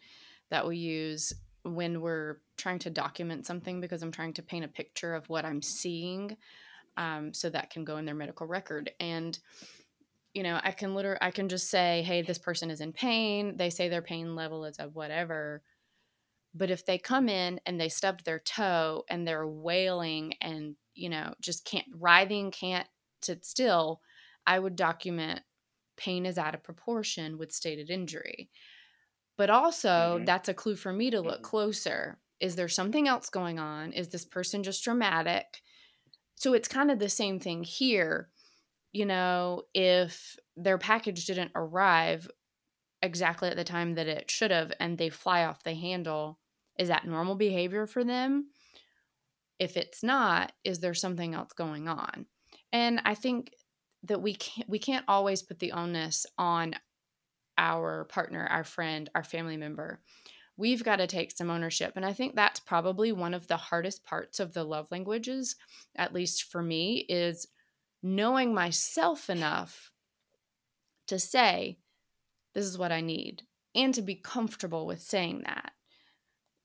that 0.50 0.66
we 0.66 0.76
use 0.76 1.32
when 1.64 2.00
we're 2.00 2.36
trying 2.56 2.78
to 2.78 2.90
document 2.90 3.44
something 3.44 3.80
because 3.80 4.02
I'm 4.02 4.12
trying 4.12 4.32
to 4.34 4.42
paint 4.42 4.64
a 4.64 4.68
picture 4.68 5.14
of 5.14 5.28
what 5.28 5.44
I'm 5.44 5.60
seeing 5.60 6.36
um, 6.96 7.34
so 7.34 7.50
that 7.50 7.70
can 7.70 7.84
go 7.84 7.96
in 7.96 8.04
their 8.04 8.14
medical 8.14 8.46
record. 8.46 8.92
And, 9.00 9.38
you 10.32 10.44
know, 10.44 10.60
I 10.62 10.70
can 10.70 10.94
literally, 10.94 11.18
I 11.20 11.32
can 11.32 11.48
just 11.48 11.68
say, 11.68 12.02
hey, 12.06 12.22
this 12.22 12.38
person 12.38 12.70
is 12.70 12.80
in 12.80 12.92
pain. 12.92 13.56
They 13.56 13.70
say 13.70 13.88
their 13.88 14.02
pain 14.02 14.36
level 14.36 14.64
is 14.64 14.78
of 14.78 14.94
whatever. 14.94 15.62
But 16.54 16.70
if 16.70 16.86
they 16.86 16.96
come 16.96 17.28
in 17.28 17.60
and 17.66 17.78
they 17.78 17.88
stubbed 17.88 18.24
their 18.24 18.38
toe 18.38 19.04
and 19.10 19.26
they're 19.26 19.46
wailing 19.46 20.34
and, 20.40 20.76
you 20.94 21.10
know, 21.10 21.34
just 21.40 21.64
can't, 21.64 21.86
writhing, 21.98 22.52
can't 22.52 22.86
sit 23.20 23.44
still, 23.44 24.00
I 24.46 24.58
would 24.58 24.76
document 24.76 25.40
pain 25.96 26.26
is 26.26 26.38
out 26.38 26.54
of 26.54 26.62
proportion 26.62 27.38
with 27.38 27.52
stated 27.52 27.90
injury. 27.90 28.50
But 29.36 29.50
also, 29.50 29.88
mm-hmm. 29.88 30.24
that's 30.24 30.48
a 30.48 30.54
clue 30.54 30.76
for 30.76 30.92
me 30.92 31.10
to 31.10 31.20
look 31.20 31.36
mm-hmm. 31.36 31.42
closer. 31.42 32.18
Is 32.40 32.56
there 32.56 32.68
something 32.68 33.08
else 33.08 33.30
going 33.30 33.58
on? 33.58 33.92
Is 33.92 34.08
this 34.08 34.24
person 34.24 34.62
just 34.62 34.84
dramatic? 34.84 35.62
So 36.34 36.52
it's 36.52 36.68
kind 36.68 36.90
of 36.90 36.98
the 36.98 37.08
same 37.08 37.40
thing 37.40 37.64
here. 37.64 38.28
You 38.92 39.06
know, 39.06 39.62
if 39.74 40.36
their 40.56 40.78
package 40.78 41.26
didn't 41.26 41.52
arrive 41.54 42.28
exactly 43.02 43.48
at 43.48 43.56
the 43.56 43.64
time 43.64 43.94
that 43.94 44.06
it 44.06 44.30
should 44.30 44.50
have 44.50 44.72
and 44.80 44.96
they 44.96 45.10
fly 45.10 45.44
off 45.44 45.62
the 45.62 45.74
handle, 45.74 46.38
is 46.78 46.88
that 46.88 47.06
normal 47.06 47.34
behavior 47.34 47.86
for 47.86 48.04
them? 48.04 48.48
If 49.58 49.76
it's 49.76 50.02
not, 50.02 50.52
is 50.64 50.80
there 50.80 50.94
something 50.94 51.34
else 51.34 51.52
going 51.52 51.88
on? 51.88 52.26
And 52.72 53.00
I 53.04 53.14
think 53.14 53.52
that 54.06 54.22
we 54.22 54.34
can't 54.34 54.68
we 54.68 54.78
can't 54.78 55.04
always 55.08 55.42
put 55.42 55.58
the 55.58 55.72
onus 55.72 56.26
on 56.38 56.74
our 57.58 58.04
partner, 58.04 58.46
our 58.46 58.64
friend, 58.64 59.10
our 59.14 59.24
family 59.24 59.56
member. 59.56 60.00
We've 60.58 60.84
got 60.84 60.96
to 60.96 61.06
take 61.06 61.36
some 61.36 61.50
ownership. 61.50 61.92
And 61.96 62.04
I 62.04 62.12
think 62.12 62.34
that's 62.34 62.60
probably 62.60 63.12
one 63.12 63.34
of 63.34 63.46
the 63.46 63.56
hardest 63.56 64.04
parts 64.04 64.40
of 64.40 64.54
the 64.54 64.64
love 64.64 64.86
languages, 64.90 65.56
at 65.96 66.14
least 66.14 66.44
for 66.44 66.62
me, 66.62 67.04
is 67.08 67.46
knowing 68.02 68.54
myself 68.54 69.28
enough 69.28 69.90
to 71.08 71.18
say, 71.18 71.78
this 72.54 72.64
is 72.64 72.78
what 72.78 72.92
I 72.92 73.02
need, 73.02 73.42
and 73.74 73.92
to 73.94 74.02
be 74.02 74.14
comfortable 74.14 74.86
with 74.86 75.02
saying 75.02 75.42
that 75.44 75.72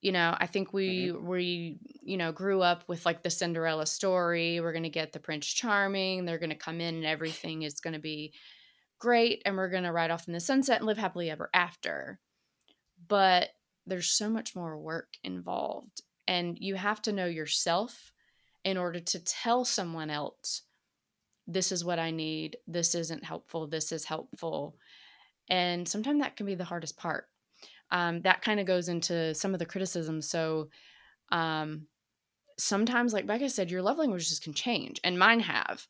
you 0.02 0.12
know 0.12 0.36
i 0.40 0.48
think 0.48 0.74
we 0.74 1.08
mm-hmm. 1.08 1.28
we 1.28 1.78
you 2.02 2.18
know 2.18 2.32
grew 2.32 2.62
up 2.62 2.84
with 2.88 3.06
like 3.06 3.24
the 3.24 3.30
cinderella 3.30 3.86
story 3.86 4.60
we're 4.60 4.74
going 4.74 4.84
to 4.84 4.90
get 4.90 5.14
the 5.14 5.20
prince 5.20 5.46
charming 5.46 6.26
they're 6.26 6.40
going 6.40 6.50
to 6.50 6.56
come 6.56 6.82
in 6.82 6.96
and 6.96 7.06
everything 7.06 7.62
is 7.62 7.80
going 7.80 7.94
to 7.94 8.00
be 8.00 8.34
great 9.02 9.42
and 9.46 9.58
we're 9.58 9.70
going 9.70 9.84
to 9.84 9.92
ride 9.92 10.12
off 10.12 10.28
in 10.28 10.34
the 10.34 10.40
sunset 10.40 10.78
and 10.78 10.86
live 10.86 10.98
happily 10.98 11.30
ever 11.30 11.50
after. 11.54 12.20
But 13.10 13.50
there's 13.86 14.10
so 14.10 14.30
much 14.30 14.56
more 14.56 14.78
work 14.78 15.10
involved 15.24 16.04
and 16.28 16.58
you 16.58 16.76
have 16.76 17.02
to 17.02 17.12
know 17.12 17.26
yourself 17.26 18.14
in 18.64 18.78
order 18.78 19.00
to 19.00 19.20
tell 19.20 19.66
someone 19.66 20.12
else 20.12 20.62
this 21.48 21.72
is 21.72 21.84
what 21.84 21.98
i 21.98 22.12
need 22.12 22.56
this 22.68 22.94
isn't 22.94 23.26
helpful 23.26 23.68
this 23.68 23.92
is 23.92 24.06
helpful. 24.06 24.78
And 25.50 25.90
sometimes 25.90 26.22
that 26.22 26.38
can 26.38 26.46
be 26.46 26.56
the 26.56 26.64
hardest 26.64 26.96
part 26.96 27.26
um, 27.92 28.22
that 28.22 28.42
kind 28.42 28.60
of 28.60 28.66
goes 28.66 28.90
into 28.90 29.34
some 29.36 29.54
of 29.54 29.60
the 29.60 29.66
criticism. 29.66 30.22
So 30.22 30.70
um, 31.32 31.88
sometimes, 32.58 33.14
like 33.14 33.28
Becca 33.28 33.50
said, 33.50 33.72
your 33.72 33.82
love 33.82 33.98
languages 33.98 34.40
can 34.40 34.54
change, 34.54 35.00
and 35.04 35.20
mine 35.20 35.40
have. 35.42 35.88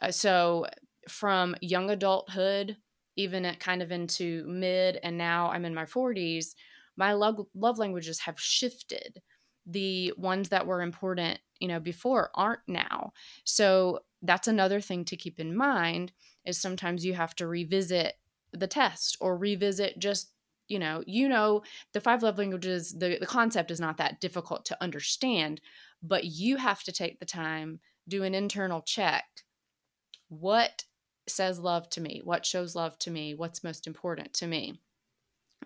Uh, 0.00 0.10
so 0.10 0.66
from 1.08 1.56
young 1.60 1.90
adulthood, 1.90 2.76
even 3.16 3.44
at 3.44 3.60
kind 3.60 3.82
of 3.82 3.92
into 3.92 4.44
mid, 4.46 4.98
and 5.02 5.16
now 5.16 5.50
I'm 5.50 5.64
in 5.64 5.74
my 5.74 5.86
40s, 5.86 6.54
my 6.96 7.12
love, 7.12 7.40
love 7.54 7.78
languages 7.78 8.20
have 8.20 8.40
shifted. 8.40 9.22
The 9.66 10.12
ones 10.16 10.50
that 10.50 10.66
were 10.66 10.82
important, 10.82 11.40
you 11.60 11.68
know, 11.68 11.80
before 11.80 12.30
aren't 12.34 12.60
now. 12.68 13.12
So 13.44 14.00
that's 14.22 14.48
another 14.48 14.80
thing 14.80 15.04
to 15.06 15.16
keep 15.16 15.40
in 15.40 15.56
mind 15.56 16.12
is 16.44 16.60
sometimes 16.60 17.04
you 17.04 17.14
have 17.14 17.34
to 17.36 17.46
revisit 17.48 18.14
the 18.52 18.66
test 18.66 19.16
or 19.20 19.36
revisit 19.36 19.98
just 19.98 20.32
you 20.68 20.78
know 20.78 21.02
you 21.06 21.28
know 21.28 21.62
the 21.92 22.00
five 22.00 22.22
love 22.22 22.38
languages 22.38 22.92
the, 22.98 23.18
the 23.18 23.26
concept 23.26 23.70
is 23.70 23.80
not 23.80 23.96
that 23.96 24.20
difficult 24.20 24.64
to 24.64 24.82
understand 24.82 25.60
but 26.02 26.24
you 26.24 26.56
have 26.56 26.82
to 26.82 26.92
take 26.92 27.18
the 27.18 27.26
time 27.26 27.80
do 28.08 28.22
an 28.22 28.34
internal 28.34 28.82
check. 28.82 29.24
What 30.28 30.84
says 31.28 31.58
love 31.58 31.88
to 31.90 32.00
me? 32.00 32.20
What 32.24 32.46
shows 32.46 32.74
love 32.74 32.98
to 33.00 33.10
me? 33.10 33.34
What's 33.34 33.64
most 33.64 33.86
important 33.86 34.32
to 34.34 34.46
me? 34.46 34.80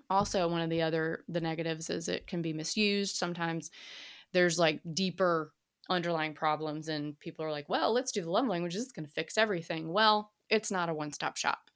Also 0.09 0.49
one 0.49 0.63
of 0.63 0.71
the 0.71 0.83
other 0.83 1.25
the 1.29 1.41
negatives 1.41 1.91
is 1.91 2.09
it 2.09 2.27
can 2.27 2.43
be 2.43 2.53
misused. 2.53 3.17
Sometimes 3.17 3.71
there's 4.33 4.59
like 4.59 4.81
deeper 4.95 5.53
underlying 5.89 6.35
problems 6.35 6.89
and 6.89 7.19
people 7.19 7.45
are 7.45 7.51
like 7.51 7.69
well 7.69 7.93
let's 7.93 8.13
do 8.13 8.23
the 8.23 8.31
love 8.31 8.47
languages 8.47 8.85
it's 8.85 8.93
going 8.93 9.07
to 9.07 9.13
fix 9.13 9.37
everything. 9.37 9.93
Well 9.93 10.33
it's 10.49 10.71
not 10.71 10.89
a 10.89 10.95
one-stop 10.95 11.37
shop 11.37 11.71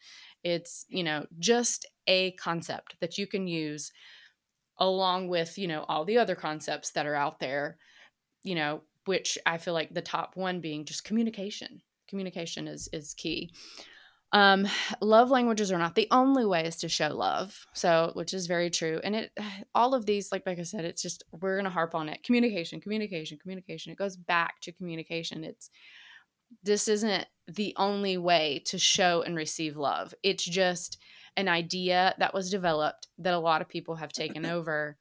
it's 0.44 0.84
you 0.88 1.02
know 1.02 1.26
just 1.38 1.86
a 2.06 2.32
concept 2.32 2.96
that 3.00 3.18
you 3.18 3.26
can 3.26 3.46
use 3.46 3.90
along 4.78 5.28
with 5.28 5.58
you 5.58 5.66
know 5.66 5.84
all 5.88 6.04
the 6.04 6.18
other 6.18 6.34
concepts 6.34 6.90
that 6.92 7.06
are 7.06 7.14
out 7.14 7.40
there 7.40 7.78
you 8.42 8.54
know 8.54 8.82
which 9.06 9.38
i 9.46 9.58
feel 9.58 9.74
like 9.74 9.92
the 9.92 10.02
top 10.02 10.36
one 10.36 10.60
being 10.60 10.84
just 10.84 11.04
communication 11.04 11.80
communication 12.08 12.68
is 12.68 12.88
is 12.92 13.14
key 13.14 13.50
um, 14.32 14.66
love 15.00 15.30
languages 15.30 15.72
are 15.72 15.78
not 15.78 15.94
the 15.94 16.08
only 16.10 16.44
ways 16.44 16.76
to 16.76 16.88
show 16.88 17.08
love. 17.08 17.66
So, 17.72 18.10
which 18.14 18.34
is 18.34 18.46
very 18.46 18.68
true. 18.68 19.00
And 19.02 19.14
it, 19.14 19.32
all 19.74 19.94
of 19.94 20.04
these, 20.04 20.30
like, 20.32 20.44
like 20.44 20.58
I 20.58 20.64
said, 20.64 20.84
it's 20.84 21.00
just, 21.00 21.22
we're 21.40 21.62
to 21.62 21.70
harp 21.70 21.94
on 21.94 22.08
it. 22.08 22.22
Communication, 22.24 22.80
communication, 22.80 23.38
communication. 23.38 23.92
It 23.92 23.98
goes 23.98 24.16
back 24.16 24.60
to 24.62 24.72
communication. 24.72 25.44
It's, 25.44 25.70
this 26.62 26.88
isn't 26.88 27.26
the 27.46 27.74
only 27.76 28.16
way 28.16 28.62
to 28.66 28.78
show 28.78 29.22
and 29.22 29.36
receive 29.36 29.76
love. 29.76 30.14
It's 30.22 30.44
just 30.44 30.98
an 31.36 31.48
idea 31.48 32.14
that 32.18 32.34
was 32.34 32.50
developed 32.50 33.08
that 33.18 33.34
a 33.34 33.38
lot 33.38 33.60
of 33.60 33.68
people 33.68 33.96
have 33.96 34.12
taken 34.12 34.46
over. 34.46 34.96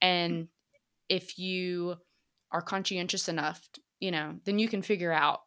And 0.00 0.48
if 1.08 1.38
you 1.38 1.96
are 2.50 2.62
conscientious 2.62 3.28
enough, 3.28 3.68
you 4.00 4.10
know, 4.10 4.34
then 4.44 4.58
you 4.58 4.68
can 4.68 4.82
figure 4.82 5.12
out 5.12 5.40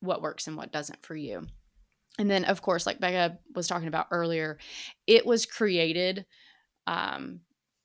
what 0.00 0.22
works 0.22 0.46
and 0.46 0.56
what 0.56 0.72
doesn't 0.72 1.04
for 1.04 1.16
you 1.16 1.46
and 2.18 2.30
then 2.30 2.44
of 2.44 2.62
course 2.62 2.86
like 2.86 3.00
becca 3.00 3.38
was 3.54 3.66
talking 3.66 3.88
about 3.88 4.06
earlier 4.10 4.58
it 5.06 5.24
was 5.26 5.46
created 5.46 6.24
um, 6.86 7.40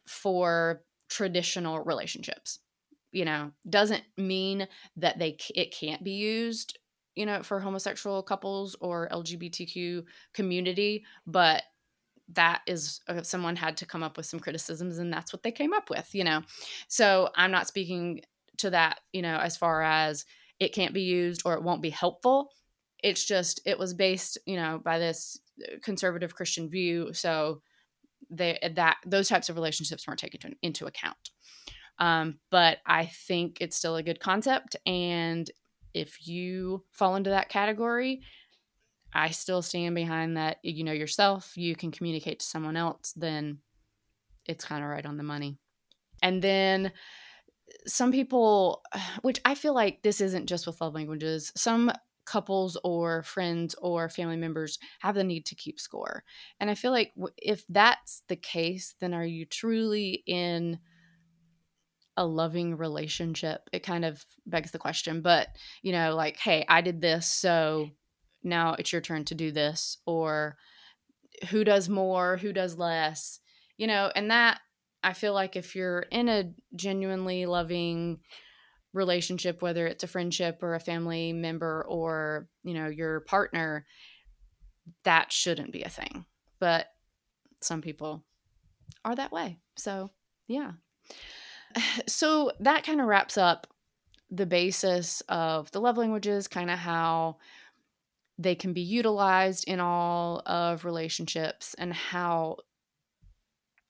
for 0.08 0.84
traditional 1.10 1.80
relationships 1.82 2.60
you 3.12 3.26
know 3.26 3.52
doesn't 3.68 4.04
mean 4.18 4.68
that 4.98 5.18
they 5.18 5.38
it 5.56 5.74
can't 5.74 6.04
be 6.04 6.12
used 6.12 6.78
you 7.16 7.26
know 7.26 7.44
for 7.44 7.60
homosexual 7.60 8.22
couples 8.24 8.76
or 8.82 9.10
lgbtq 9.12 10.04
community 10.34 11.04
but 11.26 11.64
that 12.34 12.62
is 12.68 13.02
uh, 13.08 13.24
someone 13.24 13.56
had 13.56 13.76
to 13.78 13.86
come 13.86 14.04
up 14.04 14.16
with 14.16 14.26
some 14.26 14.40
criticisms 14.40 15.00
and 15.00 15.12
that's 15.12 15.34
what 15.34 15.42
they 15.44 15.52
came 15.52 15.74
up 15.74 15.90
with 15.90 16.14
you 16.14 16.24
know? 16.24 16.42
So 16.88 17.30
i'm 17.36 17.52
not 17.52 17.68
speaking 17.68 18.22
to 18.58 18.70
that 18.70 19.00
you 19.14 19.22
know 19.22 19.38
as 19.38 19.58
far 19.58 19.82
as 19.82 20.26
it 20.60 20.74
can't 20.74 20.94
be 20.94 21.02
used 21.02 21.42
or 21.46 21.54
it 21.54 21.64
won't 21.64 21.82
be 21.82 21.90
helpful. 21.90 22.52
It's 23.02 23.26
just 23.26 23.62
it 23.66 23.80
was 23.80 23.94
based 23.94 24.38
you 24.46 24.58
know 24.58 24.82
by 24.84 25.00
this 25.00 25.40
uh, 25.64 25.78
conservative 25.82 26.36
christian 26.36 26.70
view 26.70 27.14
so 27.14 27.62
they 28.30 28.60
that 28.76 28.98
those 29.06 29.30
types 29.30 29.50
of 29.50 29.56
relationships 29.56 30.06
weren't 30.06 30.20
taken 30.20 30.40
to, 30.42 30.52
into 30.62 30.86
account. 30.86 31.32
Um, 31.98 32.40
but 32.50 32.80
i 32.86 33.06
think 33.06 33.58
it's 33.60 33.76
still 33.76 33.96
a 33.96 34.04
good 34.04 34.20
concept 34.20 34.76
and 34.86 35.50
if 35.94 36.28
you 36.28 36.84
fall 36.92 37.16
into 37.16 37.30
that 37.30 37.50
category 37.50 38.22
i 39.14 39.30
still 39.30 39.62
stand 39.62 39.96
behind 39.96 40.38
that 40.38 40.58
you 40.64 40.84
know 40.84 40.92
yourself 40.92 41.58
you 41.58 41.76
can 41.76 41.92
communicate 41.92 42.40
to 42.40 42.46
someone 42.46 42.78
else 42.78 43.14
then 43.16 43.58
it's 44.46 44.66
kind 44.66 44.84
of 44.84 44.90
right 44.90 45.06
on 45.06 45.18
the 45.18 45.24
money 45.24 45.58
and 46.22 46.42
then 46.42 46.92
some 47.86 48.12
people 48.12 48.82
which 49.22 49.40
i 49.46 49.56
feel 49.56 49.74
like 49.74 50.02
this 50.02 50.22
isn't 50.22 50.48
just 50.48 50.68
with 50.68 50.80
love 50.82 50.94
languages 50.94 51.52
some 51.56 51.92
couples 52.30 52.78
or 52.84 53.24
friends 53.24 53.74
or 53.82 54.08
family 54.08 54.38
members 54.38 54.78
have 55.00 55.16
the 55.16 55.24
need 55.24 55.48
to 55.48 55.56
keep 55.56 55.80
score. 55.80 56.24
And 56.60 56.70
I 56.70 56.76
feel 56.76 56.92
like 56.92 57.12
if 57.38 57.66
that's 57.70 58.22
the 58.28 58.36
case, 58.36 58.94
then 59.00 59.16
are 59.16 59.26
you 59.26 59.46
truly 59.46 60.24
in 60.28 60.78
a 62.20 62.26
loving 62.26 62.78
relationship? 62.78 63.62
It 63.74 63.82
kind 63.82 64.06
of 64.06 64.24
begs 64.46 64.72
the 64.72 64.78
question. 64.78 65.22
But, 65.22 65.48
you 65.82 65.92
know, 65.92 66.14
like, 66.16 66.38
hey, 66.38 66.66
I 66.70 66.82
did 66.82 67.02
this, 67.02 67.26
so 67.26 67.90
now 68.44 68.76
it's 68.78 68.92
your 68.92 69.02
turn 69.02 69.26
to 69.26 69.36
do 69.36 69.52
this. 69.52 69.98
Or 70.06 70.58
who 71.50 71.64
does 71.64 71.90
more, 71.90 72.38
who 72.38 72.54
does 72.54 72.78
less, 72.78 73.40
you 73.78 73.88
know, 73.88 74.12
and 74.14 74.30
that 74.30 74.60
I 75.02 75.14
feel 75.14 75.34
like 75.34 75.56
if 75.56 75.76
you're 75.76 76.02
in 76.12 76.28
a 76.28 76.52
genuinely 76.76 77.46
loving, 77.46 78.20
relationship 78.94 79.62
whether 79.62 79.86
it's 79.86 80.04
a 80.04 80.08
friendship 80.08 80.64
or 80.64 80.74
a 80.74 80.80
family 80.80 81.32
member 81.32 81.86
or 81.88 82.48
you 82.64 82.74
know 82.74 82.88
your 82.88 83.20
partner 83.22 83.86
that 85.04 85.32
shouldn't 85.32 85.72
be 85.72 85.84
a 85.84 85.90
thing 85.90 86.26
but 86.60 86.88
some 87.62 87.82
people 87.82 88.26
are 89.06 89.16
that 89.16 89.32
way 89.32 89.60
so 89.78 90.10
yeah 90.48 90.72
so 92.08 92.52
that 92.60 92.84
kind 92.84 93.02
of 93.02 93.08
wraps 93.08 93.38
up 93.38 93.68
the 94.32 94.46
basis 94.46 95.22
of 95.30 95.72
the 95.72 95.82
love 95.82 95.98
languages 95.98 96.48
kind 96.48 96.70
of 96.70 96.78
how 96.78 97.38
they 98.38 98.56
can 98.56 98.74
be 98.74 98.82
utilized 98.82 99.68
in 99.68 99.80
all 99.80 100.42
of 100.46 100.86
relationships 100.86 101.76
and 101.78 101.94
how 101.94 102.58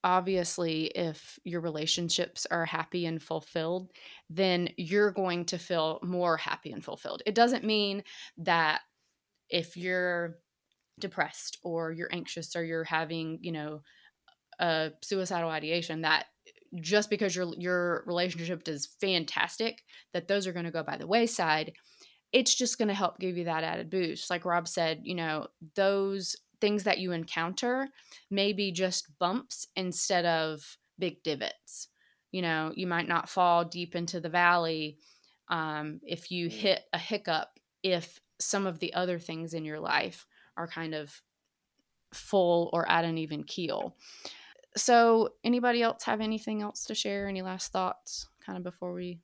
obviously 0.03 0.85
if 0.85 1.37
your 1.43 1.59
relationships 1.59 2.47
are 2.49 2.65
happy 2.65 3.05
and 3.05 3.21
fulfilled 3.21 3.91
then 4.29 4.69
you're 4.77 5.11
going 5.11 5.43
to 5.43 5.57
feel 5.57 5.99
more 6.01 6.37
happy 6.37 6.71
and 6.71 6.83
fulfilled. 6.83 7.21
It 7.25 7.35
doesn't 7.35 7.65
mean 7.65 8.03
that 8.37 8.79
if 9.49 9.75
you're 9.75 10.37
depressed 10.99 11.57
or 11.63 11.91
you're 11.91 12.13
anxious 12.13 12.55
or 12.55 12.63
you're 12.63 12.83
having 12.83 13.39
you 13.41 13.51
know 13.51 13.81
a 14.59 14.91
suicidal 15.01 15.49
ideation 15.49 16.01
that 16.01 16.25
just 16.75 17.09
because 17.09 17.35
your 17.35 17.53
your 17.57 18.03
relationship 18.05 18.67
is 18.67 18.87
fantastic 18.99 19.83
that 20.13 20.27
those 20.27 20.47
are 20.47 20.53
going 20.53 20.65
to 20.65 20.71
go 20.71 20.83
by 20.83 20.97
the 20.97 21.07
wayside 21.07 21.73
it's 22.31 22.53
just 22.53 22.77
going 22.77 22.87
to 22.87 22.93
help 22.93 23.17
give 23.19 23.37
you 23.37 23.45
that 23.45 23.63
added 23.63 23.89
boost 23.89 24.29
like 24.29 24.45
rob 24.45 24.67
said 24.67 25.01
you 25.03 25.15
know 25.15 25.47
those 25.75 26.35
things 26.59 26.83
that 26.83 26.99
you 26.99 27.11
encounter 27.11 27.87
may 28.29 28.53
be 28.53 28.71
just 28.71 29.17
bumps 29.19 29.67
instead 29.75 30.25
of 30.25 30.77
big 30.97 31.23
divots. 31.23 31.87
You 32.31 32.41
know, 32.41 32.71
you 32.75 32.85
might 32.85 33.07
not 33.07 33.29
fall 33.29 33.65
deep 33.65 33.95
into 33.95 34.19
the 34.19 34.29
valley 34.29 34.97
um, 35.49 35.99
if 36.03 36.29
you 36.29 36.47
hit 36.47 36.81
a 36.93 36.97
hiccup, 36.99 37.47
if 37.81 38.19
some 38.39 38.67
of 38.67 38.79
the 38.79 38.93
other 38.93 39.17
things 39.17 39.53
in 39.53 39.65
your 39.65 39.79
life 39.79 40.27
are 40.55 40.67
kind 40.67 40.93
of 40.93 41.21
full 42.13 42.69
or 42.71 42.89
at 42.89 43.05
an 43.05 43.17
even 43.17 43.43
keel. 43.43 43.95
So, 44.77 45.29
anybody 45.43 45.81
else 45.81 46.03
have 46.03 46.21
anything 46.21 46.61
else 46.61 46.85
to 46.85 46.95
share? 46.95 47.27
Any 47.27 47.41
last 47.41 47.71
thoughts 47.71 48.27
kind 48.45 48.57
of 48.57 48.63
before 48.63 48.93
we? 48.93 49.19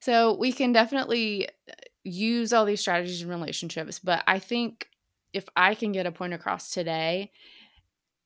So, 0.00 0.36
we 0.36 0.52
can 0.52 0.72
definitely 0.72 1.48
uh, 1.48 1.72
use 2.04 2.52
all 2.52 2.64
these 2.64 2.80
strategies 2.80 3.22
in 3.22 3.28
relationships, 3.28 3.98
but 3.98 4.22
I 4.26 4.38
think 4.38 4.88
if 5.32 5.48
I 5.56 5.74
can 5.74 5.92
get 5.92 6.06
a 6.06 6.12
point 6.12 6.34
across 6.34 6.70
today, 6.70 7.30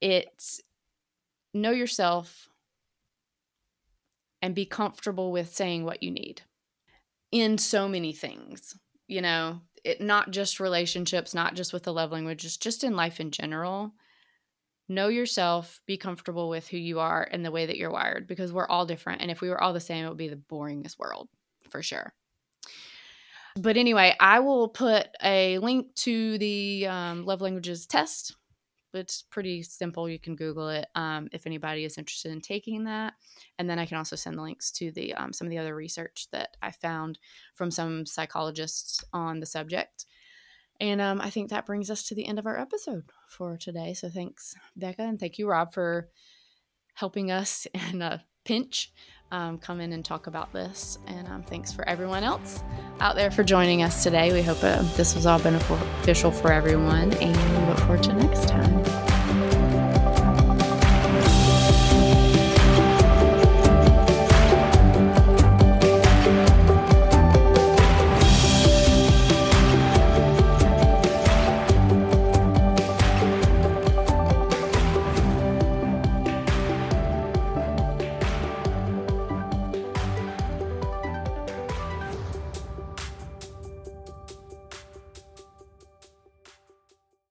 it's 0.00 0.60
know 1.52 1.70
yourself 1.70 2.48
and 4.42 4.54
be 4.54 4.66
comfortable 4.66 5.32
with 5.32 5.54
saying 5.54 5.84
what 5.84 6.02
you 6.02 6.10
need 6.10 6.42
in 7.32 7.58
so 7.58 7.88
many 7.88 8.12
things, 8.12 8.76
you 9.08 9.20
know, 9.20 9.60
it 9.82 10.00
not 10.00 10.30
just 10.30 10.60
relationships, 10.60 11.34
not 11.34 11.54
just 11.54 11.72
with 11.72 11.82
the 11.82 11.92
love 11.92 12.12
languages, 12.12 12.56
just 12.56 12.84
in 12.84 12.94
life 12.94 13.20
in 13.20 13.30
general. 13.30 13.92
Know 14.88 15.08
yourself, 15.08 15.80
be 15.86 15.96
comfortable 15.96 16.48
with 16.48 16.68
who 16.68 16.76
you 16.76 17.00
are 17.00 17.26
and 17.30 17.44
the 17.44 17.50
way 17.50 17.66
that 17.66 17.76
you're 17.76 17.90
wired 17.90 18.26
because 18.26 18.52
we're 18.52 18.66
all 18.66 18.84
different. 18.84 19.22
And 19.22 19.30
if 19.30 19.40
we 19.40 19.48
were 19.48 19.60
all 19.60 19.72
the 19.72 19.80
same, 19.80 20.04
it 20.04 20.08
would 20.08 20.18
be 20.18 20.28
the 20.28 20.36
boringest 20.36 20.98
world 20.98 21.28
for 21.70 21.82
sure. 21.82 22.12
But 23.56 23.76
anyway, 23.76 24.14
I 24.18 24.40
will 24.40 24.68
put 24.68 25.08
a 25.22 25.58
link 25.58 25.94
to 25.96 26.38
the 26.38 26.86
um, 26.88 27.24
love 27.24 27.40
languages 27.40 27.86
test. 27.86 28.36
It's 28.92 29.22
pretty 29.22 29.62
simple. 29.62 30.08
You 30.08 30.18
can 30.18 30.36
Google 30.36 30.68
it 30.68 30.86
um, 30.94 31.28
if 31.32 31.46
anybody 31.46 31.84
is 31.84 31.98
interested 31.98 32.32
in 32.32 32.40
taking 32.40 32.84
that. 32.84 33.14
And 33.58 33.68
then 33.68 33.78
I 33.78 33.86
can 33.86 33.96
also 33.96 34.16
send 34.16 34.38
the 34.38 34.42
links 34.42 34.70
to 34.72 34.92
the 34.92 35.14
um, 35.14 35.32
some 35.32 35.46
of 35.46 35.50
the 35.50 35.58
other 35.58 35.74
research 35.74 36.28
that 36.32 36.56
I 36.62 36.70
found 36.70 37.18
from 37.54 37.70
some 37.70 38.06
psychologists 38.06 39.04
on 39.12 39.40
the 39.40 39.46
subject. 39.46 40.06
And 40.80 41.00
um, 41.00 41.20
I 41.20 41.30
think 41.30 41.50
that 41.50 41.66
brings 41.66 41.90
us 41.90 42.02
to 42.04 42.14
the 42.14 42.26
end 42.26 42.38
of 42.38 42.46
our 42.46 42.58
episode 42.58 43.04
for 43.28 43.56
today. 43.56 43.94
So 43.94 44.08
thanks, 44.08 44.54
Becca, 44.76 45.02
and 45.02 45.18
thank 45.18 45.38
you, 45.38 45.48
Rob, 45.48 45.72
for 45.72 46.08
helping 46.94 47.30
us 47.30 47.66
in 47.92 48.02
a 48.02 48.24
pinch 48.44 48.92
um, 49.30 49.58
come 49.58 49.80
in 49.80 49.92
and 49.92 50.04
talk 50.04 50.26
about 50.26 50.52
this. 50.52 50.98
And 51.06 51.26
um, 51.28 51.42
thanks 51.42 51.72
for 51.72 51.86
everyone 51.88 52.22
else 52.22 52.62
out 53.00 53.16
there 53.16 53.30
for 53.30 53.42
joining 53.42 53.82
us 53.82 54.02
today. 54.02 54.32
We 54.32 54.42
hope 54.42 54.62
uh, 54.62 54.82
this 54.96 55.14
was 55.14 55.26
all 55.26 55.40
beneficial 55.40 56.30
for 56.30 56.52
everyone, 56.52 57.12
and 57.14 57.60
we 57.60 57.66
look 57.66 57.78
forward 57.78 58.02
to 58.04 58.12
next 58.12 58.48
time. 58.48 58.73